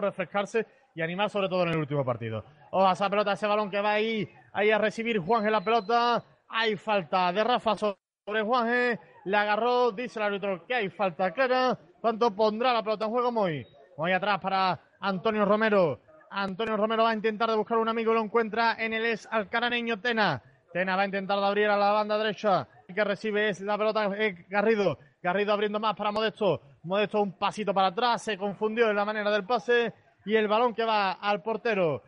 refrescarse 0.00 0.66
y 0.94 1.02
animar 1.02 1.30
sobre 1.30 1.48
todo 1.48 1.64
en 1.64 1.70
el 1.70 1.78
último 1.78 2.04
partido. 2.04 2.44
Ojo 2.70 2.90
esa 2.90 3.10
pelota, 3.10 3.32
ese 3.32 3.46
balón 3.46 3.70
que 3.70 3.80
va 3.80 3.92
ahí, 3.92 4.28
ahí 4.52 4.70
a 4.70 4.78
recibir 4.78 5.18
Juanje 5.18 5.50
la 5.50 5.62
pelota. 5.62 6.24
Hay 6.48 6.76
falta 6.76 7.32
de 7.32 7.44
Rafa 7.44 7.76
sobre 7.76 8.42
Juanje. 8.42 8.98
Le 9.24 9.36
agarró, 9.36 9.92
dice 9.92 10.18
el 10.18 10.24
árbitro 10.24 10.66
que 10.66 10.74
hay 10.74 10.88
falta 10.88 11.32
clara. 11.32 11.78
¿Cuánto 12.00 12.34
pondrá 12.34 12.72
la 12.72 12.82
pelota 12.82 13.04
en 13.04 13.10
juego 13.10 13.32
Moy? 13.32 13.66
Moy 13.96 14.12
atrás 14.12 14.38
para 14.40 14.80
Antonio 15.00 15.44
Romero. 15.44 16.00
Antonio 16.30 16.76
Romero 16.76 17.04
va 17.04 17.10
a 17.10 17.14
intentar 17.14 17.48
de 17.50 17.56
buscar 17.56 17.78
un 17.78 17.88
amigo, 17.88 18.12
lo 18.12 18.20
encuentra 18.20 18.76
en 18.78 18.92
el 18.92 19.06
es 19.06 19.26
alcaraneño 19.30 20.00
Tena. 20.00 20.42
Tena 20.72 20.96
va 20.96 21.02
a 21.02 21.06
intentar 21.06 21.38
de 21.38 21.46
abrir 21.46 21.68
a 21.68 21.76
la 21.76 21.92
banda 21.92 22.18
derecha. 22.18 22.68
El 22.88 22.94
que 22.94 23.04
recibe 23.04 23.48
es 23.48 23.60
la 23.60 23.78
pelota 23.78 24.08
Garrido. 24.48 24.98
Garrido 25.22 25.52
abriendo 25.52 25.80
más 25.80 25.96
para 25.96 26.12
Modesto. 26.12 26.60
Modesto 26.86 27.20
un 27.20 27.32
pasito 27.32 27.74
para 27.74 27.88
atrás, 27.88 28.22
se 28.22 28.38
confundió 28.38 28.88
en 28.88 28.96
la 28.96 29.04
manera 29.04 29.30
del 29.30 29.44
pase 29.44 29.92
y 30.24 30.36
el 30.36 30.46
balón 30.46 30.72
que 30.72 30.84
va 30.84 31.12
al 31.12 31.42
portero. 31.42 32.02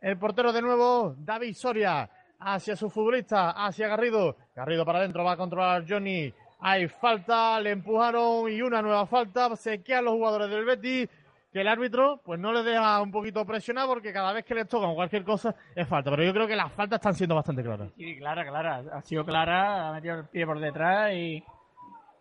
El 0.00 0.18
portero 0.18 0.52
de 0.52 0.60
nuevo, 0.60 1.14
David 1.16 1.54
Soria, 1.54 2.10
hacia 2.40 2.74
su 2.74 2.90
futbolista, 2.90 3.50
hacia 3.50 3.86
Garrido. 3.86 4.36
Garrido 4.54 4.84
para 4.84 4.98
adentro, 4.98 5.22
va 5.22 5.32
a 5.32 5.36
controlar 5.36 5.84
Johnny. 5.88 6.32
Hay 6.58 6.88
falta, 6.88 7.60
le 7.60 7.70
empujaron 7.70 8.50
y 8.50 8.60
una 8.62 8.82
nueva 8.82 9.06
falta. 9.06 9.54
Se 9.54 9.82
quedan 9.82 10.06
los 10.06 10.14
jugadores 10.14 10.50
del 10.50 10.64
Betis 10.64 11.08
que 11.52 11.60
el 11.60 11.68
árbitro 11.68 12.20
pues 12.24 12.38
no 12.38 12.52
le 12.52 12.62
deja 12.62 13.00
un 13.02 13.10
poquito 13.10 13.44
presionado 13.44 13.88
porque 13.88 14.12
cada 14.12 14.32
vez 14.32 14.44
que 14.44 14.54
les 14.54 14.68
tocan 14.68 14.94
cualquier 14.94 15.24
cosa 15.24 15.54
es 15.74 15.86
falta. 15.86 16.10
Pero 16.10 16.24
yo 16.24 16.32
creo 16.32 16.46
que 16.48 16.56
las 16.56 16.72
faltas 16.72 16.98
están 16.98 17.14
siendo 17.14 17.34
bastante 17.36 17.62
claras. 17.62 17.90
Sí, 17.96 18.16
clara, 18.18 18.44
clara. 18.44 18.82
Ha 18.92 19.02
sido 19.02 19.24
clara, 19.24 19.88
ha 19.88 19.92
metido 19.92 20.16
el 20.16 20.24
pie 20.26 20.46
por 20.46 20.58
detrás 20.58 21.12
y 21.12 21.44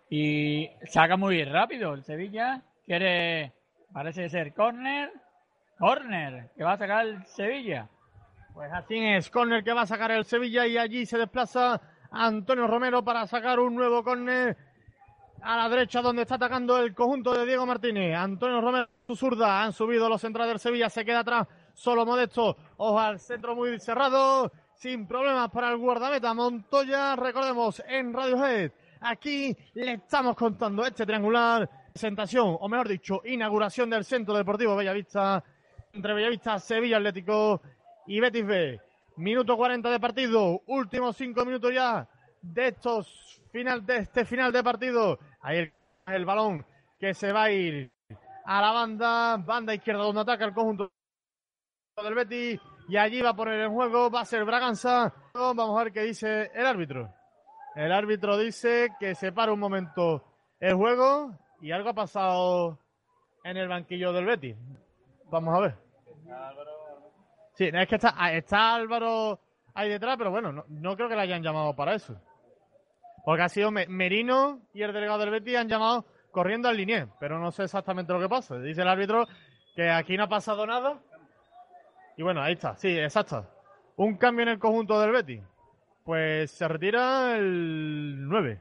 y 0.10 0.70
saca 0.88 1.18
muy 1.18 1.43
rápido 1.43 1.93
el 1.93 2.03
Sevilla. 2.03 2.62
Quiere, 2.86 3.53
parece 3.93 4.30
ser 4.30 4.53
corner. 4.53 5.12
Corner, 5.78 6.51
que 6.57 6.64
va 6.64 6.74
a 6.74 6.78
sacar 6.78 7.05
el 7.05 7.26
Sevilla. 7.26 7.88
Pues 8.53 8.72
así 8.74 8.97
es, 8.97 9.30
corner 9.30 9.64
que 9.64 9.72
va 9.72 9.82
a 9.82 9.88
sacar 9.88 10.12
el 10.12 10.26
Sevilla 10.26 10.68
y 10.68 10.78
allí 10.78 11.05
se 11.05 11.18
desplaza 11.18 11.80
Antonio 12.12 12.68
Romero 12.68 13.03
para 13.03 13.26
sacar 13.28 13.60
un 13.60 13.76
nuevo 13.76 14.03
corner 14.03 14.57
a 15.41 15.55
la 15.55 15.70
derecha 15.70 16.01
donde 16.01 16.24
está 16.24 16.36
atacando 16.36 16.78
el 16.80 16.93
conjunto 16.93 17.34
de 17.34 17.45
Diego 17.45 17.66
Martínez. 17.66 18.14
Antonio 18.18 18.60
Romero, 18.60 18.88
zurda, 19.16 19.64
han 19.64 19.72
subido 19.72 20.10
los 20.10 20.20
centrales 20.20 20.51
del 20.51 20.60
Sevilla, 20.60 20.89
se 20.89 21.05
queda 21.05 21.20
atrás, 21.20 21.47
solo 21.74 22.05
modesto, 22.05 22.57
ojo 22.76 22.99
al 22.99 23.20
centro 23.20 23.55
muy 23.55 23.80
cerrado, 23.80 24.51
sin 24.76 25.07
problemas 25.07 25.49
para 25.51 25.70
el 25.70 25.78
guardameta 25.78 26.34
Montoya, 26.34 27.16
recordemos, 27.16 27.82
en 27.88 28.12
Radiohead 28.12 28.72
Aquí 29.02 29.56
le 29.76 29.93
estamos 29.93 30.36
contando 30.36 30.86
este 30.86 31.06
triangular, 31.06 31.70
presentación, 31.93 32.58
o 32.60 32.68
mejor 32.68 32.89
dicho, 32.89 33.22
inauguración 33.24 33.89
del 33.89 34.04
Centro 34.04 34.36
Deportivo 34.36 34.76
Bellavista, 34.76 35.41
entre 35.93 36.14
Bellavista, 36.14 36.60
Sevilla 36.60 36.97
Atlético 36.97 37.62
y 38.08 38.20
Betis 38.20 38.45
B. 38.45 38.82
Minuto 39.16 39.56
40 39.56 39.89
de 39.89 40.00
partido, 40.00 40.62
últimos 40.68 41.16
cinco 41.16 41.45
minutos 41.45 41.74
ya 41.74 42.08
de 42.41 42.68
estos 42.68 43.41
final 43.52 43.86
de 43.86 43.97
este 43.97 44.26
final 44.26 44.52
de 44.52 44.64
partido. 44.64 45.18
Ahí 45.41 45.72
el 46.08 46.26
balón 46.26 46.66
que 47.00 47.14
se 47.14 47.32
va 47.32 47.43
a 47.43 47.52
ir 47.52 47.89
a 48.45 48.62
la 48.62 48.72
banda, 48.72 49.38
banda 49.38 49.74
izquierda 49.74 50.04
donde 50.04 50.22
ataca 50.22 50.43
el 50.43 50.54
conjunto 50.54 50.91
del 52.04 52.16
Betis 52.16 52.60
y 52.89 52.97
allí 52.97 53.22
va 53.22 53.30
a 53.30 53.36
poner 53.36 53.62
en 53.62 53.72
juego, 53.72 54.10
va 54.10 54.22
a 54.22 54.26
ser 54.26 54.43
Braganza. 54.43 55.14
Vamos 55.34 55.80
a 55.80 55.84
ver 55.84 55.93
qué 55.93 56.02
dice 56.02 56.52
el 56.54 56.66
árbitro. 56.66 57.18
El 57.80 57.93
árbitro 57.93 58.38
dice 58.38 58.89
que 58.99 59.15
se 59.15 59.32
para 59.32 59.53
un 59.53 59.59
momento 59.61 60.21
el 60.59 60.73
juego 60.73 61.32
y 61.61 61.71
algo 61.71 61.91
ha 61.91 61.93
pasado 61.93 62.77
en 63.45 63.55
el 63.55 63.69
banquillo 63.69 64.11
del 64.11 64.25
Betis. 64.25 64.57
Vamos 65.32 65.55
a 65.55 65.61
ver. 65.61 65.75
Sí, 67.53 67.69
es 67.71 67.88
que 67.88 67.95
está, 67.95 68.34
está 68.34 68.75
Álvaro 68.75 69.39
ahí 69.73 69.88
detrás, 69.88 70.17
pero 70.17 70.30
bueno, 70.30 70.65
no, 70.67 70.95
creo 70.97 71.07
que 71.07 71.15
le 71.15 71.21
hayan 71.21 71.41
llamado 71.41 71.73
para 71.73 71.95
eso. 71.95 72.19
Porque 73.23 73.43
ha 73.43 73.49
sido 73.49 73.71
Merino 73.71 74.59
y 74.73 74.82
el 74.82 74.91
delegado 74.91 75.19
del 75.19 75.30
Betis 75.30 75.55
han 75.55 75.69
llamado 75.69 76.05
corriendo 76.32 76.67
al 76.67 76.75
linier, 76.75 77.07
pero 77.17 77.39
no 77.39 77.49
sé 77.49 77.63
exactamente 77.63 78.11
lo 78.11 78.19
que 78.19 78.27
pasa. 78.27 78.59
Dice 78.59 78.82
el 78.82 78.89
árbitro 78.89 79.25
que 79.73 79.89
aquí 79.89 80.17
no 80.17 80.25
ha 80.25 80.30
pasado 80.30 80.67
nada. 80.67 80.99
Y 82.17 82.23
bueno, 82.23 82.41
ahí 82.41 82.55
está, 82.55 82.75
sí, 82.75 82.89
exacto. 82.99 83.47
Un 83.95 84.17
cambio 84.17 84.43
en 84.43 84.49
el 84.49 84.59
conjunto 84.59 84.99
del 84.99 85.13
Betis. 85.13 85.41
Pues 86.10 86.49
se 86.49 86.68
retira 86.68 87.38
el 87.38 88.28
9. 88.28 88.60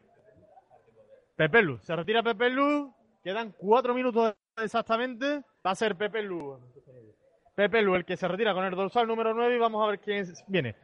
Pepelu. 1.35 1.79
Se 1.79 1.97
retira 1.97 2.23
Pepelu. 2.23 2.93
Quedan 3.25 3.55
cuatro 3.57 3.95
minutos 3.95 4.35
exactamente. 4.63 5.43
Va 5.67 5.71
a 5.71 5.75
ser 5.75 5.97
Pepelu. 5.97 6.61
Pepelu 7.55 7.95
el 7.95 8.05
que 8.05 8.19
se 8.19 8.29
retira 8.29 8.53
con 8.53 8.67
el 8.67 8.75
dorsal 8.75 9.07
número 9.07 9.33
9 9.33 9.57
y 9.57 9.59
vamos 9.59 9.83
a 9.83 9.91
ver 9.91 9.99
quién 9.99 10.31
viene. 10.47 10.77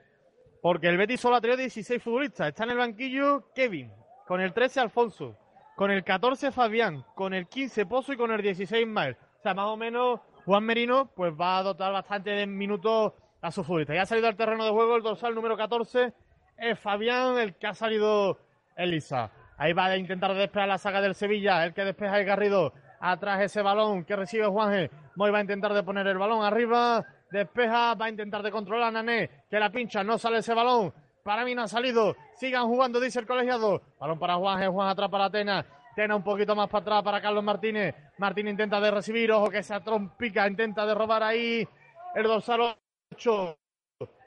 Porque 0.62 0.88
el 0.88 0.96
Betis 0.96 1.20
solo 1.20 1.36
ha 1.36 1.42
tenido 1.42 1.58
16 1.58 2.02
futbolistas. 2.02 2.48
Está 2.48 2.64
en 2.64 2.70
el 2.70 2.78
banquillo 2.78 3.52
Kevin. 3.54 3.92
Con 4.26 4.40
el 4.40 4.54
13 4.54 4.80
Alfonso. 4.80 5.36
Con 5.76 5.90
el 5.90 6.02
14 6.02 6.50
Fabián. 6.50 7.04
Con 7.14 7.34
el 7.34 7.46
15 7.46 7.84
Pozo 7.84 8.14
y 8.14 8.16
con 8.16 8.30
el 8.30 8.40
16 8.40 8.86
Mal. 8.86 9.18
O 9.38 9.42
sea, 9.42 9.52
más 9.52 9.66
o 9.66 9.76
menos 9.76 10.18
Juan 10.46 10.64
Merino 10.64 11.10
pues 11.14 11.34
va 11.38 11.58
a 11.58 11.62
dotar 11.62 11.92
bastante 11.92 12.30
de 12.30 12.46
minutos 12.46 13.12
a 13.42 13.50
su 13.50 13.62
futbolista. 13.62 13.94
Ya 13.94 14.00
ha 14.00 14.06
salido 14.06 14.28
al 14.28 14.36
terreno 14.36 14.64
de 14.64 14.70
juego 14.70 14.96
el 14.96 15.02
dorsal 15.02 15.34
número 15.34 15.58
14 15.58 16.14
es 16.56 16.78
Fabián, 16.78 17.38
el 17.38 17.54
que 17.54 17.66
ha 17.66 17.74
salido 17.74 18.38
Elisa. 18.76 19.30
Ahí 19.56 19.72
va 19.72 19.86
a 19.86 19.96
intentar 19.96 20.34
despejar 20.34 20.68
la 20.68 20.78
saga 20.78 21.00
del 21.00 21.14
Sevilla, 21.14 21.64
el 21.64 21.74
que 21.74 21.84
despeja 21.84 22.18
el 22.18 22.24
Garrido. 22.24 22.72
Atrás 23.00 23.40
ese 23.42 23.62
balón 23.62 24.04
que 24.04 24.16
recibe 24.16 24.46
Juanje. 24.46 24.90
Moy 25.16 25.30
va 25.30 25.38
a 25.38 25.42
intentar 25.42 25.72
de 25.74 25.82
poner 25.82 26.06
el 26.06 26.18
balón 26.18 26.42
arriba. 26.44 27.04
Despeja, 27.30 27.94
va 27.94 28.06
a 28.06 28.10
intentar 28.10 28.42
de 28.42 28.50
controlar 28.50 28.88
a 28.88 28.92
Nané, 28.92 29.30
que 29.50 29.58
la 29.58 29.70
pincha, 29.70 30.02
no 30.02 30.18
sale 30.18 30.38
ese 30.38 30.54
balón. 30.54 30.92
Para 31.22 31.44
mí 31.44 31.54
no 31.54 31.62
ha 31.62 31.68
salido. 31.68 32.16
Sigan 32.36 32.66
jugando, 32.66 33.00
dice 33.00 33.20
el 33.20 33.26
colegiado. 33.26 33.82
Balón 33.98 34.18
para 34.18 34.36
Juanje, 34.36 34.68
Juan 34.68 34.88
atrás 34.88 35.10
para 35.10 35.30
Tena. 35.30 35.64
Tena 35.94 36.16
un 36.16 36.24
poquito 36.24 36.56
más 36.56 36.68
para 36.68 36.82
atrás 36.82 37.02
para 37.02 37.20
Carlos 37.20 37.44
Martínez. 37.44 37.94
Martínez 38.18 38.52
intenta 38.52 38.80
de 38.80 38.90
recibir, 38.90 39.30
ojo 39.30 39.48
que 39.50 39.58
esa 39.58 39.82
trompica 39.82 40.46
intenta 40.46 40.84
de 40.84 40.94
robar 40.94 41.22
ahí 41.22 41.66
el 42.14 42.24
dorsal 42.24 42.76
8 43.12 43.58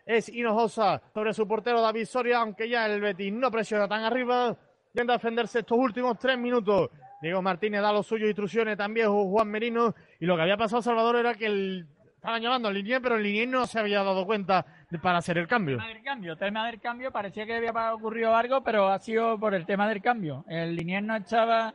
es 0.08 0.30
Hinojosa 0.30 1.02
sobre 1.14 1.34
su 1.34 1.46
portero 1.46 1.82
David 1.82 2.06
Soria, 2.06 2.40
aunque 2.40 2.70
ya 2.70 2.86
el 2.86 3.02
Betis 3.02 3.34
no 3.34 3.52
presiona 3.52 3.88
tan 3.88 4.04
arriba. 4.04 4.58
Intenta 4.94 5.14
defenderse 5.14 5.60
estos 5.60 5.78
últimos 5.78 6.18
tres 6.18 6.38
minutos. 6.38 6.90
Diego 7.22 7.42
Martínez 7.42 7.82
da 7.82 7.92
lo 7.92 8.02
suyo, 8.02 8.26
instrucciones 8.26 8.78
también 8.78 9.10
Juan 9.10 9.50
Merino. 9.50 9.94
Y 10.20 10.26
lo 10.26 10.38
que 10.38 10.44
había 10.44 10.56
pasado 10.56 10.82
Salvador 10.82 11.18
era 11.18 11.36
que 11.36 11.48
el, 11.48 11.88
estaban 12.16 12.42
llamando 12.42 12.70
al 12.70 12.74
Linier, 12.74 13.02
pero 13.02 13.18
el 13.18 13.52
no 13.52 13.68
se 13.68 13.80
había 13.80 14.02
dado 14.02 14.26
cuenta 14.26 14.66
para 15.02 15.18
hacer 15.18 15.38
el 15.38 15.48
cambio. 15.48 15.78
Del 15.78 16.02
cambio, 16.02 16.38
tema 16.38 16.66
del 16.68 16.80
cambio, 16.80 17.12
parecía 17.12 17.46
que 17.46 17.56
había 17.56 17.94
ocurrido 17.94 18.34
algo, 18.34 18.64
pero 18.64 18.88
ha 18.88 19.00
sido 19.00 19.38
por 19.38 19.54
el 19.54 19.66
tema 19.66 19.90
del 19.90 20.02
cambio. 20.02 20.46
El 20.48 20.76
Linier 20.76 21.04
no 21.04 21.18
estaba, 21.18 21.74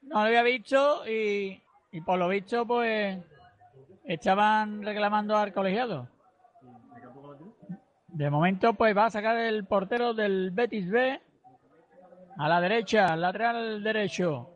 no 0.00 0.18
había 0.18 0.42
visto 0.42 1.06
y, 1.06 1.62
y 1.92 2.00
por 2.00 2.18
lo 2.18 2.28
visto, 2.28 2.66
pues 2.66 3.18
estaban 4.06 4.82
reclamando 4.82 5.36
al 5.36 5.52
colegiado. 5.52 6.08
De 8.08 8.30
momento, 8.30 8.72
pues 8.74 8.96
va 8.96 9.06
a 9.06 9.10
sacar 9.10 9.36
el 9.36 9.66
portero 9.66 10.14
del 10.14 10.50
Betis 10.50 10.90
B 10.90 11.20
a 12.38 12.48
la 12.48 12.60
derecha, 12.60 13.14
lateral 13.16 13.82
derecho. 13.82 14.50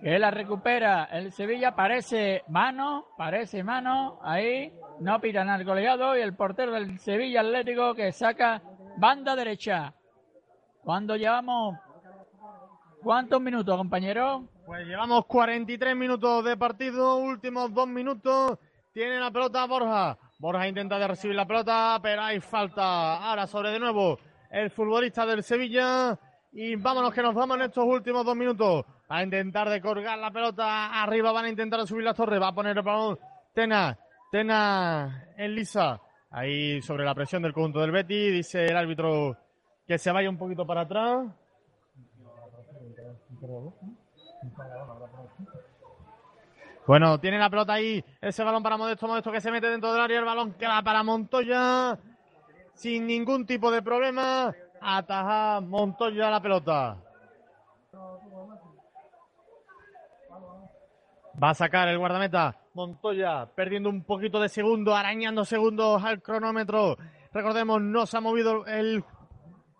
Que 0.00 0.18
la 0.18 0.30
recupera 0.30 1.04
el 1.04 1.32
Sevilla, 1.32 1.74
parece 1.74 2.42
mano, 2.48 3.06
parece 3.16 3.62
mano, 3.62 4.18
ahí 4.22 4.72
no 5.00 5.20
pitan 5.20 5.48
al 5.48 5.64
colegiado 5.64 6.16
y 6.16 6.20
el 6.20 6.34
portero 6.34 6.72
del 6.72 6.98
Sevilla 6.98 7.40
Atlético 7.40 7.94
que 7.94 8.12
saca 8.12 8.62
banda 8.96 9.36
derecha. 9.36 9.94
Cuando 10.82 11.16
llevamos 11.16 11.76
¿Cuántos 13.02 13.40
minutos, 13.40 13.76
compañero? 13.76 14.44
Pues 14.72 14.86
llevamos 14.86 15.26
43 15.26 15.94
minutos 15.94 16.42
de 16.46 16.56
partido, 16.56 17.18
últimos 17.18 17.74
dos 17.74 17.86
minutos. 17.86 18.58
Tiene 18.90 19.20
la 19.20 19.30
pelota 19.30 19.66
Borja. 19.66 20.16
Borja 20.38 20.66
intenta 20.66 20.98
de 20.98 21.08
recibir 21.08 21.36
la 21.36 21.46
pelota, 21.46 22.00
pero 22.02 22.22
hay 22.22 22.40
falta. 22.40 23.18
Ahora 23.18 23.46
sobre 23.46 23.70
de 23.70 23.78
nuevo 23.78 24.18
el 24.50 24.70
futbolista 24.70 25.26
del 25.26 25.42
Sevilla. 25.42 26.18
Y 26.52 26.76
vámonos 26.76 27.12
que 27.12 27.20
nos 27.20 27.34
vamos 27.34 27.58
en 27.58 27.64
estos 27.64 27.84
últimos 27.84 28.24
dos 28.24 28.34
minutos. 28.34 28.86
A 29.10 29.22
intentar 29.22 29.68
de 29.68 29.82
colgar 29.82 30.18
la 30.18 30.30
pelota 30.30 31.02
arriba, 31.02 31.32
van 31.32 31.44
a 31.44 31.50
intentar 31.50 31.86
subir 31.86 32.04
la 32.04 32.14
torre. 32.14 32.38
Va 32.38 32.48
a 32.48 32.54
poner 32.54 32.74
el 32.74 32.82
balón 32.82 33.18
Tena. 33.52 33.98
Tena 34.30 35.34
en 35.36 35.54
lisa. 35.54 36.00
Ahí 36.30 36.80
sobre 36.80 37.04
la 37.04 37.14
presión 37.14 37.42
del 37.42 37.52
conjunto 37.52 37.80
del 37.80 37.90
Betty. 37.90 38.30
Dice 38.30 38.64
el 38.64 38.76
árbitro 38.78 39.36
que 39.86 39.98
se 39.98 40.10
vaya 40.10 40.30
un 40.30 40.38
poquito 40.38 40.66
para 40.66 40.80
atrás. 40.80 41.26
Bueno, 46.86 47.18
tiene 47.20 47.38
la 47.38 47.48
pelota 47.48 47.74
ahí, 47.74 48.04
ese 48.20 48.42
balón 48.42 48.62
para 48.62 48.76
Modesto, 48.76 49.06
Modesto 49.06 49.30
que 49.30 49.40
se 49.40 49.52
mete 49.52 49.68
dentro 49.68 49.92
del 49.92 50.02
área, 50.02 50.18
el 50.18 50.24
balón 50.24 50.54
que 50.54 50.66
va 50.66 50.82
para 50.82 51.04
Montoya, 51.04 51.96
sin 52.74 53.06
ningún 53.06 53.46
tipo 53.46 53.70
de 53.70 53.82
problema, 53.82 54.52
ataja 54.80 55.60
Montoya 55.60 56.28
la 56.28 56.42
pelota. 56.42 56.96
Va 61.40 61.50
a 61.50 61.54
sacar 61.54 61.88
el 61.88 61.98
guardameta 61.98 62.56
Montoya, 62.74 63.46
perdiendo 63.54 63.88
un 63.88 64.02
poquito 64.02 64.40
de 64.40 64.48
segundo, 64.48 64.94
arañando 64.94 65.44
segundos 65.44 66.02
al 66.02 66.20
cronómetro. 66.20 66.96
Recordemos, 67.32 67.80
no 67.80 68.06
se 68.06 68.16
ha 68.16 68.20
movido 68.20 68.66
el 68.66 69.04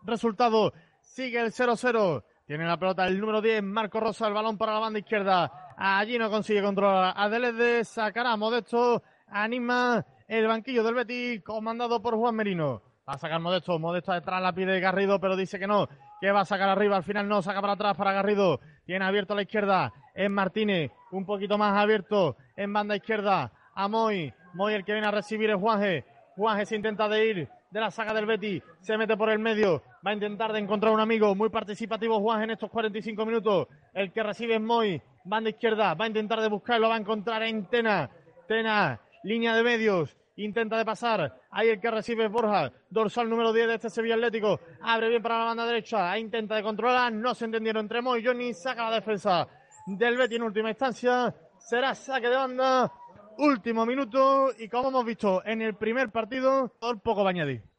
resultado, 0.05 0.73
sigue 1.01 1.41
el 1.41 1.53
0-0. 1.53 2.23
Tiene 2.47 2.67
la 2.67 2.77
pelota 2.77 3.07
el 3.07 3.21
número 3.21 3.41
10, 3.41 3.63
Marco 3.63 4.01
Rosa, 4.01 4.27
el 4.27 4.35
balón 4.35 4.59
para 4.59 4.73
la 4.73 4.81
banda 4.81 4.99
izquierda. 4.99 5.75
Allí 5.77 6.19
no 6.19 6.29
consigue 6.29 6.63
controlar 6.63 7.15
a 7.17 7.29
de 7.29 7.85
sacará 7.85 8.37
Modesto, 8.37 9.03
anima 9.29 10.05
el 10.27 10.47
banquillo 10.47 10.83
del 10.83 10.95
Betis, 10.95 11.43
comandado 11.43 12.03
por 12.03 12.17
Juan 12.17 12.35
Merino. 12.35 12.83
Va 13.09 13.15
a 13.15 13.19
sacar 13.19 13.41
Modesto, 13.41 13.79
Modesto 13.79 14.13
detrás 14.13 14.43
la 14.43 14.53
pide 14.53 14.81
Garrido, 14.81 15.21
pero 15.21 15.37
dice 15.37 15.59
que 15.59 15.67
no, 15.67 15.89
que 16.21 16.33
va 16.33 16.41
a 16.41 16.45
sacar 16.45 16.69
arriba, 16.69 16.97
al 16.97 17.05
final 17.05 17.29
no, 17.29 17.43
saca 17.43 17.61
para 17.61 17.75
atrás 17.75 17.97
para 17.97 18.13
Garrido. 18.13 18.61
Tiene 18.85 19.05
abierto 19.05 19.33
a 19.33 19.37
la 19.37 19.43
izquierda, 19.43 19.93
es 20.15 20.29
Martínez, 20.29 20.91
un 21.13 21.25
poquito 21.25 21.57
más 21.59 21.77
abierto 21.79 22.37
en 22.57 22.73
banda 22.73 22.97
izquierda, 22.97 23.53
a 23.75 23.89
Moy, 23.89 24.33
Moy 24.55 24.75
el 24.75 24.85
que 24.85 24.93
viene 24.93 25.09
a 25.09 25.13
recibir 25.13 25.51
es 25.51 25.57
Juanje. 25.57 26.05
Juanje 26.37 26.67
se 26.67 26.77
intenta 26.77 27.09
de 27.09 27.27
ir, 27.27 27.49
de 27.71 27.81
la 27.81 27.91
saga 27.91 28.13
del 28.13 28.27
Betty. 28.27 28.63
Se 28.81 28.97
mete 28.99 29.17
por 29.17 29.31
el 29.31 29.39
medio. 29.39 29.83
Va 30.05 30.11
a 30.11 30.15
intentar 30.15 30.53
de 30.53 30.59
encontrar 30.59 30.93
un 30.93 30.99
amigo. 30.99 31.33
Muy 31.35 31.49
participativo 31.49 32.19
Juan 32.21 32.43
en 32.43 32.51
estos 32.51 32.71
45 32.71 33.25
minutos. 33.25 33.69
El 33.95 34.13
que 34.13 34.23
recibe 34.23 34.57
es 34.57 34.61
Moy. 34.61 35.01
Banda 35.25 35.51
izquierda. 35.51 35.95
Va 35.95 36.07
a 36.07 36.09
intentar 36.09 36.41
de 36.41 36.49
buscarlo. 36.49 36.89
Va 36.89 36.97
a 36.97 36.99
encontrar 36.99 37.43
en 37.45 37.67
Tena. 37.67 38.11
Tena. 38.49 39.01
Línea 39.23 39.55
de 39.55 39.63
medios. 39.63 40.17
Intenta 40.37 40.77
de 40.77 40.85
pasar. 40.85 41.41
Ahí 41.53 41.69
el 41.69 41.81
que 41.81 41.89
recibe 41.89 42.25
es 42.25 42.33
Borja. 42.33 42.73
Dorsal 42.91 43.31
número 43.31 43.53
10 43.53 43.69
de 43.69 43.75
este 43.75 43.91
Sevilla 43.91 44.15
Atlético. 44.15 44.59
Abre 44.81 45.09
bien 45.09 45.23
para 45.23 45.39
la 45.39 45.45
banda 45.45 45.67
derecha. 45.67 46.19
Intenta 46.19 46.57
de 46.57 46.65
controlar. 46.65 47.13
No 47.13 47.33
se 47.35 47.45
entendieron 47.45 47.85
entre 47.85 48.03
Moy 48.03 48.21
y 48.21 48.27
Johnny. 48.27 48.55
Saca 48.55 48.91
la 48.91 48.97
defensa 48.97 49.47
del 49.87 50.17
Betty 50.17 50.35
en 50.35 50.43
última 50.43 50.71
instancia. 50.71 51.33
Será 51.59 51.95
saque 51.95 52.29
de 52.29 52.37
banda 52.37 52.93
último 53.39 53.87
minuto 53.87 54.51
y 54.59 54.69
como 54.69 54.89
hemos 54.89 55.05
visto 55.05 55.43
en 55.45 55.63
el 55.63 55.75
primer 55.75 56.11
partido, 56.11 56.73
poco 57.03 57.23
va 57.23 57.31
a 57.31 57.31
añadir. 57.31 57.72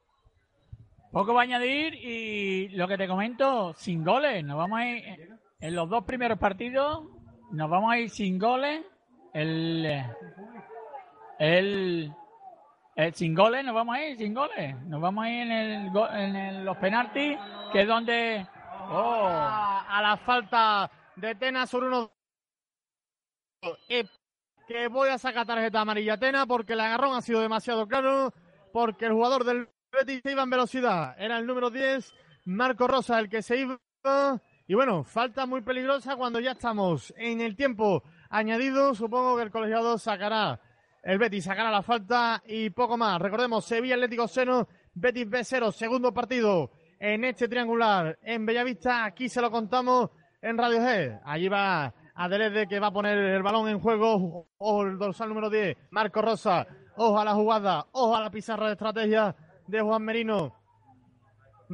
Poco 1.13 1.35
va 1.35 1.41
a 1.41 1.43
añadir 1.43 1.93
y 1.93 2.69
lo 2.69 2.87
que 2.87 2.97
te 2.97 3.07
comento, 3.07 3.75
sin 3.75 4.03
goles. 4.03 4.43
Nos 4.43 4.57
vamos 4.57 4.79
a 4.79 4.89
ir 4.89 5.37
en 5.59 5.75
los 5.75 5.87
dos 5.87 6.05
primeros 6.05 6.39
partidos, 6.39 7.03
nos 7.51 7.69
vamos 7.69 7.93
a 7.93 7.99
ir 7.99 8.09
sin 8.09 8.39
goles. 8.39 8.83
El, 9.31 9.85
el, 11.37 12.11
sin 13.13 13.35
goles, 13.35 13.63
nos 13.63 13.75
vamos 13.75 13.95
a 13.95 14.03
ir 14.03 14.17
sin 14.17 14.33
goles. 14.33 14.75
Nos 14.87 14.99
vamos 14.99 15.23
a 15.23 15.29
ir 15.29 15.41
en, 15.41 15.51
el, 15.51 15.91
en 16.15 16.65
los 16.65 16.77
penaltis, 16.77 17.37
que 17.71 17.81
es 17.81 17.87
donde... 17.87 18.47
Oh. 18.89 19.27
A, 19.29 19.99
la 20.01 20.17
falta 20.17 20.89
de 21.15 21.35
Tena 21.35 21.67
sobre 21.67 21.87
uno 21.87 22.11
que 24.67 24.87
voy 24.87 25.09
a 25.09 25.19
sacar 25.19 25.45
tarjeta 25.45 25.79
amarilla 25.79 26.17
Tena 26.17 26.47
porque 26.47 26.73
el 26.73 26.79
agarrón 26.79 27.15
ha 27.15 27.21
sido 27.21 27.39
demasiado 27.39 27.87
claro, 27.87 28.33
porque 28.73 29.05
el 29.05 29.13
jugador 29.13 29.43
del 29.43 29.69
Betis 29.93 30.25
iba 30.25 30.41
en 30.41 30.49
velocidad. 30.49 31.15
Era 31.19 31.37
el 31.37 31.45
número 31.45 31.69
10, 31.69 32.13
Marco 32.45 32.87
Rosa, 32.87 33.19
el 33.19 33.29
que 33.29 33.43
se 33.43 33.57
iba. 33.57 33.77
Y 34.67 34.73
bueno, 34.73 35.03
falta 35.03 35.45
muy 35.45 35.61
peligrosa 35.61 36.15
cuando 36.15 36.39
ya 36.39 36.53
estamos 36.53 37.13
en 37.15 37.41
el 37.41 37.55
tiempo 37.55 38.03
añadido. 38.29 38.95
Supongo 38.95 39.37
que 39.37 39.43
el 39.43 39.51
colegiado 39.51 39.99
sacará, 39.99 40.59
el 41.03 41.19
Betis 41.19 41.43
sacará 41.43 41.69
la 41.69 41.83
falta 41.83 42.41
y 42.47 42.71
poco 42.71 42.97
más. 42.97 43.21
Recordemos, 43.21 43.65
Sevilla 43.65 43.93
Atlético 43.93 44.27
Seno, 44.27 44.67
Betis 44.95 45.27
B0, 45.27 45.71
segundo 45.71 46.11
partido 46.11 46.71
en 46.99 47.23
este 47.25 47.47
triangular 47.47 48.17
en 48.23 48.47
Bellavista. 48.47 49.05
Aquí 49.05 49.29
se 49.29 49.41
lo 49.41 49.51
contamos 49.51 50.09
en 50.41 50.57
Radio 50.57 50.79
G. 50.79 51.21
Allí 51.23 51.49
va 51.49 51.93
Adelede 52.15 52.67
que 52.67 52.79
va 52.79 52.87
a 52.87 52.93
poner 52.93 53.17
el 53.17 53.43
balón 53.43 53.69
en 53.69 53.79
juego. 53.79 54.47
Ojo 54.57 54.83
el 54.83 54.97
dorsal 54.97 55.29
número 55.29 55.51
10, 55.51 55.77
Marco 55.91 56.21
Rosa. 56.21 56.65
Ojo 56.95 57.19
a 57.19 57.25
la 57.25 57.33
jugada, 57.33 57.85
ojo 57.91 58.15
a 58.15 58.21
la 58.21 58.31
pizarra 58.31 58.67
de 58.67 58.73
estrategia 58.73 59.35
de 59.67 59.81
Juan 59.81 60.03
Merino. 60.03 60.55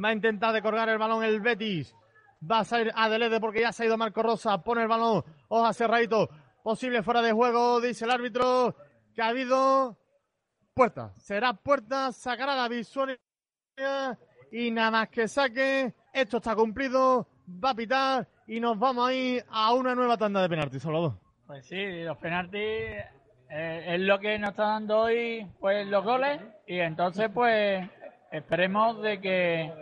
Va 0.02 0.08
a 0.08 0.12
intentar 0.12 0.52
de 0.52 0.62
colgar 0.62 0.88
el 0.88 0.98
balón 0.98 1.24
el 1.24 1.40
Betis. 1.40 1.94
Va 2.48 2.60
a 2.60 2.64
salir 2.64 2.92
Adelede 2.94 3.40
porque 3.40 3.60
ya 3.60 3.72
se 3.72 3.82
ha 3.82 3.86
ido 3.86 3.98
Marco 3.98 4.22
Rosa. 4.22 4.62
Pone 4.62 4.82
el 4.82 4.88
balón, 4.88 5.24
ojo 5.48 5.66
a 5.66 5.74
Cerradito. 5.74 6.28
Posible 6.62 7.02
fuera 7.02 7.22
de 7.22 7.32
juego, 7.32 7.80
dice 7.80 8.04
el 8.04 8.10
árbitro. 8.10 8.74
Que 9.14 9.22
ha 9.22 9.28
habido 9.28 9.98
puerta. 10.74 11.12
Será 11.18 11.52
puerta, 11.52 12.12
sacará 12.12 12.54
la 12.54 12.68
visual 12.68 13.18
y 14.52 14.70
nada 14.70 14.90
más 14.90 15.08
que 15.08 15.28
saque. 15.28 15.94
Esto 16.12 16.38
está 16.38 16.54
cumplido. 16.54 17.26
Va 17.62 17.70
a 17.70 17.74
pitar 17.74 18.28
y 18.46 18.60
nos 18.60 18.78
vamos 18.78 19.08
a 19.08 19.12
ir 19.12 19.44
a 19.50 19.74
una 19.74 19.94
nueva 19.94 20.16
tanda 20.16 20.40
de 20.40 20.48
penaltis, 20.48 20.82
Salvador. 20.82 21.18
Pues 21.46 21.66
sí, 21.66 22.02
los 22.04 22.16
penaltis 22.18 23.04
eh, 23.50 23.84
es 23.94 24.00
lo 24.00 24.18
que 24.18 24.38
nos 24.38 24.50
está 24.50 24.64
dando 24.64 25.00
hoy 25.00 25.46
pues 25.60 25.86
los 25.86 26.04
goles 26.04 26.40
y 26.66 26.78
entonces 26.78 27.30
pues 27.32 27.88
esperemos 28.30 29.00
de 29.02 29.20
que 29.20 29.72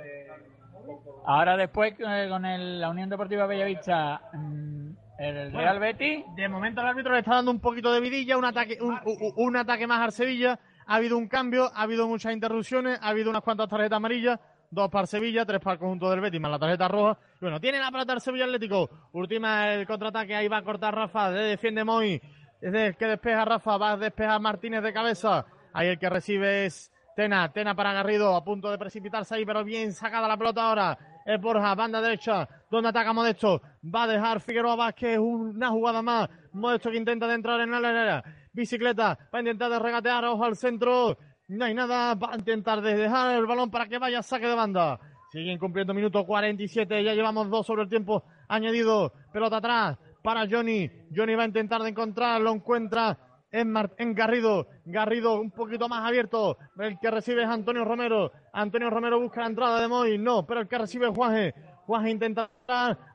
ahora 1.27 1.57
después 1.57 1.95
eh, 1.99 2.27
con 2.29 2.45
el, 2.47 2.81
la 2.81 2.89
Unión 2.91 3.09
Deportiva 3.11 3.47
Bellavista 3.47 4.21
mm, 4.33 4.91
el 5.19 5.53
Real 5.53 5.81
Betis 5.81 6.25
De 6.37 6.49
momento 6.49 6.81
el 6.81 6.87
árbitro 6.87 7.12
le 7.12 7.19
está 7.21 7.35
dando 7.35 7.51
un 7.51 7.61
poquito 7.61 7.93
de 7.93 8.01
vidilla, 8.01 8.37
un 8.39 8.45
ataque, 8.45 8.79
un, 8.81 8.95
un- 9.05 9.33
un 9.37 9.57
ataque 9.57 9.87
más 9.87 10.01
al 10.01 10.12
Sevilla. 10.12 10.59
Ha 10.87 10.95
habido 10.95 11.19
un 11.19 11.27
cambio, 11.29 11.71
ha 11.75 11.83
habido 11.83 12.07
muchas 12.09 12.33
interrupciones, 12.33 12.99
ha 13.03 13.09
habido 13.09 13.29
unas 13.29 13.43
cuantas 13.43 13.69
tarjetas 13.69 13.97
amarillas, 13.97 14.39
dos 14.71 14.89
para 14.91 15.07
Sevilla, 15.09 15.45
tres 15.45 15.61
para 15.61 15.75
el 15.75 15.81
conjunto 15.81 16.09
del 16.09 16.21
Betis, 16.21 16.41
más 16.41 16.53
la 16.53 16.59
tarjeta 16.61 16.87
roja. 16.89 17.19
Bueno, 17.41 17.61
tiene 17.61 17.81
la 17.81 17.91
pelota 17.91 18.12
el 18.14 18.21
Sevilla 18.21 18.45
Atlético. 18.45 18.89
Última 19.12 19.75
el 19.75 19.87
contraataque, 19.89 20.37
ahí 20.37 20.47
va 20.49 20.59
a 20.59 20.62
cortar 20.62 20.95
Rafa, 20.95 21.31
de 21.33 21.43
defiende 21.43 21.83
Moy. 21.85 22.23
El 22.61 22.96
que 22.96 23.06
despeja 23.06 23.44
Rafa, 23.44 23.76
va 23.76 23.92
a 23.92 23.96
despejar 23.96 24.40
Martínez 24.40 24.82
de 24.82 24.92
cabeza. 24.92 25.46
Ahí 25.72 25.88
el 25.88 25.98
que 25.98 26.11
recibe 26.11 26.66
es 26.66 26.90
Tena, 27.14 27.52
Tena 27.52 27.74
para 27.74 27.92
Garrido, 27.92 28.34
a 28.34 28.44
punto 28.44 28.70
de 28.70 28.78
precipitarse 28.78 29.34
ahí, 29.34 29.44
pero 29.44 29.62
bien 29.62 29.92
sacada 29.92 30.26
la 30.26 30.36
pelota 30.36 30.62
ahora. 30.62 30.98
Es 31.24 31.40
Borja, 31.40 31.74
banda 31.74 32.00
derecha, 32.00 32.48
donde 32.70 32.88
ataca 32.88 33.12
Modesto. 33.12 33.62
Va 33.84 34.04
a 34.04 34.06
dejar 34.09 34.40
Figueroa 34.40 34.74
Vázquez 34.74 35.18
una 35.18 35.68
jugada 35.70 36.02
más. 36.02 36.28
Modesto 36.52 36.90
que 36.90 36.96
intenta 36.96 37.28
de 37.28 37.34
entrar 37.34 37.61
en 37.61 37.70
la. 37.70 38.24
Bicicleta, 38.52 39.16
va 39.32 39.38
a 39.38 39.40
intentar 39.40 39.70
de 39.70 39.78
regatear, 39.78 40.24
ojo 40.24 40.44
al 40.44 40.56
centro. 40.56 41.16
No 41.46 41.64
hay 41.64 41.74
nada, 41.74 42.14
va 42.14 42.32
a 42.32 42.36
intentar 42.36 42.80
de 42.80 42.96
dejar 42.96 43.36
el 43.36 43.46
balón 43.46 43.70
para 43.70 43.86
que 43.86 43.98
vaya 43.98 44.22
saque 44.22 44.48
de 44.48 44.54
banda. 44.54 44.98
Siguen 45.30 45.59
cumpliendo 45.59 45.94
minuto 45.94 46.24
47, 46.24 47.04
ya 47.04 47.14
llevamos 47.14 47.50
dos 47.50 47.66
sobre 47.66 47.82
el 47.82 47.88
tiempo 47.88 48.24
añadido. 48.48 49.12
Pelota 49.32 49.59
atrás 49.59 49.98
para 50.23 50.47
Johnny. 50.49 50.91
Johnny 51.14 51.35
va 51.35 51.43
a 51.45 51.47
intentar 51.47 51.83
de 51.83 51.91
encontrar, 51.91 52.41
lo 52.41 52.53
encuentra 52.53 53.19
en, 53.51 54.14
Garrido. 54.14 54.69
Garrido 54.85 55.41
un 55.41 55.51
poquito 55.51 55.89
más 55.89 56.07
abierto. 56.07 56.59
El 56.79 56.99
que 56.99 57.11
recibe 57.11 57.43
es 57.43 57.49
Antonio 57.49 57.85
Romero. 57.85 58.31
Antonio 58.53 58.91
Romero 58.91 59.21
busca 59.21 59.41
la 59.41 59.47
entrada 59.49 59.81
de 59.81 59.89
Moy. 59.89 60.19
No, 60.19 60.47
pero 60.47 60.61
el 60.61 60.69
que 60.69 60.79
recibe 60.79 61.09
es 61.09 61.14
Juanje. 61.14 61.55
Juanje 61.87 62.11
intenta 62.11 62.51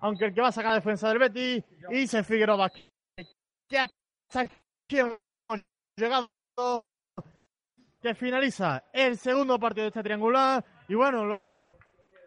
aunque 0.02 0.26
el 0.26 0.34
que 0.34 0.42
va 0.42 0.48
a 0.48 0.52
sacar 0.52 0.74
defensa 0.74 1.10
del 1.10 1.20
Betis. 1.20 1.64
Y 1.92 2.08
se 2.08 2.24
Figueroa. 2.24 2.72
Hemos 4.90 5.62
llegado. 5.98 6.30
Que 8.02 8.16
finaliza 8.16 8.84
el 8.92 9.18
segundo 9.18 9.58
partido 9.60 9.84
de 9.84 9.88
este 9.90 10.04
triangular. 10.04 10.64
Y 10.90 10.96
bueno, 10.96 11.26
lo- 11.26 11.42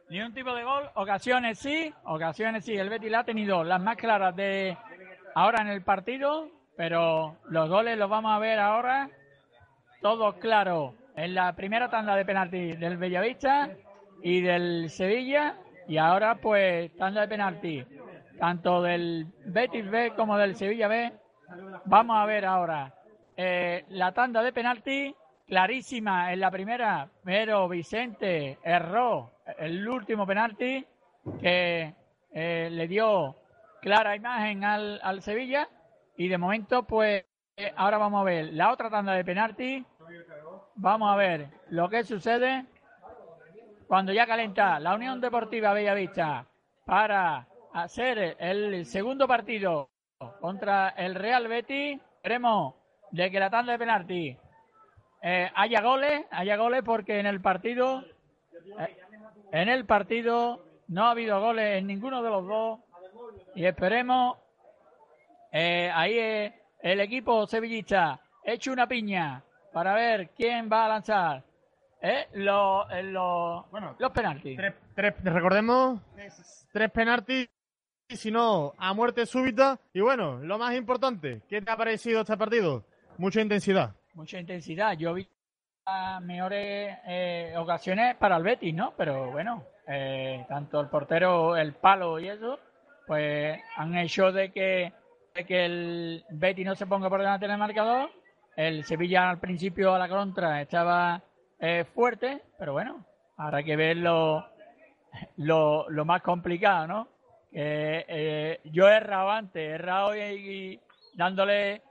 Ni 0.09 0.21
un 0.21 0.33
tipo 0.33 0.55
de 0.55 0.63
gol, 0.63 0.89
ocasiones 0.95 1.59
sí, 1.59 1.93
ocasiones 2.05 2.65
sí. 2.65 2.77
El 2.77 2.89
Betis 2.89 3.11
la 3.11 3.21
ha 3.21 3.25
tenido 3.25 3.65
las 3.65 3.81
más 3.81 3.97
claras 3.97 4.37
de 4.37 4.77
ahora 5.35 5.63
en 5.63 5.69
el 5.69 5.83
partido, 5.83 6.49
pero 6.77 7.37
los 7.49 7.69
goles 7.69 7.99
los 7.99 8.09
vamos 8.09 8.33
a 8.33 8.39
ver 8.39 8.61
ahora 8.61 9.11
todos 10.01 10.37
claros 10.37 10.95
en 11.17 11.35
la 11.35 11.55
primera 11.55 11.91
tanda 11.91 12.15
de 12.15 12.25
penalti 12.25 12.77
del 12.77 12.99
Bellavista 12.99 13.71
y 14.23 14.41
del 14.43 14.91
Sevilla 14.91 15.57
y 15.89 15.97
ahora 15.97 16.37
pues 16.37 16.95
tanda 16.97 17.23
de 17.23 17.29
penalti 17.29 17.85
tanto 18.39 18.83
del 18.83 19.27
Betis 19.47 19.91
B 19.91 20.13
como 20.15 20.39
del 20.39 20.55
Sevilla 20.55 20.87
B. 20.87 21.13
Vamos 21.87 22.17
a 22.17 22.27
ver 22.27 22.45
ahora 22.45 22.95
eh, 23.37 23.85
la 23.89 24.13
tanda 24.13 24.43
de 24.43 24.53
penalti 24.53 25.15
clarísima 25.47 26.33
en 26.33 26.41
la 26.41 26.51
primera, 26.51 27.09
pero 27.25 27.69
Vicente 27.69 28.59
erró 28.63 29.31
el 29.59 29.89
último 29.89 30.27
penalti 30.27 30.85
que 31.41 31.95
eh, 32.33 32.69
le 32.71 32.89
dio 32.89 33.37
clara 33.81 34.17
imagen 34.17 34.65
al, 34.65 35.01
al 35.03 35.23
Sevilla 35.23 35.69
y 36.17 36.29
de 36.29 36.39
momento 36.39 36.83
pues 36.83 37.25
eh, 37.57 37.73
ahora 37.77 37.99
vamos 37.99 38.21
a 38.21 38.25
ver 38.25 38.53
la 38.53 38.73
otra 38.73 38.91
tanda 38.91 39.13
de 39.13 39.25
penalti. 39.25 39.85
Vamos 40.75 41.11
a 41.11 41.17
ver 41.17 41.49
lo 41.71 41.89
que 41.89 42.05
sucede 42.05 42.67
cuando 43.87 44.13
ya 44.13 44.27
calenta 44.27 44.79
la 44.81 44.95
Unión 44.95 45.21
Deportiva 45.21 45.73
Bellavista 45.73 46.47
para 46.85 47.47
hacer 47.73 48.37
el 48.39 48.85
segundo 48.85 49.27
partido 49.27 49.89
contra 50.41 50.91
el 50.91 51.15
Real 51.15 51.49
Betis. 51.49 52.01
Esperemos 52.17 52.75
de 53.11 53.31
que 53.31 53.41
la 53.41 53.51
tanda 53.51 53.73
de 53.73 53.79
penalti 53.79 54.37
eh, 55.29 55.51
haya 55.55 55.81
goles, 55.83 56.25
haya 56.31 56.57
goles 56.57 56.83
porque 56.85 57.19
en 57.19 57.27
el 57.27 57.41
partido 57.41 58.05
eh, 58.79 58.97
en 59.53 59.69
el 59.69 59.85
partido 59.85 60.65
no 60.89 61.07
ha 61.07 61.11
habido 61.11 61.41
goles 61.41 61.79
en 61.79 61.87
ninguno 61.89 62.23
de 62.23 62.31
los 62.31 62.47
dos 62.47 62.79
y 63.55 63.65
esperemos 63.65 64.37
eh, 65.53 65.91
ahí 65.95 66.53
el 66.83 67.01
equipo 67.01 67.47
sevillista 67.47 68.21
hecho 68.45 68.73
una 68.73 68.87
piña 68.87 69.43
para 69.73 69.95
ver 69.95 70.31
quién 70.37 70.69
va 70.71 70.85
a 70.85 70.89
lanzar 70.89 71.43
los, 72.35 72.87
los, 73.05 73.71
Bueno, 73.71 73.97
los 73.99 74.13
penaltis. 74.13 74.57
tres, 74.57 74.75
tres- 74.95 75.15
recordemos, 75.25 76.01
tres 76.73 76.91
penaltis, 76.93 77.49
si 78.09 78.31
no, 78.31 78.75
a 78.79 78.95
muerte 78.95 79.27
súbita. 79.27 79.81
Y 79.93 80.01
bueno, 80.03 80.39
lo 80.39 80.57
más 80.59 80.75
importante, 80.77 81.43
¿qué 81.49 81.61
te 81.61 81.71
ha 81.71 81.77
parecido 81.77 82.21
este 82.21 82.37
partido? 82.37 82.85
Mucha 83.19 83.41
intensidad. 83.41 83.95
Mucha 84.17 84.41
intensidad. 84.41 84.97
Yo 84.97 85.13
vi 85.13 85.29
las 85.85 86.23
mejores 86.23 86.97
eh, 87.07 87.55
ocasiones 87.59 88.17
para 88.17 88.39
el 88.39 88.43
Betis, 88.43 88.75
¿no? 88.75 88.95
Pero 88.97 89.31
bueno, 89.31 89.63
eh, 89.87 90.43
tanto 90.49 90.81
el 90.81 90.89
portero, 90.89 91.55
el 91.55 91.75
palo 91.75 92.19
y 92.19 92.31
eso, 92.31 92.59
pues 93.07 93.61
han 93.77 93.95
hecho 93.99 94.33
de 94.33 94.53
que, 94.53 94.91
de 95.35 95.45
que 95.45 95.67
el 95.67 96.25
Betis 96.31 96.65
no 96.65 96.75
se 96.75 96.87
ponga 96.87 97.11
por 97.11 97.21
delante 97.21 97.47
del 97.47 97.59
marcador. 97.59 98.09
El 98.57 98.85
Sevilla 98.85 99.29
al 99.29 99.39
principio 99.39 99.95
a 99.95 99.99
la 99.99 100.09
contra 100.09 100.63
estaba 100.63 101.23
eh, 101.61 101.85
fuerte, 101.95 102.41
pero 102.59 102.73
bueno, 102.73 103.05
habrá 103.37 103.63
que 103.63 103.77
ver 103.77 103.99
lo, 103.99 104.47
lo, 105.37 106.05
más 106.07 106.23
complicado, 106.23 106.87
¿no? 106.87 107.09
Eh, 107.53 108.61
yo 108.65 108.89
he 108.89 108.97
errado 108.97 109.31
antes, 109.31 109.61
he 109.61 109.75
errado 109.75 110.17
y 110.17 110.81
dándole 111.13 111.83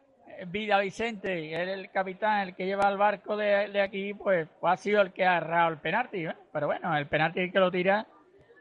vida 0.48 0.80
Vicente, 0.80 1.54
el 1.56 1.92
capitán, 1.92 2.48
el 2.48 2.56
que 2.56 2.66
lleva 2.66 2.90
el 2.90 2.98
barco 2.98 3.38
de, 3.38 3.70
de 3.70 3.82
aquí, 3.82 4.14
pues, 4.14 4.48
ha 4.62 4.78
sido 4.78 5.02
el 5.02 5.14
que 5.14 5.26
ha 5.26 5.38
errado 5.38 5.70
el 5.70 5.80
penalti. 5.80 6.26
¿eh? 6.26 6.36
Pero 6.52 6.68
bueno, 6.68 6.96
el 6.98 7.08
penalti 7.08 7.40
es 7.40 7.46
el 7.48 7.52
que 7.52 7.60
lo 7.60 7.72
tira 7.72 8.08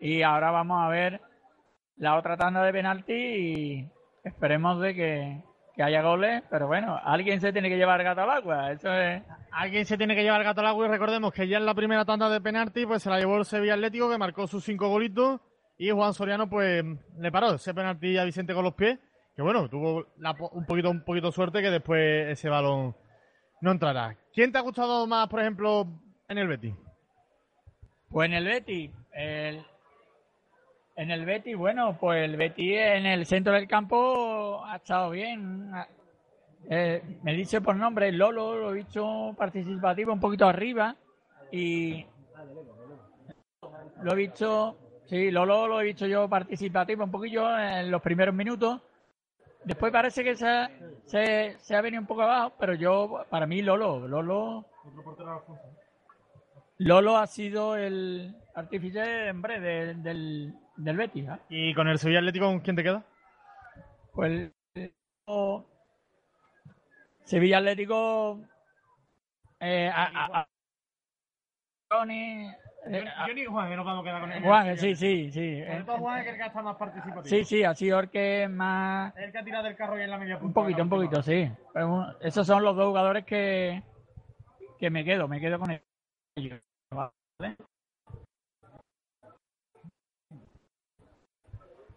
y 0.00 0.22
ahora 0.22 0.50
vamos 0.50 0.82
a 0.82 0.88
ver 0.88 1.20
la 1.96 2.16
otra 2.16 2.36
tanda 2.36 2.62
de 2.62 2.72
penalti 2.72 3.12
y 3.12 3.88
esperemos 4.24 4.80
de 4.80 4.94
que, 4.94 5.42
que 5.74 5.82
haya 5.82 6.02
goles, 6.02 6.42
pero 6.50 6.66
bueno, 6.66 6.98
alguien 7.02 7.40
se 7.40 7.52
tiene 7.52 7.68
que 7.68 7.76
llevar 7.76 8.00
el 8.00 8.06
gato 8.06 8.22
al 8.22 8.30
agua. 8.30 8.70
Alguien 9.52 9.84
se 9.84 9.96
tiene 9.96 10.14
que 10.14 10.22
llevar 10.22 10.40
el 10.40 10.46
gato 10.46 10.60
al 10.60 10.68
agua 10.68 10.86
y 10.86 10.90
recordemos 10.90 11.32
que 11.32 11.48
ya 11.48 11.58
en 11.58 11.66
la 11.66 11.74
primera 11.74 12.04
tanda 12.04 12.28
de 12.28 12.40
penalti 12.40 12.86
pues 12.86 13.02
se 13.02 13.10
la 13.10 13.18
llevó 13.18 13.36
el 13.38 13.44
Sevilla 13.44 13.74
Atlético 13.74 14.10
que 14.10 14.18
marcó 14.18 14.46
sus 14.46 14.64
cinco 14.64 14.88
golitos 14.88 15.40
y 15.76 15.90
Juan 15.90 16.14
Soriano 16.14 16.48
pues 16.48 16.84
le 17.18 17.32
paró 17.32 17.54
ese 17.54 17.74
penalti 17.74 18.16
a 18.16 18.24
Vicente 18.24 18.54
con 18.54 18.64
los 18.64 18.74
pies 18.74 18.98
que 19.34 19.42
bueno, 19.42 19.68
tuvo 19.68 20.06
la 20.18 20.36
un 20.52 20.64
poquito 20.64 20.90
un 20.90 21.04
poquito 21.04 21.32
suerte 21.32 21.60
que 21.62 21.70
después 21.70 22.28
ese 22.28 22.48
balón 22.48 22.94
no 23.60 23.70
entrará. 23.72 24.16
¿Quién 24.32 24.52
te 24.52 24.58
ha 24.58 24.62
gustado 24.62 25.06
más, 25.06 25.28
por 25.28 25.40
ejemplo, 25.40 25.86
en 26.28 26.38
el 26.38 26.48
Betis? 26.48 26.74
Pues 28.10 28.26
en 28.26 28.34
el 28.34 28.44
Betis, 28.44 28.90
el- 29.12 29.64
en 30.96 31.10
el 31.10 31.24
Betis, 31.24 31.56
bueno, 31.56 31.96
pues 31.98 32.24
el 32.24 32.36
Betis 32.36 32.76
en 32.78 33.06
el 33.06 33.26
centro 33.26 33.52
del 33.54 33.66
campo 33.66 34.64
ha 34.64 34.76
estado 34.76 35.10
bien. 35.10 35.70
Eh, 36.70 37.02
me 37.22 37.34
dice 37.34 37.60
por 37.60 37.74
nombre 37.76 38.12
Lolo, 38.12 38.56
lo 38.56 38.70
he 38.70 38.74
visto 38.74 39.34
participativo 39.36 40.12
un 40.12 40.20
poquito 40.20 40.46
arriba 40.46 40.94
y 41.50 42.06
lo 44.02 44.12
he 44.12 44.16
visto, 44.16 44.76
sí, 45.06 45.30
Lolo 45.30 45.66
lo 45.66 45.80
he 45.80 45.84
visto 45.84 46.06
yo 46.06 46.28
participativo 46.28 47.04
un 47.04 47.10
poquillo 47.10 47.58
en 47.58 47.90
los 47.90 48.00
primeros 48.00 48.34
minutos. 48.34 48.80
Después 49.64 49.92
parece 49.92 50.22
que 50.22 50.36
se, 50.36 50.46
ha- 50.46 50.70
se, 51.06 51.56
se 51.60 51.74
ha 51.76 51.80
venido 51.80 52.00
un 52.00 52.06
poco 52.06 52.22
abajo, 52.22 52.52
pero 52.58 52.74
yo, 52.74 53.24
para 53.30 53.46
mí 53.46 53.62
Lolo, 53.62 54.06
Lolo, 54.06 54.66
Lolo 56.78 57.16
ha 57.16 57.26
sido 57.26 57.76
el 57.76 58.34
artífice, 58.54 59.30
hombre, 59.30 59.60
de- 59.60 59.94
del, 59.94 60.54
del 60.76 60.96
Betis. 60.96 61.28
¿ah? 61.28 61.38
¿Y 61.48 61.72
con 61.74 61.88
el 61.88 61.98
Sevilla 61.98 62.18
Atlético 62.18 62.46
con 62.46 62.60
quién 62.60 62.76
te 62.76 62.82
queda? 62.82 63.04
Pues 64.12 64.50
eh, 64.74 64.92
o- 65.26 65.64
Sevilla 67.24 67.58
Atlético 67.58 68.40
eh, 69.60 69.88
a, 69.88 70.04
a- 70.04 70.40
a- 70.40 70.48
Eh, 72.86 73.04
a- 73.16 73.26
ni 73.28 73.44
Juan, 73.46 73.70
que 73.70 73.76
nos 73.76 73.86
vamos 73.86 74.02
a 74.02 74.04
quedar 74.04 74.20
con 74.20 74.32
él. 74.32 74.42
Juan, 74.42 74.76
sí, 74.78 74.94
sí, 74.94 75.30
sí. 75.30 75.40
eh, 75.40 75.82
Juan 75.86 76.20
es 76.20 76.26
el 76.28 76.36
que 76.36 76.46
está 76.46 76.62
más 76.62 76.76
participativo. 76.76 77.24
sí, 77.24 77.44
sí, 77.44 77.64
ha 77.64 77.74
sido 77.74 77.98
el 78.00 78.10
que 78.10 78.46
más 78.48 79.16
El 79.16 79.32
que 79.32 79.38
ha 79.38 79.44
tirado 79.44 79.64
del 79.64 79.76
carro 79.76 79.98
y 79.98 80.02
en 80.02 80.10
la 80.10 80.18
media 80.18 80.38
un 80.40 80.52
poquito, 80.52 80.82
un 80.82 80.88
poquito, 80.90 81.22
sí. 81.22 81.50
Pero 81.72 81.88
un- 81.88 82.06
esos 82.20 82.46
son 82.46 82.62
los 82.62 82.76
dos 82.76 82.86
jugadores 82.88 83.24
que 83.24 83.82
que 84.78 84.90
me 84.90 85.04
quedo, 85.04 85.28
me 85.28 85.40
quedo 85.40 85.58
con 85.58 85.70
ellos. 85.70 86.60
¿vale? 86.90 87.56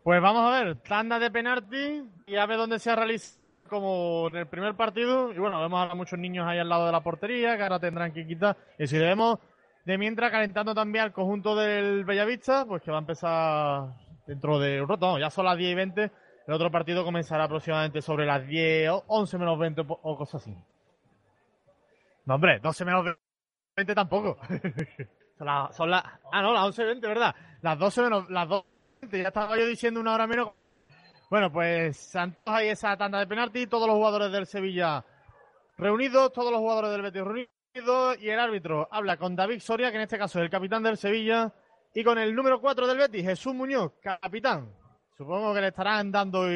Pues 0.03 0.21
vamos 0.21 0.45
a 0.53 0.63
ver, 0.63 0.75
tanda 0.77 1.19
de 1.19 1.29
penalti 1.31 2.03
y 2.27 2.35
a 2.37 2.45
ver 2.45 2.57
dónde 2.57 2.79
se 2.79 2.95
realiza 2.95 3.37
como 3.67 4.29
en 4.29 4.37
el 4.37 4.47
primer 4.47 4.73
partido. 4.75 5.33
Y 5.33 5.37
bueno, 5.37 5.59
vemos 5.59 5.91
a 5.91 5.95
muchos 5.95 6.17
niños 6.17 6.47
ahí 6.47 6.59
al 6.59 6.69
lado 6.69 6.85
de 6.85 6.93
la 6.93 7.01
portería 7.01 7.57
que 7.57 7.63
ahora 7.63 7.79
tendrán 7.79 8.13
que 8.13 8.25
quitar. 8.25 8.55
Y 8.79 8.87
si 8.87 8.97
vemos 8.97 9.39
de 9.87 9.97
mientras 9.97 10.29
calentando 10.31 10.75
también 10.75 11.05
al 11.05 11.13
conjunto 11.13 11.55
del 11.55 12.03
Bellavista, 12.03 12.65
pues 12.65 12.83
que 12.83 12.91
va 12.91 12.97
a 12.97 12.99
empezar 12.99 13.93
dentro 14.25 14.59
de 14.59 14.81
un 14.81 14.89
rato. 14.89 15.07
No, 15.07 15.17
ya 15.17 15.29
son 15.29 15.45
las 15.45 15.57
10 15.57 15.71
y 15.71 15.75
20. 15.75 16.11
El 16.45 16.53
otro 16.53 16.69
partido 16.69 17.05
comenzará 17.05 17.45
aproximadamente 17.45 18.01
sobre 18.01 18.25
las 18.25 18.45
10 18.45 18.89
o 18.89 19.05
11 19.07 19.37
menos 19.37 19.57
20 19.57 19.85
o 19.87 20.17
cosas 20.17 20.41
así. 20.41 20.53
No, 22.25 22.35
hombre, 22.35 22.59
12 22.59 22.83
menos 22.83 23.05
20 23.77 23.95
tampoco. 23.95 24.37
son 25.37 25.47
las, 25.47 25.73
son 25.73 25.89
las, 25.89 26.03
ah, 26.33 26.41
no, 26.41 26.51
las 26.51 26.65
11 26.65 26.81
y 26.81 26.85
20, 26.85 27.07
¿verdad? 27.07 27.35
Las 27.61 27.79
12 27.79 28.01
menos, 28.01 28.29
las 28.29 28.49
2 28.49 28.65
ya 29.09 29.27
estaba 29.29 29.57
yo 29.57 29.65
diciendo 29.67 30.01
una 30.01 30.15
hora 30.15 30.27
menos. 30.27 30.49
Bueno, 31.29 31.49
pues 31.49 31.95
Santos 31.95 32.41
hay 32.45 32.67
esa 32.67 32.97
tanda 32.97 33.19
de 33.19 33.27
penalti, 33.27 33.67
todos 33.67 33.87
los 33.87 33.95
jugadores 33.95 34.33
del 34.33 34.47
Sevilla 34.47 35.05
reunidos, 35.77 36.33
todos 36.33 36.51
los 36.51 36.59
jugadores 36.59 36.91
del 36.91 37.03
Betis 37.03 37.23
reunidos 37.23 37.56
y 38.19 38.29
el 38.29 38.39
árbitro 38.39 38.87
habla 38.91 39.17
con 39.17 39.35
David 39.35 39.59
Soria, 39.59 39.91
que 39.91 39.97
en 39.97 40.03
este 40.03 40.17
caso 40.17 40.39
es 40.39 40.45
el 40.45 40.49
capitán 40.49 40.81
del 40.81 40.97
Sevilla, 40.97 41.53
y 41.93 42.03
con 42.03 42.17
el 42.17 42.33
número 42.33 42.59
4 42.59 42.87
del 42.87 42.97
Betis, 42.97 43.23
Jesús 43.23 43.53
Muñoz, 43.53 43.91
capitán. 44.01 44.71
Supongo 45.15 45.53
que 45.53 45.61
le 45.61 45.67
estarán 45.67 46.11
dando 46.11 46.47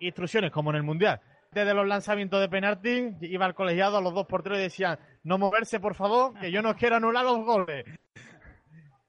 instrucciones 0.00 0.50
como 0.50 0.70
en 0.70 0.76
el 0.76 0.82
Mundial. 0.82 1.20
Desde 1.52 1.72
los 1.72 1.86
lanzamientos 1.86 2.40
de 2.40 2.48
penalti 2.48 3.16
iba 3.20 3.46
el 3.46 3.54
colegiado 3.54 3.98
a 3.98 4.00
los 4.00 4.12
dos 4.12 4.26
porteros 4.26 4.58
y 4.58 4.62
decían, 4.62 4.98
no 5.22 5.38
moverse 5.38 5.80
por 5.80 5.94
favor, 5.94 6.38
que 6.38 6.50
yo 6.50 6.62
no 6.62 6.74
quiero 6.74 6.96
anular 6.96 7.24
los 7.24 7.44
goles. 7.44 7.84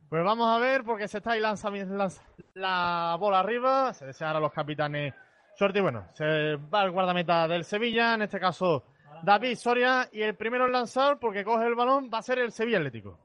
Pues 0.09 0.23
vamos 0.23 0.47
a 0.55 0.59
ver, 0.59 0.83
porque 0.83 1.07
se 1.07 1.17
está 1.17 1.31
ahí 1.31 1.41
lanzamiento, 1.41 1.95
lanza 1.95 2.23
la 2.53 3.17
bola 3.19 3.39
arriba. 3.39 3.93
Se 3.93 4.05
desean 4.05 4.35
a 4.35 4.39
los 4.39 4.53
capitanes 4.53 5.13
suerte. 5.55 5.79
Y 5.79 5.81
bueno, 5.81 6.07
se 6.13 6.55
va 6.55 6.83
el 6.83 6.91
guardameta 6.91 7.47
del 7.47 7.65
Sevilla, 7.65 8.13
en 8.13 8.21
este 8.21 8.39
caso 8.39 8.85
David 9.23 9.55
Soria. 9.55 10.09
Y 10.11 10.21
el 10.21 10.35
primero 10.35 10.65
en 10.65 10.73
lanzar, 10.73 11.19
porque 11.19 11.43
coge 11.43 11.65
el 11.65 11.75
balón, 11.75 12.09
va 12.13 12.19
a 12.19 12.23
ser 12.23 12.39
el 12.39 12.51
Sevilla 12.51 12.77
Atlético. 12.77 13.19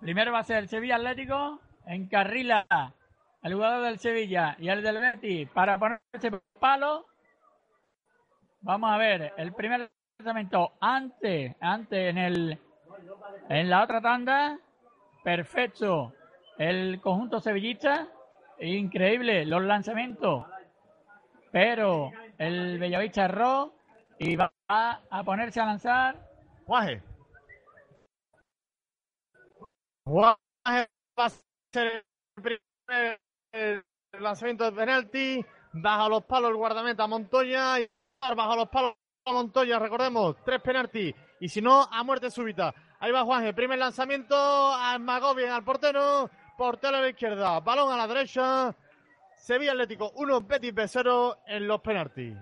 Primero 0.00 0.32
va 0.32 0.40
a 0.40 0.44
ser 0.44 0.58
el 0.58 0.68
Sevilla 0.68 0.96
Atlético, 0.96 1.60
encarrila 1.86 2.66
al 2.70 3.54
jugador 3.54 3.84
del 3.84 3.98
Sevilla 3.98 4.56
y 4.58 4.68
al 4.68 4.82
del 4.82 5.00
Betis 5.00 5.48
para 5.50 5.78
ponerse 5.78 6.30
palo. 6.60 7.06
Vamos 8.60 8.90
a 8.90 8.96
ver, 8.96 9.32
el 9.36 9.52
primer 9.52 9.90
lanzamiento 10.18 10.72
antes, 10.80 11.54
antes 11.60 12.10
en 12.10 12.18
el 12.18 12.58
en 13.48 13.68
la 13.68 13.82
otra 13.82 14.00
tanda, 14.00 14.58
perfecto. 15.22 16.12
El 16.58 17.00
conjunto 17.00 17.40
sevillista, 17.40 18.08
increíble 18.60 19.44
los 19.44 19.62
lanzamientos, 19.62 20.46
pero 21.50 22.12
el 22.38 22.78
Bellavista 22.78 23.28
y 24.18 24.36
va 24.36 24.52
a 24.68 25.22
ponerse 25.24 25.60
a 25.60 25.66
lanzar 25.66 26.34
Guaje. 26.66 27.02
Guaje 30.04 30.88
va 31.18 31.26
a 31.26 31.30
ser 31.30 31.86
el 31.86 32.42
primer 32.42 33.20
el 33.52 33.82
lanzamiento 34.18 34.64
de 34.64 34.72
penalti. 34.72 35.44
Baja 35.72 36.08
los 36.08 36.24
palos 36.24 36.50
el 36.50 36.56
guardameta 36.56 37.06
Montoya. 37.06 37.80
Y 37.80 37.88
baja 38.20 38.56
los 38.56 38.68
palos 38.68 38.94
Montoya, 39.26 39.78
recordemos, 39.78 40.36
tres 40.44 40.60
penaltis. 40.60 41.14
Y 41.40 41.48
si 41.48 41.62
no, 41.62 41.82
a 41.90 42.02
muerte 42.02 42.30
súbita. 42.30 42.74
Ahí 43.00 43.12
va 43.12 43.24
Juanje, 43.24 43.54
primer 43.54 43.78
lanzamiento. 43.78 44.36
Amagó 44.36 45.34
bien 45.34 45.50
al 45.50 45.64
portero. 45.64 46.30
Portero 46.56 46.98
a 46.98 47.00
la 47.00 47.08
izquierda, 47.08 47.60
balón 47.60 47.92
a 47.92 47.96
la 47.96 48.06
derecha. 48.06 48.74
Sevilla 49.36 49.72
Atlético 49.72 50.12
1, 50.14 50.40
Betis 50.42 50.72
B 50.72 50.86
0 50.86 51.38
en 51.46 51.66
los 51.66 51.80
penaltis. 51.80 52.36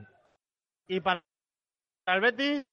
Y 0.86 1.00
para 1.00 1.22
el 2.06 2.20
Betis, 2.20 2.66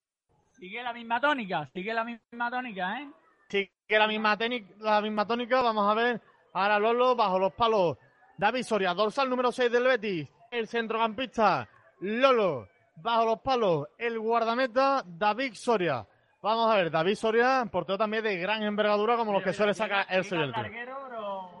Sigue 0.58 0.82
la 0.82 0.92
misma 0.92 1.20
tónica, 1.20 1.70
sigue 1.72 1.94
la 1.94 2.04
misma 2.04 2.50
tónica, 2.50 3.00
¿eh? 3.00 3.10
sigue 3.48 3.70
la 3.88 4.06
misma, 4.06 4.36
técnica, 4.36 4.74
la 4.78 5.00
misma 5.00 5.26
tónica. 5.26 5.62
Vamos 5.62 5.90
a 5.90 5.94
ver. 5.94 6.20
Ahora 6.52 6.78
Lolo 6.78 7.16
bajo 7.16 7.38
los 7.38 7.54
palos. 7.54 7.96
David 8.36 8.64
Soria, 8.64 8.92
dorsal 8.92 9.30
número 9.30 9.52
6 9.52 9.72
del 9.72 9.84
Betis. 9.84 10.28
El 10.50 10.68
centrocampista 10.68 11.66
Lolo 12.00 12.68
bajo 12.96 13.24
los 13.24 13.40
palos. 13.40 13.88
El 13.96 14.18
guardameta 14.18 15.02
David 15.06 15.54
Soria. 15.54 16.06
Vamos 16.42 16.70
a 16.70 16.76
ver, 16.76 16.90
David 16.90 17.14
Soria, 17.14 17.66
portero 17.70 17.96
también 17.96 18.22
de 18.22 18.36
gran 18.36 18.62
envergadura 18.62 19.16
como 19.16 19.32
los 19.32 19.42
que 19.42 19.54
suele 19.54 19.72
sacar 19.72 20.06
el 20.10 20.24
Sevilla. 20.24 20.52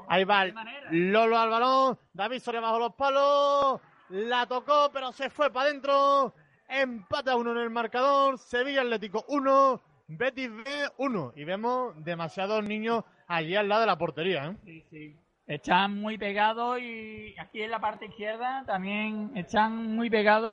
Ahí 0.08 0.24
va 0.24 0.44
Lolo 0.90 1.38
al 1.38 1.48
balón. 1.48 1.98
David 2.12 2.40
Soria 2.40 2.60
bajo 2.60 2.78
los 2.78 2.94
palos. 2.94 3.80
La 4.10 4.44
tocó, 4.44 4.90
pero 4.92 5.10
se 5.12 5.30
fue 5.30 5.50
para 5.50 5.70
adentro. 5.70 6.34
Empate 6.70 7.30
a 7.30 7.36
uno 7.36 7.52
en 7.52 7.58
el 7.58 7.70
marcador. 7.70 8.38
Sevilla 8.38 8.82
Atlético 8.82 9.24
1. 9.28 9.82
Betis 10.06 10.50
B 10.50 10.64
1. 10.98 11.32
Y 11.36 11.44
vemos 11.44 11.94
demasiados 12.04 12.62
niños 12.64 13.04
allí 13.26 13.56
al 13.56 13.68
lado 13.68 13.82
de 13.82 13.86
la 13.88 13.98
portería. 13.98 14.46
¿eh? 14.46 14.56
Sí, 14.64 14.84
sí. 14.90 15.16
Están 15.46 16.00
muy 16.00 16.16
pegados 16.16 16.78
y 16.80 17.34
aquí 17.38 17.62
en 17.62 17.72
la 17.72 17.80
parte 17.80 18.06
izquierda 18.06 18.62
también 18.66 19.32
están 19.34 19.96
muy 19.96 20.08
pegados. 20.08 20.52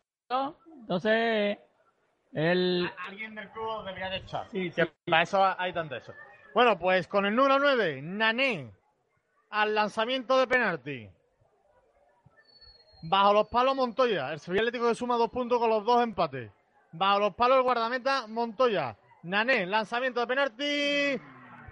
Entonces, 0.81 1.59
el... 2.33 2.89
Alguien 3.07 3.35
del 3.35 3.49
club 3.51 3.85
debería 3.85 4.09
de 4.09 4.17
echar. 4.17 4.47
Sí. 4.49 4.71
Para 5.05 5.21
eso 5.21 5.55
hay 5.57 5.71
tanto 5.71 5.95
eso. 5.95 6.13
Bueno, 6.55 6.79
pues 6.79 7.07
con 7.07 7.27
el 7.27 7.35
número 7.35 7.59
9, 7.59 8.01
Nané, 8.01 8.71
al 9.51 9.75
lanzamiento 9.75 10.39
de 10.39 10.47
penalti. 10.47 11.09
Bajo 13.09 13.33
los 13.33 13.47
palos 13.47 13.75
Montoya. 13.75 14.33
El 14.33 14.39
Sevilla 14.39 14.63
Atlético 14.63 14.89
que 14.89 14.95
suma 14.95 15.15
dos 15.15 15.29
puntos 15.29 15.59
con 15.59 15.69
los 15.69 15.85
dos 15.85 16.03
empates. 16.03 16.51
Bajo 16.91 17.19
los 17.19 17.35
palos 17.35 17.57
el 17.57 17.63
guardameta 17.63 18.27
Montoya. 18.27 18.97
Nané, 19.23 19.65
lanzamiento 19.65 20.19
de 20.19 20.27
penalti. 20.27 21.21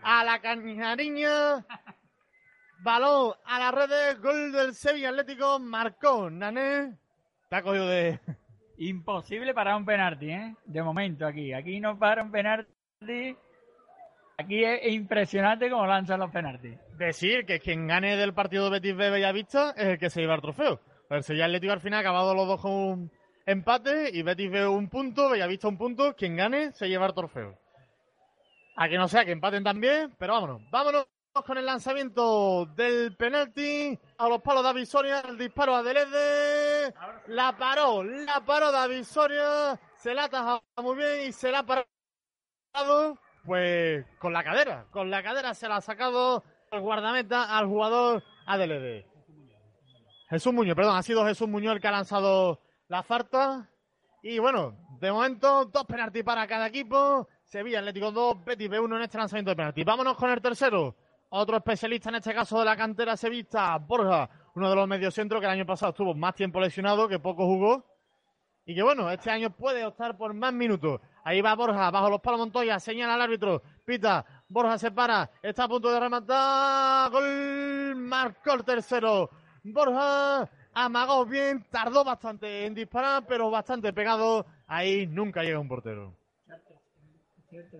A 0.01 0.23
la 0.23 0.39
cañariña. 0.39 1.65
Balón 2.79 3.33
a 3.43 3.59
las 3.59 3.73
redes. 3.73 4.21
Gol 4.21 4.51
del 4.53 4.73
Sevilla 4.73 5.09
Atlético. 5.09 5.59
Marcó 5.59 6.29
Nané. 6.29 6.95
Te 7.49 7.55
ha 7.55 7.61
cogido 7.61 7.87
de. 7.87 8.19
Imposible 8.77 9.53
parar 9.53 9.75
un 9.75 9.85
penalti, 9.85 10.29
¿eh? 10.29 10.55
De 10.65 10.83
momento 10.83 11.25
aquí. 11.25 11.53
Aquí 11.53 11.79
no 11.79 11.97
para 11.97 12.23
un 12.23 12.31
penalti. 12.31 13.37
Aquí 14.37 14.63
es 14.63 14.93
impresionante 14.93 15.69
cómo 15.69 15.85
lanzan 15.85 16.19
los 16.19 16.31
penaltis. 16.31 16.77
decir 16.97 17.45
que 17.45 17.59
quien 17.59 17.87
gane 17.87 18.17
del 18.17 18.33
partido 18.33 18.69
Betis 18.69 18.95
B 18.95 19.09
Bellavista 19.09 19.71
es 19.71 19.85
el 19.85 19.97
que 19.97 20.09
se 20.09 20.21
lleva 20.21 20.35
el 20.35 20.41
trofeo. 20.41 20.81
El 21.09 21.23
Sevilla 21.23 21.45
Atlético 21.45 21.73
al 21.73 21.81
final 21.81 21.97
ha 21.97 22.01
acabado 22.01 22.33
los 22.33 22.47
dos 22.47 22.61
con 22.61 22.71
un 22.71 23.11
empate 23.45 24.09
y 24.11 24.23
Betis 24.23 24.49
B 24.49 24.67
un 24.67 24.89
punto, 24.89 25.29
Bellavista 25.29 25.67
un 25.67 25.77
punto. 25.77 26.15
Quien 26.15 26.35
gane 26.35 26.71
se 26.73 26.89
lleva 26.89 27.05
el 27.05 27.13
trofeo. 27.13 27.57
A 28.75 28.89
que 28.89 28.97
no 28.97 29.07
sea 29.07 29.23
que 29.23 29.31
empaten 29.31 29.63
también, 29.63 30.15
pero 30.17 30.33
vámonos. 30.33 30.61
Vámonos 30.71 31.05
con 31.45 31.57
el 31.57 31.65
lanzamiento 31.65 32.65
del 32.75 33.15
penalti. 33.15 33.97
A 34.17 34.27
los 34.27 34.41
palos 34.41 34.63
David 34.63 34.85
Soria, 34.85 35.19
el 35.21 35.37
disparo 35.37 35.75
a 35.75 35.83
Delede. 35.83 36.93
La 37.27 37.55
paró, 37.55 38.03
la 38.03 38.43
paró 38.43 38.71
David 38.71 39.03
Soria. 39.03 39.79
Se 39.95 40.13
la 40.13 40.23
ha 40.23 40.25
atajado 40.25 40.63
muy 40.81 40.95
bien 40.95 41.27
y 41.27 41.31
se 41.31 41.51
la 41.51 41.59
ha 41.59 41.65
parado. 41.65 43.19
Pues 43.45 44.05
con 44.17 44.33
la 44.33 44.43
cadera, 44.43 44.87
con 44.89 45.11
la 45.11 45.21
cadera 45.21 45.53
se 45.53 45.67
la 45.67 45.77
ha 45.77 45.81
sacado 45.81 46.43
el 46.71 46.81
guardameta 46.81 47.55
al 47.55 47.67
jugador 47.67 48.23
ADLD. 48.47 49.14
Jesús 50.29 50.53
Muñoz, 50.53 50.75
perdón, 50.75 50.97
ha 50.97 51.03
sido 51.03 51.25
Jesús 51.25 51.47
Muñoz 51.47 51.75
el 51.75 51.81
que 51.81 51.87
ha 51.87 51.91
lanzado 51.91 52.61
la 52.87 53.03
falta. 53.03 53.69
Y 54.23 54.39
bueno, 54.39 54.75
De 54.99 55.11
momento, 55.11 55.65
dos 55.65 55.85
penaltis 55.85 56.23
para 56.23 56.47
cada 56.47 56.67
equipo. 56.67 57.27
Sevilla 57.43 57.79
Atlético 57.79 58.11
2, 58.11 58.43
Betis 58.43 58.69
B1 58.69 58.95
en 58.95 59.01
este 59.03 59.17
lanzamiento 59.17 59.51
de 59.51 59.55
penalti. 59.55 59.83
Vámonos 59.83 60.15
con 60.15 60.31
el 60.31 60.41
tercero. 60.41 60.95
Otro 61.29 61.57
especialista 61.57 62.09
en 62.09 62.15
este 62.15 62.33
caso 62.33 62.57
de 62.59 62.65
la 62.65 62.77
cantera 62.77 63.17
sevista, 63.17 63.77
Borja, 63.77 64.29
uno 64.55 64.69
de 64.69 64.75
los 64.75 64.87
mediocentros 64.87 65.41
que 65.41 65.45
el 65.45 65.51
año 65.51 65.65
pasado 65.65 65.91
estuvo 65.91 66.15
más 66.15 66.33
tiempo 66.33 66.59
lesionado, 66.59 67.07
que 67.07 67.19
poco 67.19 67.45
jugó. 67.45 67.85
Y 68.65 68.73
que 68.73 68.81
bueno, 68.81 69.11
este 69.11 69.29
año 69.29 69.51
puede 69.51 69.85
optar 69.85 70.17
por 70.17 70.33
más 70.33 70.53
minutos. 70.53 71.01
Ahí 71.23 71.41
va 71.41 71.53
Borja, 71.53 71.91
bajo 71.91 72.09
los 72.09 72.21
palos 72.21 72.39
Montoya, 72.39 72.79
señala 72.79 73.15
al 73.15 73.21
árbitro, 73.21 73.61
pita, 73.83 74.25
Borja 74.47 74.77
se 74.77 74.91
para, 74.91 75.29
está 75.43 75.65
a 75.65 75.67
punto 75.67 75.91
de 75.91 75.99
rematar, 75.99 77.11
gol, 77.11 77.95
marcó 77.97 78.53
el 78.53 78.63
tercero. 78.63 79.29
Borja 79.73 80.49
amagó 80.73 81.25
bien, 81.25 81.65
tardó 81.71 82.03
bastante 82.03 82.65
en 82.65 82.75
disparar, 82.75 83.25
pero 83.27 83.49
bastante 83.49 83.91
pegado. 83.93 84.45
Ahí 84.67 85.07
nunca 85.07 85.43
llega 85.43 85.59
un 85.59 85.67
portero. 85.67 86.15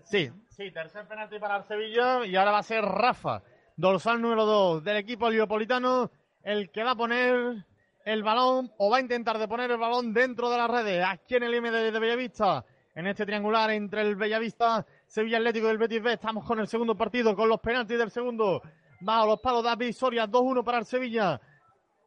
Sí, 0.03 0.31
sí, 0.49 0.71
tercer 0.71 1.07
penalti 1.07 1.37
para 1.37 1.57
el 1.57 1.63
Sevilla 1.65 2.25
y 2.25 2.35
ahora 2.35 2.51
va 2.51 2.59
a 2.59 2.63
ser 2.63 2.83
Rafa, 2.83 3.43
dorsal 3.75 4.21
número 4.21 4.45
2 4.45 4.83
del 4.83 4.97
equipo 4.97 5.29
liopolitano, 5.29 6.09
el 6.43 6.71
que 6.71 6.83
va 6.83 6.91
a 6.91 6.95
poner 6.95 7.65
el 8.05 8.23
balón 8.23 8.71
o 8.77 8.89
va 8.89 8.97
a 8.97 9.01
intentar 9.01 9.37
de 9.37 9.47
poner 9.47 9.69
el 9.71 9.77
balón 9.77 10.13
dentro 10.13 10.49
de 10.49 10.57
las 10.57 10.69
redes, 10.69 11.05
aquí 11.05 11.35
en 11.35 11.43
el 11.43 11.53
M 11.55 11.71
de, 11.71 11.91
de 11.91 11.99
Bellavista, 11.99 12.63
en 12.93 13.07
este 13.07 13.25
triangular 13.25 13.69
entre 13.71 14.01
el 14.01 14.15
Bellavista, 14.15 14.85
Sevilla 15.05 15.37
Atlético 15.37 15.67
y 15.67 15.71
el 15.71 15.77
Betis 15.77 16.01
B. 16.01 16.13
Estamos 16.13 16.45
con 16.45 16.59
el 16.59 16.67
segundo 16.67 16.95
partido, 16.95 17.35
con 17.35 17.49
los 17.49 17.59
penaltis 17.59 17.97
del 17.97 18.11
segundo. 18.11 18.61
Bajo 19.01 19.27
los 19.27 19.39
palos 19.41 19.63
David 19.63 19.91
Soria, 19.91 20.25
2-1 20.25 20.63
para 20.63 20.77
el 20.79 20.85
Sevilla. 20.85 21.41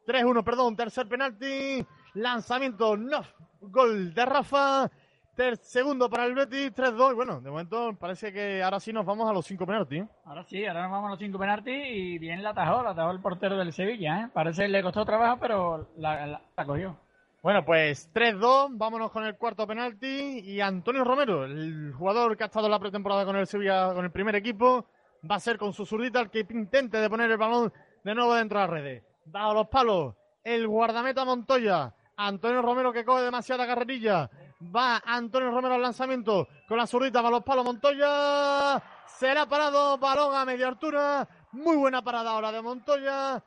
3-1, 0.09 0.43
perdón, 0.43 0.75
tercer 0.75 1.07
penalti. 1.07 1.85
Lanzamiento, 2.15 2.97
no, 2.97 3.21
gol 3.61 4.11
de 4.13 4.25
Rafa. 4.25 4.89
Ter 5.35 5.55
segundo 5.57 6.09
para 6.09 6.25
el 6.25 6.33
Betis, 6.33 6.73
3-2. 6.73 7.11
Y 7.11 7.15
bueno, 7.15 7.39
de 7.39 7.49
momento 7.49 7.95
parece 7.97 8.33
que 8.33 8.61
ahora 8.61 8.79
sí 8.79 8.91
nos 8.91 9.05
vamos 9.05 9.29
a 9.29 9.33
los 9.33 9.45
cinco 9.45 9.65
penaltis. 9.65 10.03
Ahora 10.25 10.43
sí, 10.43 10.65
ahora 10.65 10.81
nos 10.81 10.91
vamos 10.91 11.07
a 11.07 11.11
los 11.11 11.19
cinco 11.19 11.37
penaltis 11.37 11.75
y 11.87 12.17
bien 12.17 12.41
la 12.43 12.49
atajó, 12.49 12.83
la 12.83 12.89
atajó 12.89 13.11
el 13.11 13.21
portero 13.21 13.55
del 13.55 13.71
Sevilla. 13.71 14.21
¿eh? 14.21 14.29
Parece 14.33 14.63
que 14.63 14.67
le 14.69 14.81
costó 14.81 15.05
trabajo, 15.05 15.37
pero 15.39 15.87
la, 15.95 16.25
la, 16.25 16.41
la 16.57 16.65
cogió. 16.65 16.97
Bueno, 17.41 17.63
pues 17.63 18.11
3-2, 18.13 18.71
vámonos 18.71 19.11
con 19.11 19.23
el 19.23 19.37
cuarto 19.37 19.65
penalti 19.65 20.39
y 20.43 20.59
Antonio 20.59 21.05
Romero, 21.05 21.45
el 21.45 21.93
jugador 21.93 22.35
que 22.35 22.43
ha 22.43 22.47
estado 22.47 22.65
en 22.65 22.71
la 22.71 22.79
pretemporada 22.79 23.23
con 23.23 23.37
el 23.37 23.47
Sevilla, 23.47 23.93
con 23.93 24.03
el 24.03 24.11
primer 24.11 24.35
equipo, 24.35 24.85
va 25.29 25.35
a 25.35 25.39
ser 25.39 25.57
con 25.57 25.71
su 25.71 25.85
zurdita 25.85 26.19
el 26.19 26.29
que 26.29 26.45
intente 26.49 26.97
de 26.97 27.09
poner 27.09 27.31
el 27.31 27.37
balón 27.37 27.71
de 28.03 28.15
nuevo 28.15 28.33
dentro 28.33 28.59
de 28.59 28.67
la 28.67 28.73
red. 28.73 29.03
Bajo 29.31 29.53
los 29.53 29.67
palos, 29.67 30.15
el 30.43 30.67
guardameta 30.67 31.23
Montoya, 31.25 31.93
Antonio 32.17 32.61
Romero 32.61 32.91
que 32.91 33.05
coge 33.05 33.23
demasiada 33.23 33.67
carrerilla, 33.67 34.29
va 34.75 35.01
Antonio 35.05 35.51
Romero 35.51 35.75
al 35.75 35.81
lanzamiento 35.81 36.47
con 36.67 36.77
la 36.77 36.87
zurdita 36.87 37.21
bajo 37.21 37.35
los 37.35 37.43
palos 37.43 37.65
Montoya, 37.65 38.81
será 39.05 39.45
parado, 39.45 39.97
balón 39.97 40.35
a 40.35 40.45
media 40.45 40.67
altura, 40.67 41.27
muy 41.51 41.77
buena 41.77 42.01
parada 42.01 42.31
ahora 42.31 42.51
de 42.51 42.61
Montoya, 42.61 43.43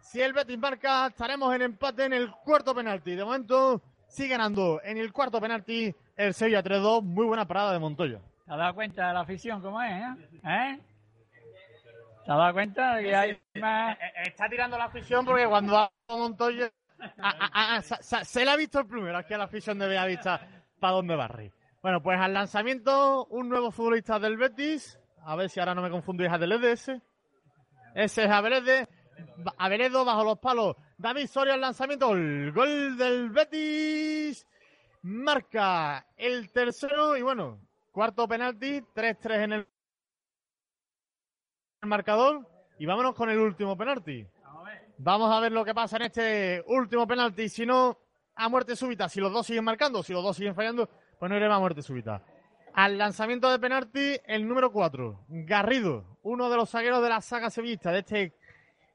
si 0.00 0.22
el 0.22 0.32
Betis 0.32 0.58
marca, 0.58 1.08
estaremos 1.08 1.54
en 1.54 1.62
empate 1.62 2.06
en 2.06 2.14
el 2.14 2.30
cuarto 2.30 2.74
penalti. 2.74 3.14
De 3.14 3.24
momento, 3.24 3.82
sigue 4.06 4.30
ganando 4.30 4.80
en 4.82 4.96
el 4.96 5.12
cuarto 5.12 5.38
penalti 5.38 5.94
el 6.16 6.32
Sevilla 6.32 6.62
3-2. 6.62 7.02
Muy 7.02 7.26
buena 7.26 7.46
parada 7.46 7.72
de 7.72 7.78
Montoya. 7.78 8.18
¿Te 8.46 8.52
has 8.52 8.58
dado 8.58 8.74
cuenta 8.74 9.08
de 9.08 9.12
la 9.12 9.20
afición 9.20 9.60
cómo 9.60 9.82
es? 9.82 9.92
¿Eh? 9.92 10.16
¿Eh? 10.44 10.80
¿Te 12.28 12.32
has 12.32 12.38
dado 12.40 12.52
cuenta 12.52 12.96
de 12.96 13.04
que 13.04 13.16
hay 13.16 13.40
más... 13.58 13.96
Está 14.22 14.50
tirando 14.50 14.76
la 14.76 14.84
afición 14.84 15.24
porque 15.24 15.46
cuando 15.46 15.78
ha 15.78 15.90
Montoya... 16.10 16.70
A, 17.22 17.30
a, 17.30 17.76
a, 17.76 17.80
se, 17.82 18.24
se, 18.24 18.44
le 18.44 18.50
ha 18.50 18.56
visto 18.56 18.80
el 18.80 18.86
primero 18.86 19.16
aquí 19.16 19.32
a 19.32 19.38
la 19.38 19.44
afición 19.44 19.78
de 19.78 19.86
Bellavista 19.86 20.46
para 20.78 20.94
dónde 20.94 21.14
barre. 21.14 21.52
Bueno, 21.80 22.02
pues 22.02 22.20
al 22.20 22.34
lanzamiento, 22.34 23.24
un 23.26 23.48
nuevo 23.48 23.70
futbolista 23.70 24.18
del 24.18 24.36
Betis. 24.36 24.98
A 25.24 25.36
ver 25.36 25.48
si 25.48 25.58
ahora 25.58 25.74
no 25.74 25.80
me 25.80 25.90
confundo, 25.90 26.22
es 26.24 26.40
del 26.40 26.52
EDS. 26.52 27.00
Ese 27.94 28.24
es 28.24 28.30
Avelede. 28.30 28.88
Averedo 29.56 30.04
bajo 30.04 30.24
los 30.24 30.38
palos. 30.38 30.76
David 30.98 31.28
Soria 31.28 31.54
el 31.54 31.60
lanzamiento. 31.62 32.12
El 32.12 32.52
gol 32.52 32.98
del 32.98 33.30
Betis. 33.30 34.44
Marca 35.02 36.04
el 36.16 36.50
tercero. 36.50 37.16
Y 37.16 37.22
bueno, 37.22 37.60
cuarto 37.92 38.28
penalti. 38.28 38.80
3-3 38.80 39.44
en 39.44 39.52
el 39.52 39.68
marcador. 41.82 42.46
Y 42.78 42.86
vámonos 42.86 43.14
con 43.14 43.28
el 43.30 43.38
último 43.38 43.76
penalti. 43.76 44.26
Vamos 44.98 45.34
a 45.34 45.40
ver 45.40 45.52
lo 45.52 45.64
que 45.64 45.74
pasa 45.74 45.96
en 45.96 46.02
este 46.02 46.64
último 46.66 47.06
penalti. 47.06 47.48
Si 47.48 47.66
no, 47.66 47.98
a 48.34 48.48
muerte 48.48 48.76
súbita. 48.76 49.08
Si 49.08 49.20
los 49.20 49.32
dos 49.32 49.46
siguen 49.46 49.64
marcando, 49.64 50.02
si 50.02 50.12
los 50.12 50.22
dos 50.22 50.36
siguen 50.36 50.54
fallando, 50.54 50.88
pues 51.18 51.28
no 51.28 51.36
iremos 51.36 51.56
a 51.56 51.60
muerte 51.60 51.82
súbita. 51.82 52.22
Al 52.74 52.96
lanzamiento 52.96 53.50
de 53.50 53.58
penalti, 53.58 54.16
el 54.24 54.46
número 54.46 54.70
4, 54.70 55.24
Garrido, 55.28 56.18
uno 56.22 56.48
de 56.48 56.56
los 56.56 56.70
zagueros 56.70 57.02
de 57.02 57.08
la 57.08 57.20
saga 57.20 57.50
sevillista, 57.50 57.90
de 57.90 57.98
este 58.00 58.34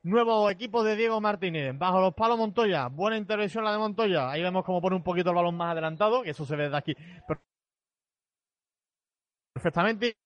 nuevo 0.04 0.50
equipo 0.50 0.84
de 0.84 0.96
Diego 0.96 1.20
Martínez. 1.20 1.78
Bajo 1.78 2.00
los 2.00 2.14
palos 2.14 2.38
Montoya. 2.38 2.88
Buena 2.88 3.18
intervención 3.18 3.64
la 3.66 3.74
de 3.74 3.78
Montoya. 3.80 4.30
Ahí 4.30 4.42
vemos 4.42 4.64
cómo 4.64 4.82
pone 4.82 4.96
un 4.96 5.04
poquito 5.04 5.30
el 5.32 5.36
balón 5.36 5.56
más 5.56 5.74
adelantado, 5.74 6.24
que 6.24 6.30
eso 6.30 6.46
se 6.46 6.56
ve 6.56 6.64
desde 6.64 6.78
aquí. 6.78 6.96
Perfectamente. 9.54 10.23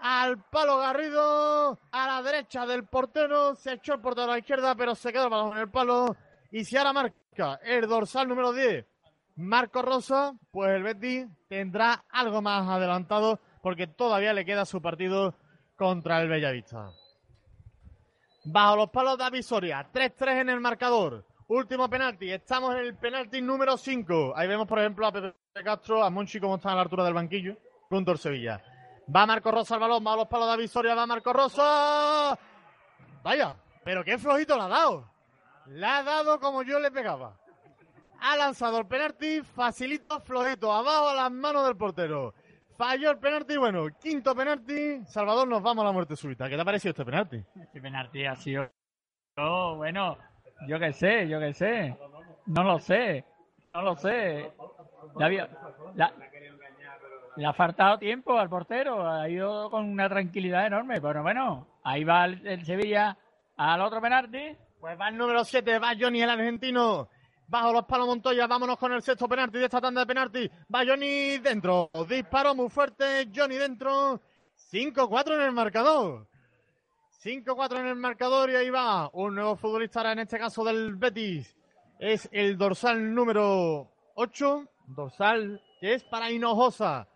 Al 0.00 0.42
palo 0.44 0.78
Garrido. 0.78 1.78
A 1.92 2.06
la 2.06 2.22
derecha 2.22 2.66
del 2.66 2.84
portero. 2.84 3.54
Se 3.54 3.74
echó 3.74 3.94
el 3.94 4.00
portero 4.00 4.28
a 4.28 4.34
la 4.34 4.38
izquierda, 4.38 4.74
pero 4.74 4.94
se 4.94 5.12
quedó 5.12 5.24
el 5.24 5.30
balón 5.30 5.52
en 5.52 5.58
el 5.58 5.70
palo. 5.70 6.16
Y 6.50 6.64
si 6.64 6.76
ahora 6.76 6.92
marca 6.92 7.60
el 7.62 7.86
dorsal 7.86 8.28
número 8.28 8.52
10, 8.52 8.84
Marco 9.36 9.82
Rosa, 9.82 10.34
pues 10.50 10.70
el 10.72 10.82
Betis 10.82 11.26
tendrá 11.48 12.04
algo 12.10 12.42
más 12.42 12.68
adelantado 12.68 13.40
porque 13.62 13.86
todavía 13.86 14.32
le 14.32 14.44
queda 14.44 14.64
su 14.64 14.82
partido 14.82 15.34
contra 15.76 16.20
el 16.20 16.28
Bellavista. 16.28 16.90
Bajo 18.44 18.76
los 18.76 18.90
palos 18.90 19.18
David 19.18 19.42
Soria. 19.42 19.86
3-3 19.92 20.40
en 20.40 20.48
el 20.50 20.60
marcador. 20.60 21.26
Último 21.48 21.88
penalti. 21.88 22.30
Estamos 22.30 22.74
en 22.74 22.80
el 22.80 22.96
penalti 22.96 23.40
número 23.40 23.76
5. 23.76 24.34
Ahí 24.36 24.48
vemos, 24.48 24.66
por 24.66 24.78
ejemplo, 24.78 25.06
a 25.06 25.12
Pepe 25.12 25.34
Castro, 25.64 26.02
a 26.02 26.10
Monchi 26.10 26.40
como 26.40 26.56
están 26.56 26.72
a 26.72 26.76
la 26.76 26.82
altura 26.82 27.04
del 27.04 27.14
banquillo. 27.14 27.56
Junto 27.88 28.12
al 28.12 28.18
Sevilla. 28.18 28.62
Va 29.14 29.26
Marco 29.26 29.50
Rosa 29.50 29.74
al 29.74 29.80
balón. 29.80 30.04
Bajo 30.04 30.18
los 30.18 30.28
palos 30.28 30.46
David 30.46 30.68
Soria. 30.68 30.94
Va 30.94 31.06
Marco 31.06 31.32
Rosa. 31.32 32.38
Vaya, 33.22 33.56
pero 33.84 34.04
qué 34.04 34.18
flojito 34.18 34.56
le 34.56 34.62
ha 34.62 34.68
dado. 34.68 35.10
Le 35.66 35.86
ha 35.86 36.02
dado 36.02 36.38
como 36.40 36.62
yo 36.62 36.78
le 36.78 36.90
pegaba. 36.90 37.36
Ha 38.20 38.36
lanzado 38.36 38.78
el 38.78 38.86
penalti. 38.86 39.42
Facilito, 39.42 40.20
flojito. 40.20 40.72
Abajo 40.72 41.08
a 41.08 41.14
las 41.14 41.30
manos 41.30 41.66
del 41.66 41.76
portero. 41.76 42.34
Falló 42.76 43.10
el 43.10 43.18
penalti, 43.18 43.58
bueno, 43.58 43.88
quinto 44.00 44.34
penalti. 44.34 45.04
Salvador, 45.04 45.46
nos 45.46 45.62
vamos 45.62 45.82
a 45.82 45.88
la 45.88 45.92
muerte 45.92 46.16
súbita. 46.16 46.48
¿Qué 46.48 46.54
te 46.54 46.62
ha 46.62 46.64
parecido 46.64 46.92
este 46.92 47.04
penalti? 47.04 47.44
Este 47.60 47.78
penalti 47.78 48.24
ha 48.24 48.34
sido. 48.36 48.70
Oh, 49.36 49.76
bueno, 49.76 50.16
yo 50.66 50.78
qué 50.78 50.90
sé, 50.94 51.28
yo 51.28 51.38
qué 51.40 51.52
sé. 51.52 51.94
No 52.46 52.64
lo 52.64 52.78
sé, 52.78 53.22
no 53.74 53.82
lo 53.82 53.96
sé. 53.96 54.50
Había, 55.20 55.46
la, 55.94 56.10
le 57.36 57.46
ha 57.46 57.52
faltado 57.52 57.98
tiempo 57.98 58.38
al 58.38 58.48
portero, 58.48 59.08
ha 59.08 59.28
ido 59.28 59.70
con 59.70 59.84
una 59.84 60.08
tranquilidad 60.08 60.66
enorme. 60.66 61.00
Pero 61.00 61.22
bueno, 61.22 61.66
ahí 61.82 62.04
va 62.04 62.24
el, 62.24 62.64
Sevilla 62.64 63.16
al 63.56 63.80
otro 63.80 64.00
penalti. 64.00 64.56
Pues 64.80 64.98
va 64.98 65.08
el 65.08 65.16
número 65.16 65.44
7, 65.44 65.78
va 65.78 65.92
Johnny 65.98 66.22
el 66.22 66.30
argentino. 66.30 67.08
Bajo 67.46 67.72
los 67.72 67.84
palos 67.84 68.06
Montoya, 68.06 68.46
vámonos 68.46 68.78
con 68.78 68.92
el 68.92 69.02
sexto 69.02 69.28
penalti 69.28 69.58
de 69.58 69.64
esta 69.64 69.80
tanda 69.80 70.02
de 70.02 70.06
penalti. 70.06 70.50
Va 70.72 70.84
Johnny 70.86 71.38
dentro. 71.38 71.90
Disparo 72.08 72.54
muy 72.54 72.68
fuerte. 72.68 73.28
Johnny 73.34 73.56
dentro. 73.56 74.20
5-4 74.72 75.34
en 75.34 75.40
el 75.40 75.52
marcador. 75.52 76.26
5-4 77.22 77.80
en 77.80 77.86
el 77.86 77.96
marcador 77.96 78.50
y 78.50 78.56
ahí 78.56 78.70
va. 78.70 79.10
Un 79.12 79.34
nuevo 79.34 79.56
futbolista 79.56 80.10
en 80.12 80.20
este 80.20 80.38
caso 80.38 80.64
del 80.64 80.96
Betis. 80.96 81.56
Es 81.98 82.28
el 82.32 82.56
dorsal 82.56 83.14
número 83.14 83.90
8. 84.14 84.64
Dorsal 84.86 85.60
que 85.80 85.94
es 85.94 86.04
para 86.04 86.30
Hinojosa. 86.30 87.08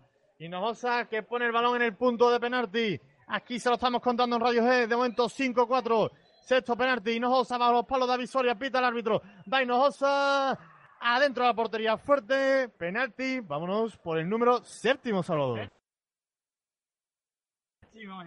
Hinojosa 0.45 1.07
que 1.07 1.23
pone 1.23 1.47
el 1.47 1.53
balón 1.53 1.77
en 1.77 1.83
el 1.83 1.95
punto 1.95 2.31
de 2.31 2.39
penalti. 2.39 3.01
Aquí 3.29 3.59
se 3.59 3.69
lo 3.69 3.77
estamos 3.77 4.03
contando 4.03 4.37
en 4.37 4.43
Radio 4.43 4.63
G. 4.63 4.87
De 4.87 4.97
momento 4.97 5.25
5-4. 5.25 6.11
Sexto 6.43 6.77
penalti, 6.77 7.13
Hinojosa 7.13 7.57
bajo 7.57 7.73
los 7.73 7.87
palos 7.87 8.07
de 8.07 8.15
Avisoria, 8.15 8.55
pita 8.55 8.79
el 8.79 8.85
árbitro. 8.85 9.23
Va 9.51 9.63
Hinojosa, 9.63 10.59
adentro 11.01 11.45
de 11.45 11.49
la 11.49 11.55
portería 11.55 11.97
fuerte, 11.97 12.69
penalti. 12.69 13.41
Vámonos 13.41 13.97
por 13.97 14.19
el 14.19 14.29
número 14.29 14.63
séptimo, 14.63 15.23
Salvador. 15.23 15.71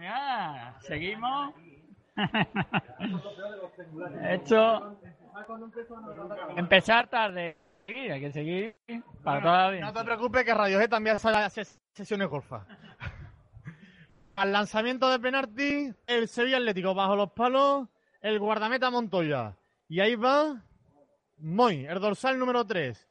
Ya, 0.00 0.76
seguimos. 0.80 1.54
Empezar 6.56 7.08
tarde. 7.08 7.56
Hay 7.88 8.20
que 8.20 8.32
seguir 8.32 8.76
para 9.24 9.40
toda 9.40 9.64
la 9.64 9.70
vida. 9.70 9.86
No 9.86 9.92
te 9.94 10.04
preocupes 10.04 10.44
que 10.44 10.52
Radio 10.52 10.78
G 10.78 10.88
también 10.88 11.16
hace 11.16 11.64
sesiones 11.92 12.28
golfa. 12.28 12.66
Al 14.36 14.52
lanzamiento 14.52 15.10
de 15.10 15.18
penalti, 15.18 15.92
el 16.06 16.28
Sevilla 16.28 16.58
Atlético 16.58 16.94
bajo 16.94 17.16
los 17.16 17.32
palos 17.32 17.88
el 18.20 18.38
guardameta 18.38 18.90
Montoya. 18.90 19.56
Y 19.88 20.00
ahí 20.00 20.16
va 20.16 20.62
Moy, 21.38 21.86
el 21.86 21.98
dorsal 21.98 22.38
número 22.38 22.66
3. 22.66 23.08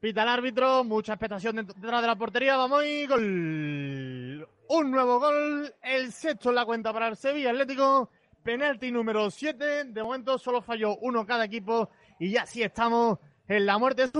Pita 0.00 0.22
el 0.22 0.28
árbitro, 0.28 0.82
mucha 0.82 1.12
expectación 1.12 1.56
detrás 1.56 2.00
de 2.00 2.06
la 2.06 2.16
portería. 2.16 2.56
Vamos 2.56 2.84
y 2.84 3.06
gol. 3.06 4.48
Un 4.68 4.90
nuevo 4.90 5.20
gol, 5.20 5.74
el 5.82 6.10
sexto 6.10 6.48
en 6.48 6.54
la 6.56 6.64
cuenta 6.64 6.92
para 6.92 7.08
el 7.08 7.16
Sevilla 7.16 7.50
Atlético. 7.50 8.10
Penalti 8.42 8.90
número 8.90 9.30
7. 9.30 9.84
De 9.84 10.02
momento 10.02 10.38
solo 10.38 10.62
falló 10.62 10.96
uno 10.96 11.26
cada 11.26 11.44
equipo 11.44 11.90
y 12.18 12.30
ya 12.30 12.46
sí 12.46 12.62
estamos 12.62 13.18
en 13.48 13.66
la 13.66 13.78
muerte. 13.78 14.10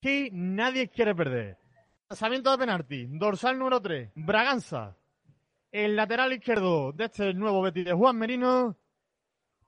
Aquí 0.00 0.30
nadie 0.32 0.88
quiere 0.88 1.14
perder. 1.14 1.58
Lanzamiento 2.08 2.50
de 2.50 2.58
penalti. 2.58 3.06
Dorsal 3.08 3.58
número 3.58 3.80
3. 3.80 4.12
Braganza. 4.14 4.96
El 5.72 5.96
lateral 5.96 6.32
izquierdo 6.32 6.92
de 6.92 7.06
este 7.06 7.34
nuevo 7.34 7.62
Betis 7.62 7.86
de 7.86 7.92
Juan 7.92 8.16
Merino, 8.16 8.76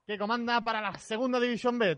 que 0.05 0.17
comanda 0.17 0.61
para 0.61 0.79
la 0.79 0.93
segunda 0.97 1.39
división 1.39 1.77
B 1.77 1.97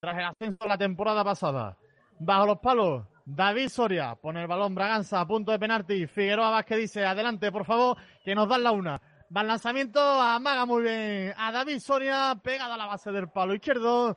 tras 0.00 0.16
el 0.16 0.24
ascenso 0.24 0.66
la 0.66 0.78
temporada 0.78 1.24
pasada. 1.24 1.76
Bajo 2.18 2.46
los 2.46 2.58
palos, 2.58 3.06
David 3.24 3.68
Soria 3.68 4.14
pone 4.14 4.42
el 4.42 4.46
balón 4.46 4.74
Braganza 4.74 5.20
a 5.20 5.26
punto 5.26 5.52
de 5.52 5.58
penalti. 5.58 6.06
Figueroa 6.06 6.50
Vázquez 6.50 6.78
dice, 6.78 7.04
adelante 7.04 7.50
por 7.50 7.64
favor, 7.64 7.96
que 8.24 8.34
nos 8.34 8.48
dan 8.48 8.62
la 8.62 8.72
una. 8.72 9.00
Va 9.34 9.42
el 9.42 9.48
lanzamiento, 9.48 10.00
amaga 10.00 10.64
muy 10.66 10.82
bien 10.82 11.34
a 11.36 11.52
David 11.52 11.80
Soria, 11.80 12.38
pegado 12.42 12.74
a 12.74 12.76
la 12.76 12.86
base 12.86 13.10
del 13.12 13.28
palo 13.28 13.54
izquierdo. 13.54 14.16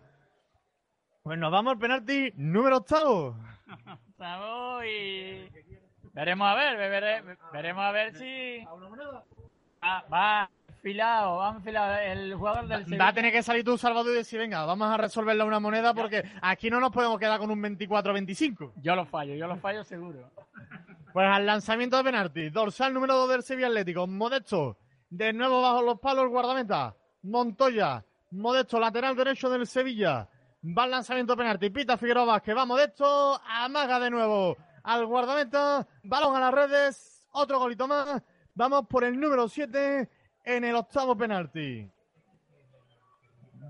Pues 1.23 1.39
nos 1.39 1.51
vamos 1.51 1.71
al 1.73 1.79
penalti 1.79 2.33
número 2.35 2.77
octavo. 2.77 3.37
Estamos 4.09 4.83
y 4.85 5.47
veremos 6.13 6.47
a 6.47 6.55
ver, 6.55 6.77
vere- 6.77 7.37
veremos 7.53 7.83
a 7.83 7.91
ver 7.91 8.13
si 8.15 8.65
Ah, 9.81 10.03
va 10.11 10.49
enfilado, 10.69 11.37
va 11.37 11.49
enfilado 11.51 11.97
el 11.97 12.33
jugador 12.35 12.67
del 12.67 12.81
Va 12.81 12.85
Sevilla. 12.85 13.07
a 13.07 13.13
tener 13.13 13.31
que 13.33 13.43
salir 13.43 13.63
tú, 13.65 13.77
Salvador, 13.77 14.11
y 14.13 14.15
decir, 14.15 14.39
venga, 14.39 14.63
vamos 14.65 14.89
a 14.89 14.97
resolverle 14.97 15.43
una 15.43 15.59
moneda 15.59 15.93
porque 15.93 16.23
aquí 16.41 16.69
no 16.69 16.79
nos 16.79 16.91
podemos 16.91 17.17
quedar 17.19 17.39
con 17.39 17.51
un 17.51 17.61
24-25. 17.61 18.73
Yo 18.81 18.95
lo 18.95 19.05
fallo, 19.05 19.33
yo 19.35 19.47
lo 19.47 19.57
fallo 19.57 19.83
seguro. 19.83 20.29
Pues 21.13 21.27
al 21.27 21.45
lanzamiento 21.45 21.97
de 21.97 22.03
penalti, 22.03 22.49
dorsal 22.49 22.93
número 22.93 23.15
2 23.15 23.29
del 23.29 23.43
Sevilla 23.43 23.67
Atlético, 23.67 24.07
Modesto, 24.07 24.77
de 25.09 25.31
nuevo 25.33 25.61
bajo 25.61 25.81
los 25.81 25.99
palos 25.99 26.23
el 26.23 26.29
guardameta, 26.29 26.95
Montoya, 27.23 28.03
Modesto, 28.31 28.79
lateral 28.79 29.15
derecho 29.17 29.49
del 29.49 29.67
Sevilla, 29.67 30.27
va 30.63 30.83
al 30.83 30.91
lanzamiento 30.91 31.35
penalti, 31.35 31.69
Pita 31.69 31.97
Figueroa 31.97 32.25
Vázquez, 32.25 32.55
va 32.55 32.65
Modesto, 32.65 33.39
amaga 33.45 33.99
de 33.99 34.09
nuevo 34.09 34.57
al 34.83 35.05
guardameta, 35.05 35.87
balón 36.03 36.35
a 36.35 36.39
las 36.39 36.53
redes, 36.53 37.27
otro 37.31 37.59
golito 37.59 37.87
más, 37.87 38.21
vamos 38.53 38.87
por 38.87 39.03
el 39.03 39.19
número 39.19 39.47
7 39.47 40.09
en 40.43 40.63
el 40.63 40.75
octavo 40.75 41.15
penalti. 41.15 41.89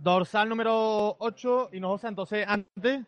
Dorsal 0.01 0.49
número 0.49 1.15
8, 1.19 1.69
Hinojosa, 1.71 2.09
entonces 2.09 2.45
antes 2.47 3.05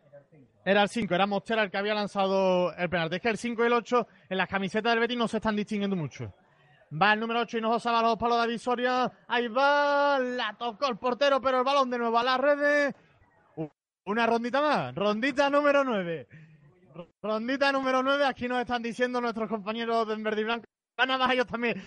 era 0.63 0.81
el 0.81 0.89
5, 0.89 1.13
era 1.13 1.27
Mostera 1.27 1.63
el 1.63 1.69
que 1.69 1.77
había 1.77 1.93
lanzado 1.93 2.73
el 2.73 2.89
penalti. 2.89 3.17
Es 3.17 3.21
que 3.21 3.29
el 3.29 3.37
5 3.37 3.63
y 3.63 3.67
el 3.67 3.73
8 3.73 4.07
en 4.29 4.37
las 4.37 4.47
camisetas 4.47 4.93
del 4.93 4.99
Betis 4.99 5.17
no 5.17 5.27
se 5.27 5.37
están 5.37 5.55
distinguiendo 5.55 5.95
mucho. 5.95 6.33
Va 7.01 7.13
el 7.13 7.19
número 7.19 7.41
8 7.41 7.57
Hinojosa, 7.57 7.91
va 7.91 8.01
los 8.01 8.17
palos 8.17 8.41
de 8.41 8.47
Visoria. 8.47 9.11
Ahí 9.27 9.47
va, 9.47 10.19
la 10.19 10.55
tocó 10.57 10.87
el 10.87 10.97
portero, 10.97 11.41
pero 11.41 11.59
el 11.59 11.63
balón 11.65 11.89
de 11.89 11.97
nuevo 11.97 12.17
a 12.17 12.23
las 12.23 12.39
redes. 12.39 12.95
Una 14.07 14.27
rondita 14.27 14.61
más, 14.61 14.93
rondita 14.93 15.49
número 15.49 15.83
9. 15.83 16.27
Rondita 17.23 17.71
número 17.71 18.03
9, 18.03 18.25
aquí 18.25 18.47
nos 18.47 18.61
están 18.61 18.83
diciendo 18.83 19.19
nuestros 19.19 19.49
compañeros 19.49 20.07
de 20.07 20.15
Verde 20.17 20.41
y 20.41 20.43
Blanco. 20.43 20.65
Van 20.95 21.09
a 21.09 21.17
bajar 21.17 21.33
ellos 21.33 21.47
también 21.47 21.81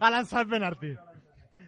a 0.00 0.10
lanzar 0.10 0.48
penalti. 0.48 0.96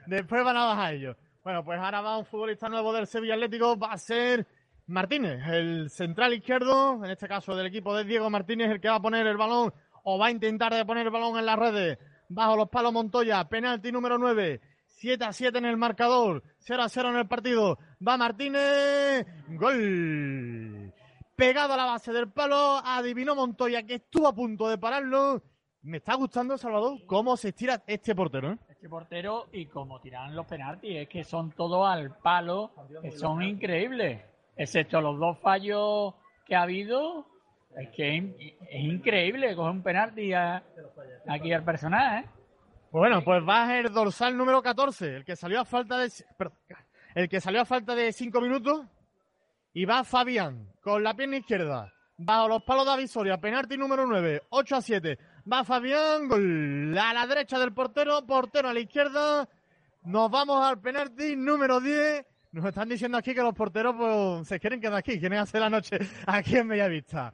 Después 0.06 0.44
van 0.44 0.56
a 0.56 0.64
bajar 0.64 0.94
ellos. 0.94 1.16
Bueno, 1.44 1.64
pues 1.64 1.78
ahora 1.78 2.00
va 2.00 2.18
un 2.18 2.26
futbolista 2.26 2.68
nuevo 2.68 2.92
del 2.92 3.06
Sevilla 3.06 3.34
Atlético, 3.34 3.78
va 3.78 3.92
a 3.92 3.98
ser 3.98 4.44
Martínez, 4.88 5.40
el 5.46 5.88
central 5.88 6.34
izquierdo, 6.34 7.04
en 7.04 7.12
este 7.12 7.28
caso 7.28 7.54
del 7.54 7.66
equipo 7.66 7.94
de 7.96 8.02
Diego 8.02 8.28
Martínez, 8.28 8.68
el 8.68 8.80
que 8.80 8.88
va 8.88 8.96
a 8.96 9.02
poner 9.02 9.24
el 9.24 9.36
balón 9.36 9.72
o 10.02 10.18
va 10.18 10.26
a 10.26 10.30
intentar 10.32 10.74
de 10.74 10.84
poner 10.84 11.06
el 11.06 11.12
balón 11.12 11.38
en 11.38 11.46
las 11.46 11.58
redes. 11.60 11.98
Bajo 12.28 12.56
los 12.56 12.68
palos 12.68 12.92
Montoya, 12.92 13.48
penalti 13.48 13.92
número 13.92 14.18
9, 14.18 14.60
7 15.06 15.24
a 15.24 15.32
7 15.32 15.58
en 15.58 15.66
el 15.66 15.76
marcador, 15.76 16.42
0 16.58 16.82
a 16.82 16.88
0 16.88 17.10
en 17.10 17.16
el 17.18 17.28
partido. 17.28 17.78
Va 18.04 18.16
Martínez, 18.16 19.24
gol. 19.50 20.92
Pegado 21.36 21.74
a 21.74 21.76
la 21.76 21.84
base 21.84 22.12
del 22.12 22.28
palo, 22.32 22.78
adivinó 22.84 23.36
Montoya 23.36 23.84
que 23.84 23.94
estuvo 23.94 24.26
a 24.26 24.34
punto 24.34 24.68
de 24.68 24.78
pararlo. 24.78 25.40
Me 25.82 25.98
está 25.98 26.14
gustando, 26.14 26.58
Salvador, 26.58 26.98
cómo 27.06 27.36
se 27.36 27.50
estira 27.50 27.84
este 27.86 28.16
portero. 28.16 28.50
¿eh? 28.54 28.58
Este 28.68 28.88
portero 28.88 29.46
y 29.52 29.66
como 29.66 30.00
tiran 30.00 30.34
los 30.34 30.44
penaltis, 30.44 30.96
es 30.96 31.08
que 31.08 31.22
son 31.22 31.52
todos 31.52 31.86
al 31.88 32.16
palo, 32.18 32.72
que 33.00 33.12
son 33.12 33.44
increíbles. 33.44 34.22
Excepto 34.56 35.00
los 35.00 35.20
dos 35.20 35.38
fallos 35.38 36.14
que 36.46 36.56
ha 36.56 36.62
habido, 36.62 37.28
es 37.76 37.90
que 37.90 38.16
es 38.16 38.84
increíble 38.84 39.54
coger 39.54 39.70
un 39.70 39.82
penalti 39.84 40.32
a- 40.32 40.64
aquí 41.28 41.52
al 41.52 41.62
personaje. 41.62 42.24
¿eh? 42.24 42.30
Pues 42.96 43.10
bueno, 43.10 43.22
pues 43.22 43.46
va 43.46 43.78
el 43.78 43.92
dorsal 43.92 44.34
número 44.38 44.62
14, 44.62 45.16
el 45.16 45.24
que 45.26 45.36
salió 45.36 45.60
a 45.60 45.66
falta 45.66 45.98
de 45.98 46.10
el 47.14 47.28
que 47.28 47.42
salió 47.42 47.60
a 47.60 47.66
falta 47.66 47.94
de 47.94 48.10
5 48.10 48.40
minutos 48.40 48.86
y 49.74 49.84
va 49.84 50.02
Fabián 50.02 50.72
con 50.80 51.04
la 51.04 51.12
pierna 51.12 51.36
izquierda 51.36 51.92
bajo 52.16 52.48
los 52.48 52.62
palos 52.62 52.86
de 52.86 52.92
Avisoria, 52.92 53.36
penalti 53.36 53.76
número 53.76 54.06
9, 54.06 54.44
8 54.48 54.76
a 54.76 54.80
7. 54.80 55.18
Va 55.52 55.62
Fabián, 55.62 56.26
gol 56.26 56.96
a 56.96 57.12
la 57.12 57.26
derecha 57.26 57.58
del 57.58 57.74
portero, 57.74 58.24
portero 58.26 58.70
a 58.70 58.72
la 58.72 58.80
izquierda. 58.80 59.46
Nos 60.04 60.30
vamos 60.30 60.66
al 60.66 60.80
penalti 60.80 61.36
número 61.36 61.82
10. 61.82 62.24
Nos 62.52 62.64
están 62.64 62.88
diciendo 62.88 63.18
aquí 63.18 63.34
que 63.34 63.42
los 63.42 63.52
porteros 63.52 63.94
pues, 63.94 64.48
se 64.48 64.58
quieren 64.58 64.80
quedar 64.80 64.94
aquí, 64.94 65.20
quieren 65.20 65.40
hacer 65.40 65.60
la 65.60 65.68
noche 65.68 65.98
aquí 66.26 66.56
en 66.56 66.68
Bellavista. 66.68 67.30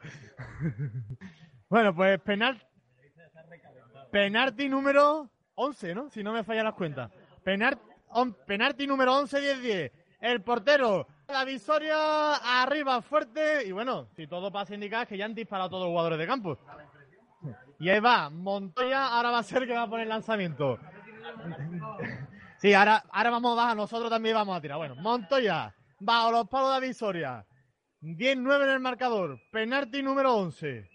bueno, 1.69 1.95
pues 1.95 2.21
penal, 2.21 2.61
penalti 4.11 4.69
número 4.69 5.31
11, 5.55 5.95
¿no? 5.95 6.11
Si 6.11 6.23
no 6.23 6.33
me 6.33 6.45
fallan 6.45 6.65
las 6.65 6.75
cuentas. 6.75 7.11
Penar- 7.45 7.79
on- 8.09 8.35
penalti 8.47 8.87
número 8.87 9.15
11, 9.17 9.41
10-10. 9.41 9.93
El 10.21 10.41
portero, 10.43 11.07
la 11.29 11.45
visoria, 11.45 12.35
arriba 12.63 13.03
fuerte. 13.03 13.67
Y 13.67 13.73
bueno, 13.73 14.07
si 14.15 14.27
todo 14.27 14.53
pasa 14.53 14.75
indicar 14.75 15.07
que 15.07 15.17
ya 15.17 15.25
han 15.25 15.35
disparado 15.35 15.71
todos 15.71 15.83
los 15.85 15.91
jugadores 15.91 16.19
de 16.19 16.27
campo. 16.27 16.59
Y 17.81 17.89
ahí 17.91 17.99
va, 17.99 18.31
Montoya, 18.31 19.09
ahora 19.09 19.31
va 19.33 19.39
a 19.39 19.43
ser 19.43 19.67
que 19.67 19.75
va 19.75 19.83
a 19.83 19.91
poner 19.91 20.07
lanzamiento. 20.07 20.79
Sí, 22.59 22.73
ahora, 22.75 23.03
ahora 23.11 23.31
vamos 23.31 23.53
a 23.53 23.63
bajar, 23.63 23.77
nosotros 23.77 24.09
también 24.09 24.37
vamos 24.37 24.57
a 24.57 24.61
tirar. 24.61 24.79
Bueno, 24.79 24.95
Montoya, 24.95 25.75
bajo 25.99 26.31
los 26.31 26.49
palos 26.49 26.81
de 26.81 26.87
Visoria. 26.87 27.45
10-9 28.01 28.63
en 28.65 28.71
el 28.71 28.81
marcador. 28.81 29.41
Penalti 29.51 30.03
número 30.03 30.35
11. 30.37 30.89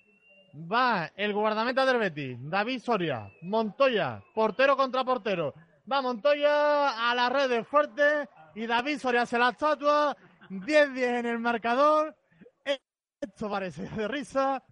Va 0.60 1.12
el 1.16 1.34
guardameta 1.34 1.86
del 1.86 2.00
Betis, 2.00 2.38
David 2.42 2.82
Soria, 2.82 3.32
Montoya, 3.44 4.24
portero 4.34 4.76
contra 4.76 5.04
portero. 5.04 5.54
Va 5.92 6.02
Montoya 6.02 7.10
a 7.10 7.14
las 7.14 7.32
redes 7.32 7.68
fuerte 7.68 8.28
y 8.56 8.66
David 8.66 8.98
Soria 8.98 9.22
hace 9.22 9.38
la 9.38 9.50
estatua. 9.50 10.18
10-10 10.50 11.20
en 11.20 11.26
el 11.28 11.40
marcador. 11.40 12.16
Esto 13.22 13.50
parece 13.50 13.84
de 13.84 14.08
risa. 14.08 14.64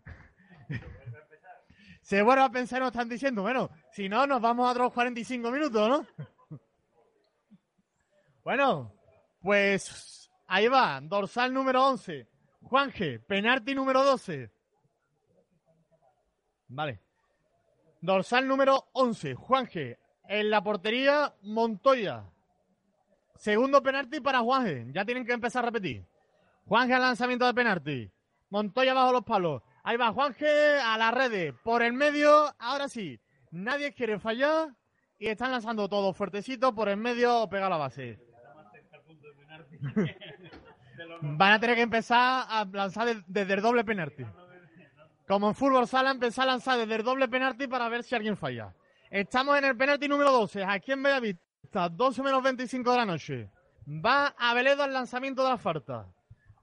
Se 2.01 2.21
vuelve 2.21 2.43
a 2.43 2.49
pensar, 2.49 2.79
nos 2.79 2.91
están 2.91 3.09
diciendo, 3.09 3.41
bueno, 3.41 3.69
si 3.91 4.07
no, 4.07 4.25
nos 4.27 4.41
vamos 4.41 4.67
a 4.67 4.71
otros 4.71 4.93
45 4.93 5.51
minutos, 5.51 5.89
¿no? 5.89 6.59
Bueno, 8.43 8.93
pues 9.41 10.29
ahí 10.47 10.67
va, 10.67 10.99
dorsal 11.01 11.51
número 11.51 11.83
11. 11.87 12.27
Juanje, 12.61 13.19
penalti 13.19 13.73
número 13.73 14.03
12. 14.03 14.54
Vale. 16.67 16.99
Dorsal 18.01 18.47
número 18.47 18.85
11, 18.93 19.35
Juanje. 19.35 19.97
En 20.27 20.49
la 20.49 20.63
portería, 20.63 21.33
Montoya. 21.43 22.23
Segundo 23.35 23.81
penalti 23.83 24.19
para 24.19 24.39
Juanje. 24.39 24.87
Ya 24.91 25.05
tienen 25.05 25.25
que 25.25 25.33
empezar 25.33 25.63
a 25.63 25.67
repetir. 25.67 26.05
Juanje 26.65 26.93
al 26.93 27.01
lanzamiento 27.01 27.45
de 27.45 27.53
penalti. 27.53 28.11
Montoya 28.49 28.93
bajo 28.93 29.11
los 29.11 29.23
palos. 29.23 29.61
Ahí 29.83 29.97
va 29.97 30.11
Juanje 30.13 30.79
a 30.79 30.97
la 30.97 31.11
red. 31.11 31.53
Por 31.63 31.83
el 31.83 31.93
medio, 31.93 32.53
ahora 32.57 32.87
sí. 32.89 33.19
Nadie 33.51 33.93
quiere 33.93 34.19
fallar. 34.19 34.69
Y 35.19 35.27
están 35.27 35.51
lanzando 35.51 35.87
todo 35.87 36.11
fuertecito 36.13 36.73
por 36.75 36.89
el 36.89 36.97
medio 36.97 37.47
pega 37.49 37.69
la 37.69 37.77
base. 37.77 38.19
Van 41.21 41.53
a 41.53 41.59
tener 41.59 41.75
que 41.75 41.81
empezar 41.83 42.45
a 42.49 42.65
lanzar 42.71 43.07
de- 43.07 43.23
desde 43.27 43.53
el 43.53 43.61
doble 43.61 43.83
penalti. 43.83 44.25
Como 45.27 45.49
en 45.49 45.55
fútbol 45.55 45.87
sala, 45.87 46.11
empezar 46.11 46.47
a 46.47 46.51
lanzar 46.51 46.77
desde 46.77 46.95
el 46.95 47.03
doble 47.03 47.27
penalti 47.27 47.67
para 47.67 47.89
ver 47.89 48.03
si 48.03 48.13
alguien 48.13 48.37
falla. 48.37 48.73
Estamos 49.09 49.57
en 49.57 49.65
el 49.65 49.75
penalti 49.75 50.07
número 50.07 50.31
12, 50.31 50.63
aquí 50.63 50.91
en 50.91 51.01
Bellavista, 51.01 51.89
12 51.89 52.21
menos 52.21 52.43
25 52.43 52.91
de 52.91 52.97
la 52.97 53.05
noche. 53.05 53.49
Va 53.87 54.35
a 54.37 54.53
Veledo 54.53 54.83
al 54.83 54.93
lanzamiento 54.93 55.43
de 55.43 55.49
la 55.49 55.57
falta. 55.57 56.05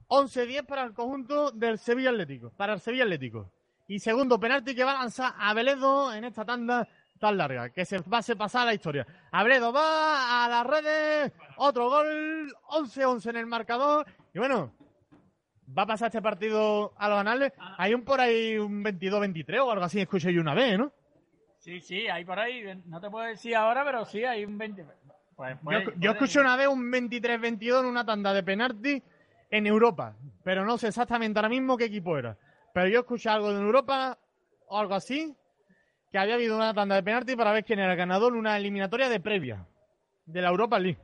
11-10 0.09 0.67
para 0.67 0.85
el 0.85 0.93
conjunto 0.93 1.51
del 1.51 1.79
Sevilla 1.79 2.11
Atlético, 2.11 2.51
para 2.57 2.75
el 2.75 2.81
Sevilla 2.81 3.05
Atlético. 3.05 3.51
Y 3.89 3.99
segundo 3.99 4.39
penalti 4.39 4.75
que 4.75 4.85
va 4.85 4.93
a 4.93 5.03
lanzar 5.03 5.35
a 5.39 5.55
Veledo 5.55 6.13
en 6.13 6.25
esta 6.25 6.45
tanda 6.45 6.87
tan 7.23 7.37
larga, 7.37 7.71
que 7.71 7.85
se 7.85 7.99
va 7.99 8.19
a 8.19 8.35
pasar 8.37 8.63
a 8.63 8.67
la 8.67 8.75
historia. 8.75 9.07
Abredo 9.31 9.73
va 9.73 10.45
a 10.45 10.49
las 10.49 10.67
redes, 10.67 11.33
otro 11.57 11.89
gol, 11.89 12.53
11-11 12.69 13.31
en 13.31 13.37
el 13.37 13.47
marcador. 13.47 14.07
Y 14.35 14.41
bueno, 14.41 14.73
va 15.77 15.83
a 15.83 15.87
pasar 15.87 16.07
este 16.09 16.23
partido 16.23 16.93
a 16.97 17.09
los 17.09 17.19
anales. 17.19 17.53
Hay 17.79 17.95
un 17.95 18.05
por 18.05 18.21
ahí 18.21 18.59
un 18.59 18.83
22-23 18.85 19.61
o 19.61 19.71
algo 19.71 19.85
así, 19.85 20.01
escuché 20.01 20.33
yo 20.33 20.41
una 20.41 20.55
vez, 20.55 20.79
¿no? 20.79 20.93
Sí, 21.59 21.81
sí, 21.81 22.09
hay 22.09 22.25
por 22.25 22.39
ahí, 22.39 22.63
no 22.87 23.01
te 23.01 23.09
puedo 23.11 23.25
decir 23.27 23.55
ahora, 23.55 23.85
pero 23.85 24.05
sí, 24.05 24.25
hay 24.25 24.45
un 24.45 24.59
20. 24.59 24.85
Pues, 25.37 25.55
Yo, 25.55 25.61
puede- 25.63 25.85
yo 25.85 25.93
puede- 25.95 26.11
escuché 26.13 26.41
una 26.41 26.57
vez 26.57 26.69
un 26.69 26.91
23-22 26.91 27.81
en 27.81 27.87
una 27.87 28.05
tanda 28.05 28.33
de 28.35 28.43
penalti 28.43 29.03
en 29.51 29.67
Europa, 29.67 30.15
pero 30.45 30.65
no 30.65 30.77
sé 30.79 30.89
exactamente 30.89 31.39
ahora 31.39 31.49
mismo 31.49 31.77
qué 31.77 31.85
equipo 31.85 32.19
era. 32.19 32.37
Pero 32.75 32.89
yo 32.89 33.01
escuché 33.01 33.29
algo 33.29 33.53
de 33.53 33.61
Europa 33.61 34.19
o 34.67 34.79
algo 34.79 34.95
así, 34.95 35.35
que 36.11 36.19
había 36.19 36.35
habido 36.35 36.57
una 36.57 36.75
tanda 36.75 36.95
de 36.97 37.03
penalti 37.03 37.37
para 37.37 37.53
ver 37.53 37.65
quién 37.65 37.79
era 37.79 37.93
el 37.93 37.99
ganador 37.99 38.33
en 38.33 38.39
una 38.39 38.57
eliminatoria 38.57 39.09
de 39.09 39.21
previa 39.21 39.67
de 40.27 40.43
la 40.43 40.49
Europa 40.49 40.79
League. 40.79 40.99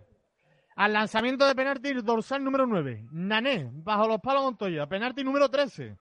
Al 0.78 0.92
lanzamiento 0.92 1.44
de 1.44 1.56
penalti, 1.56 1.92
dorsal 1.92 2.44
número 2.44 2.64
9, 2.64 3.08
Nané, 3.10 3.68
bajo 3.72 4.06
los 4.06 4.20
palos 4.20 4.44
Montoya, 4.44 4.86
penalti 4.86 5.24
número 5.24 5.50
13. 5.50 5.98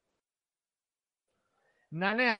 Nané, 1.89 2.39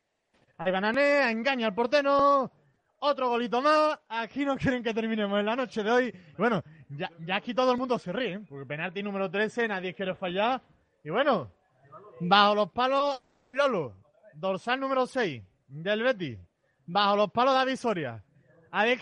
ahí 0.56 0.72
va 0.72 0.80
Nané, 0.80 1.32
engaña 1.32 1.66
al 1.66 1.74
portero, 1.74 2.52
otro 3.00 3.30
golito 3.30 3.60
más. 3.60 4.00
Aquí 4.08 4.46
no 4.46 4.56
quieren 4.60 4.84
que 4.84 4.94
terminemos 4.94 5.40
en 5.40 5.48
la 5.48 5.56
noche 5.56 5.82
de 5.82 5.90
hoy. 5.90 6.14
Bueno, 6.38 6.62
ya, 6.90 7.10
aquí 7.34 7.56
todo 7.56 7.72
el 7.72 7.78
mundo 7.80 7.98
se 7.98 8.14
ríe, 8.14 8.34
¿eh? 8.34 8.40
porque 8.48 8.68
penalti 8.68 9.02
número 9.02 9.32
13, 9.32 9.68
nadie 9.68 9.96
quiere 9.96 10.14
fallar. 10.14 10.62
Y 11.04 11.10
bueno, 11.10 11.52
bajo 12.20 12.54
los 12.54 12.72
palos, 12.72 13.20
Lolo, 13.54 13.96
dorsal 14.36 14.80
número 14.80 15.08
6 15.08 15.42
del 15.70 16.04
Betis. 16.04 16.38
Bajo 16.86 17.16
los 17.16 17.32
palos, 17.32 17.56
David 17.56 17.78
Soria. 17.78 18.24
A 18.70 18.86
ver 18.86 19.00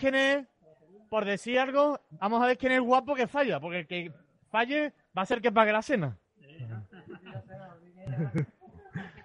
por 1.08 1.24
decir 1.24 1.58
algo, 1.58 2.00
vamos 2.10 2.42
a 2.42 2.46
ver 2.46 2.58
quién 2.58 2.72
es 2.72 2.76
el 2.76 2.84
guapo 2.84 3.14
que 3.14 3.26
falla, 3.26 3.60
porque 3.60 3.80
el 3.80 3.86
que 3.86 4.12
falle 4.50 4.92
va 5.16 5.22
a 5.22 5.26
ser 5.26 5.40
que 5.40 5.52
pague 5.52 5.72
la 5.72 5.82
cena. 5.82 6.18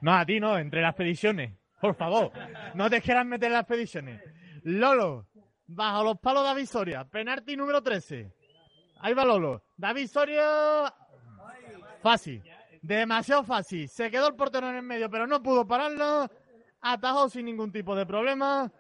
No, 0.02 0.14
a 0.14 0.26
ti 0.26 0.40
no, 0.40 0.58
entre 0.58 0.82
las 0.82 0.90
expediciones. 0.90 1.54
Por 1.80 1.96
favor, 1.96 2.32
no 2.74 2.90
te 2.90 3.02
quieras 3.02 3.26
meter 3.26 3.48
en 3.48 3.54
las 3.54 3.62
expediciones. 3.62 4.22
Lolo, 4.64 5.28
bajo 5.68 6.04
los 6.04 6.20
palos 6.20 6.44
David 6.44 6.66
Soria, 6.66 7.06
penalti 7.06 7.56
número 7.56 7.82
13. 7.82 8.34
Ahí 9.00 9.14
va 9.14 9.26
Lolo. 9.26 9.64
David 9.78 10.08
Soria, 10.08 10.94
fácil, 12.02 12.44
demasiado 12.82 13.44
fácil. 13.44 13.88
Se 13.88 14.12
quedó 14.12 14.28
el 14.28 14.36
portero 14.36 14.70
en 14.70 14.76
el 14.76 14.84
medio, 14.84 15.10
pero 15.10 15.26
no 15.26 15.42
pudo 15.42 15.66
pararlo. 15.66 16.30
Atajó 16.82 17.30
sin 17.30 17.46
ningún 17.46 17.72
tipo 17.72 17.96
de 17.96 18.06
problema. 18.06 18.72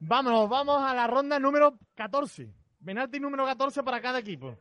Vámonos, 0.00 0.48
vamos 0.48 0.82
a 0.82 0.94
la 0.94 1.06
ronda 1.06 1.38
número 1.38 1.78
14. 1.94 2.52
Penalti 2.84 3.18
número 3.18 3.44
14 3.44 3.82
para 3.82 4.00
cada 4.00 4.18
equipo. 4.18 4.56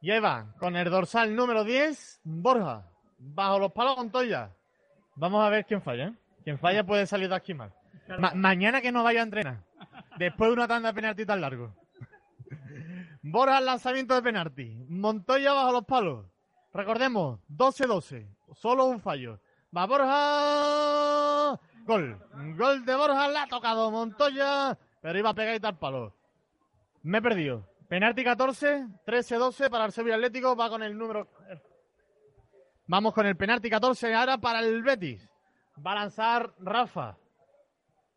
Y 0.00 0.10
ahí 0.10 0.20
va, 0.20 0.54
con 0.58 0.76
el 0.76 0.88
dorsal 0.90 1.34
número 1.34 1.64
10, 1.64 2.20
Borja. 2.24 2.88
Bajo 3.18 3.58
los 3.58 3.72
palos 3.72 3.96
Montoya. 3.96 4.50
Vamos 5.16 5.44
a 5.44 5.48
ver 5.48 5.64
quién 5.66 5.82
falla. 5.82 6.08
¿eh? 6.08 6.14
Quien 6.44 6.58
falla 6.58 6.84
puede 6.84 7.06
salir 7.06 7.28
de 7.28 7.34
aquí 7.34 7.54
mal. 7.54 7.72
Ma- 8.18 8.32
mañana 8.34 8.80
que 8.80 8.92
no 8.92 9.02
vaya 9.02 9.20
a 9.20 9.24
entrenar. 9.24 9.64
Después 10.18 10.48
de 10.50 10.54
una 10.54 10.68
tanda 10.68 10.90
de 10.90 10.94
penalti 10.94 11.26
tan 11.26 11.40
largo. 11.40 11.74
Borja 13.22 13.56
al 13.56 13.64
lanzamiento 13.66 14.14
de 14.14 14.22
penalti. 14.22 14.76
Montoya 14.88 15.52
bajo 15.52 15.72
los 15.72 15.84
palos. 15.84 16.26
Recordemos, 16.72 17.40
12-12. 17.50 18.28
Solo 18.54 18.84
un 18.84 19.00
fallo. 19.00 19.40
Va 19.76 19.86
Borja. 19.86 21.25
Gol. 21.86 22.18
Gol 22.56 22.84
de 22.84 22.94
Borja. 22.94 23.28
La 23.28 23.42
ha 23.44 23.46
tocado 23.46 23.90
Montoya. 23.90 24.76
Pero 25.00 25.18
iba 25.18 25.34
pegadita 25.34 25.68
al 25.68 25.78
palo. 25.78 26.14
Me 27.02 27.18
he 27.18 27.22
perdido. 27.22 27.68
Penalti 27.88 28.24
14. 28.24 28.86
13-12 29.06 29.70
para 29.70 29.86
el 29.86 29.92
Sevilla 29.92 30.16
Atlético. 30.16 30.56
Va 30.56 30.68
con 30.68 30.82
el 30.82 30.96
número. 30.96 31.28
Vamos 32.88 33.14
con 33.14 33.26
el 33.26 33.36
penalti 33.36 33.68
14 33.68 34.14
ahora 34.14 34.38
para 34.38 34.60
el 34.60 34.82
Betis. 34.82 35.28
Va 35.84 35.92
a 35.92 35.96
lanzar 35.96 36.54
Rafa. 36.60 37.16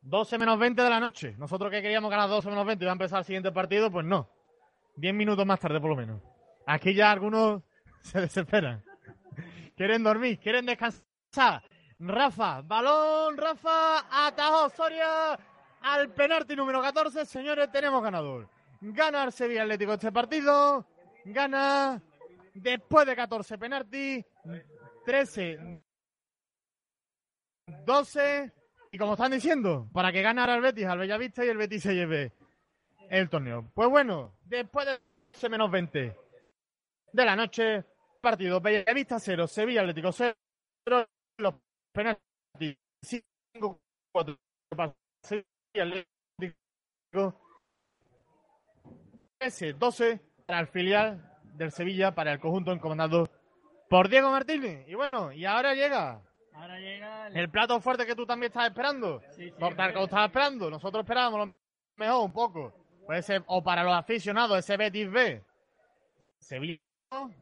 12 0.01 0.37
menos 0.37 0.59
20 0.59 0.81
de 0.81 0.89
la 0.89 0.99
noche. 0.99 1.35
Nosotros 1.37 1.71
que 1.71 1.81
queríamos 1.81 2.09
ganar 2.09 2.29
12 2.29 2.49
menos 2.49 2.65
20 2.65 2.83
y 2.83 2.85
va 2.85 2.91
a 2.91 2.93
empezar 2.93 3.19
el 3.19 3.25
siguiente 3.25 3.51
partido, 3.51 3.91
pues 3.91 4.05
no. 4.05 4.29
10 4.95 5.13
minutos 5.13 5.45
más 5.45 5.59
tarde 5.59 5.79
por 5.79 5.89
lo 5.89 5.95
menos. 5.95 6.21
Aquí 6.65 6.93
ya 6.93 7.11
algunos 7.11 7.63
se 8.01 8.21
desesperan. 8.21 8.83
Quieren 9.75 10.03
dormir, 10.03 10.39
quieren 10.39 10.65
descansar. 10.65 11.63
Rafa, 11.99 12.61
balón, 12.61 13.37
Rafa, 13.37 14.05
atajó 14.27 14.69
Soria 14.69 15.37
al 15.81 16.09
penalti 16.13 16.55
número 16.55 16.81
14. 16.81 17.25
Señores, 17.25 17.69
tenemos 17.71 18.01
ganador. 18.01 18.47
Gana 18.79 19.25
el 19.25 19.33
Sevilla 19.33 19.63
Atlético 19.63 19.93
este 19.93 20.11
partido. 20.11 20.85
Gana 21.25 22.01
después 22.53 23.05
de 23.05 23.15
14 23.15 23.57
penaltis. 23.57 24.25
13 25.05 25.81
12 27.85 28.53
y 28.91 28.97
como 28.97 29.13
están 29.13 29.31
diciendo, 29.31 29.87
para 29.93 30.11
que 30.11 30.21
gane 30.21 30.41
ahora 30.41 30.55
el 30.55 30.61
Betis 30.61 30.85
al 30.85 30.99
Bellavista 30.99 31.45
y 31.45 31.49
el 31.49 31.57
Betis 31.57 31.83
se 31.83 31.93
lleve 31.93 32.33
el 33.09 33.29
torneo. 33.29 33.69
Pues 33.73 33.89
bueno, 33.89 34.37
después 34.45 34.85
de 34.85 34.99
12 35.33 35.49
menos 35.49 35.69
20 35.69 36.15
de 37.11 37.25
la 37.25 37.35
noche, 37.35 37.83
partido 38.21 38.59
Bellavista 38.61 39.19
0, 39.19 39.47
Sevilla 39.47 39.81
Atlético 39.81 40.11
0, 40.11 40.35
los 41.37 41.55
penaltis 41.99 42.77
5 43.01 43.81
4 44.13 44.37
para 44.69 44.95
Sevilla 45.21 45.45
Atlético 45.75 47.35
13 49.39 49.73
12 49.73 50.19
para 50.45 50.59
el 50.61 50.67
filial 50.67 51.39
del 51.55 51.71
Sevilla 51.71 52.15
para 52.15 52.31
el 52.31 52.39
conjunto 52.39 52.71
encomendado 52.71 53.29
por 53.89 54.07
Diego 54.07 54.31
Martínez. 54.31 54.87
Y 54.87 54.93
bueno, 54.93 55.33
y 55.33 55.45
ahora 55.45 55.73
llega 55.73 56.21
Ahora 56.53 56.79
llega 56.79 57.27
el... 57.27 57.37
el 57.37 57.49
plato 57.49 57.79
fuerte 57.81 58.05
que 58.05 58.15
tú 58.15 58.25
también 58.25 58.49
estás 58.49 58.67
esperando. 58.67 59.21
Sí, 59.31 59.45
sí, 59.45 59.51
Por 59.51 59.75
tal 59.75 59.91
que 59.91 59.99
lo 59.99 60.05
estabas 60.05 60.27
esperando. 60.27 60.69
Nosotros 60.69 61.03
esperábamos 61.03 61.47
lo 61.47 61.55
mejor 61.97 62.23
un 62.25 62.33
poco. 62.33 62.73
Puede 63.05 63.21
ser, 63.23 63.43
o 63.47 63.63
para 63.63 63.83
los 63.83 63.93
aficionados, 63.93 64.59
ese 64.59 64.77
Betis 64.77 65.09
B. 65.09 65.43
Sevilla. 66.37 66.79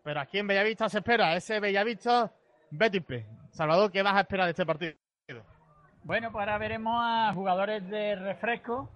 Pero 0.03 0.20
aquí 0.20 0.38
en 0.38 0.47
Bellavista 0.47 0.88
se 0.88 0.99
espera 0.99 1.36
ese 1.36 1.60
Bellavista 1.60 2.32
Betis. 2.72 3.03
Salvador, 3.51 3.91
¿qué 3.91 4.01
vas 4.03 4.15
a 4.15 4.22
esperar 4.22 4.45
de 4.45 4.51
este 4.51 4.65
partido? 4.65 4.93
Bueno, 6.03 6.32
pues 6.32 6.41
ahora 6.41 6.57
veremos 6.57 6.95
a 7.03 7.32
jugadores 7.34 7.88
de 7.89 8.15
refresco. 8.15 8.89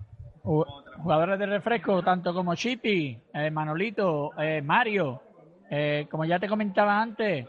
Ju- 0.43 0.65
Jugadores 1.01 1.39
de 1.39 1.45
refresco, 1.45 2.03
tanto 2.03 2.33
como 2.33 2.55
Chipi, 2.55 3.19
eh, 3.33 3.51
Manolito, 3.51 4.31
eh, 4.39 4.61
Mario. 4.61 5.21
eh, 5.73 6.05
como 6.11 6.25
ya 6.25 6.37
te 6.37 6.49
comentaba 6.49 7.01
antes, 7.01 7.47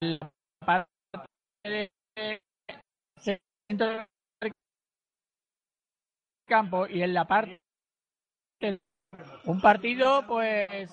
la 0.00 0.18
parte 0.58 0.90
de- 1.64 1.90
centro 3.16 3.86
del 4.40 4.52
campo 6.48 6.86
y 6.88 7.02
en 7.02 7.14
la 7.14 7.24
parte 7.26 7.60
un 9.44 9.60
partido 9.60 10.26
pues 10.26 10.90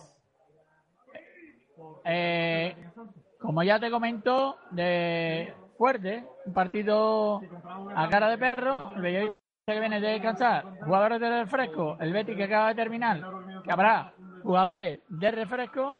eh, 2.05 2.75
como 3.41 3.63
ya 3.63 3.80
te 3.80 3.89
comento 3.89 4.57
de 4.72 5.53
fuerte 5.77 6.26
un 6.45 6.53
partido 6.53 7.41
a 7.95 8.07
cara 8.09 8.30
de 8.30 8.38
perro 8.38 8.77
el 8.95 9.01
Bellavista 9.01 9.38
que 9.65 9.80
viene 9.80 9.99
de 9.99 10.09
descansar 10.09 10.65
jugadores 10.84 11.19
de 11.19 11.30
refresco 11.43 11.97
el 11.99 12.13
Betis 12.13 12.35
que 12.35 12.43
acaba 12.43 12.69
de 12.69 12.76
terminar 12.76 13.22
que 13.63 13.72
habrá 13.72 14.13
jugadores 14.43 14.99
de 15.07 15.31
refresco 15.31 15.97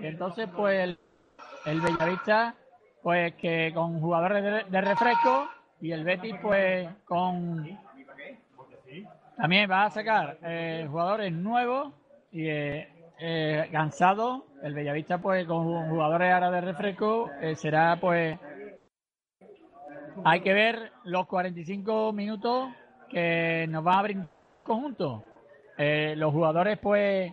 y 0.00 0.06
entonces 0.06 0.48
pues 0.54 0.80
el, 0.80 0.98
el 1.64 1.80
Bellavista 1.80 2.54
pues 3.02 3.34
que 3.34 3.72
con 3.74 4.00
jugadores 4.00 4.42
de, 4.42 4.64
de 4.64 4.80
refresco 4.80 5.48
y 5.80 5.92
el 5.92 6.04
Betis 6.04 6.34
pues 6.42 6.88
con 7.04 7.78
también 9.36 9.70
va 9.70 9.84
a 9.84 9.90
sacar 9.90 10.38
eh, 10.42 10.86
jugadores 10.88 11.32
nuevos 11.32 11.92
y 12.32 12.48
eh, 12.48 12.88
eh, 13.18 13.68
cansados. 13.72 14.42
El 14.62 14.74
Bellavista, 14.74 15.18
pues, 15.18 15.46
con 15.46 15.88
jugadores 15.88 16.32
ahora 16.32 16.50
de 16.50 16.60
refresco, 16.60 17.30
eh, 17.40 17.54
será, 17.56 17.98
pues, 18.00 18.38
hay 20.24 20.40
que 20.40 20.52
ver 20.52 20.92
los 21.04 21.26
45 21.26 22.12
minutos 22.12 22.70
que 23.08 23.66
nos 23.68 23.86
va 23.86 23.94
a 23.94 23.98
abrir 24.00 24.18
conjunto. 24.62 25.24
Eh, 25.78 26.14
los 26.16 26.32
jugadores, 26.32 26.78
pues, 26.78 27.32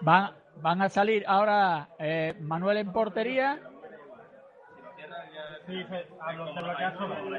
van, 0.00 0.32
van 0.60 0.82
a 0.82 0.88
salir 0.88 1.24
ahora 1.26 1.88
eh, 1.98 2.34
Manuel 2.40 2.78
en 2.78 2.92
portería, 2.92 3.60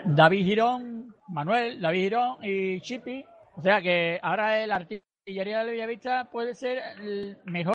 David 0.06 0.45
Girón, 0.45 1.16
Manuel, 1.28 1.80
David 1.80 2.02
Girón 2.02 2.38
y 2.41 2.82
Chipi. 2.82 3.24
O 3.56 3.62
sea 3.62 3.82
que 3.82 4.20
ahora 4.22 4.64
el 4.64 4.72
artillería 4.72 5.15
de 5.26 5.72
Bellavista 5.72 6.30
puede 6.30 6.54
ser 6.54 6.78
el 7.02 7.38
mejor 7.46 7.74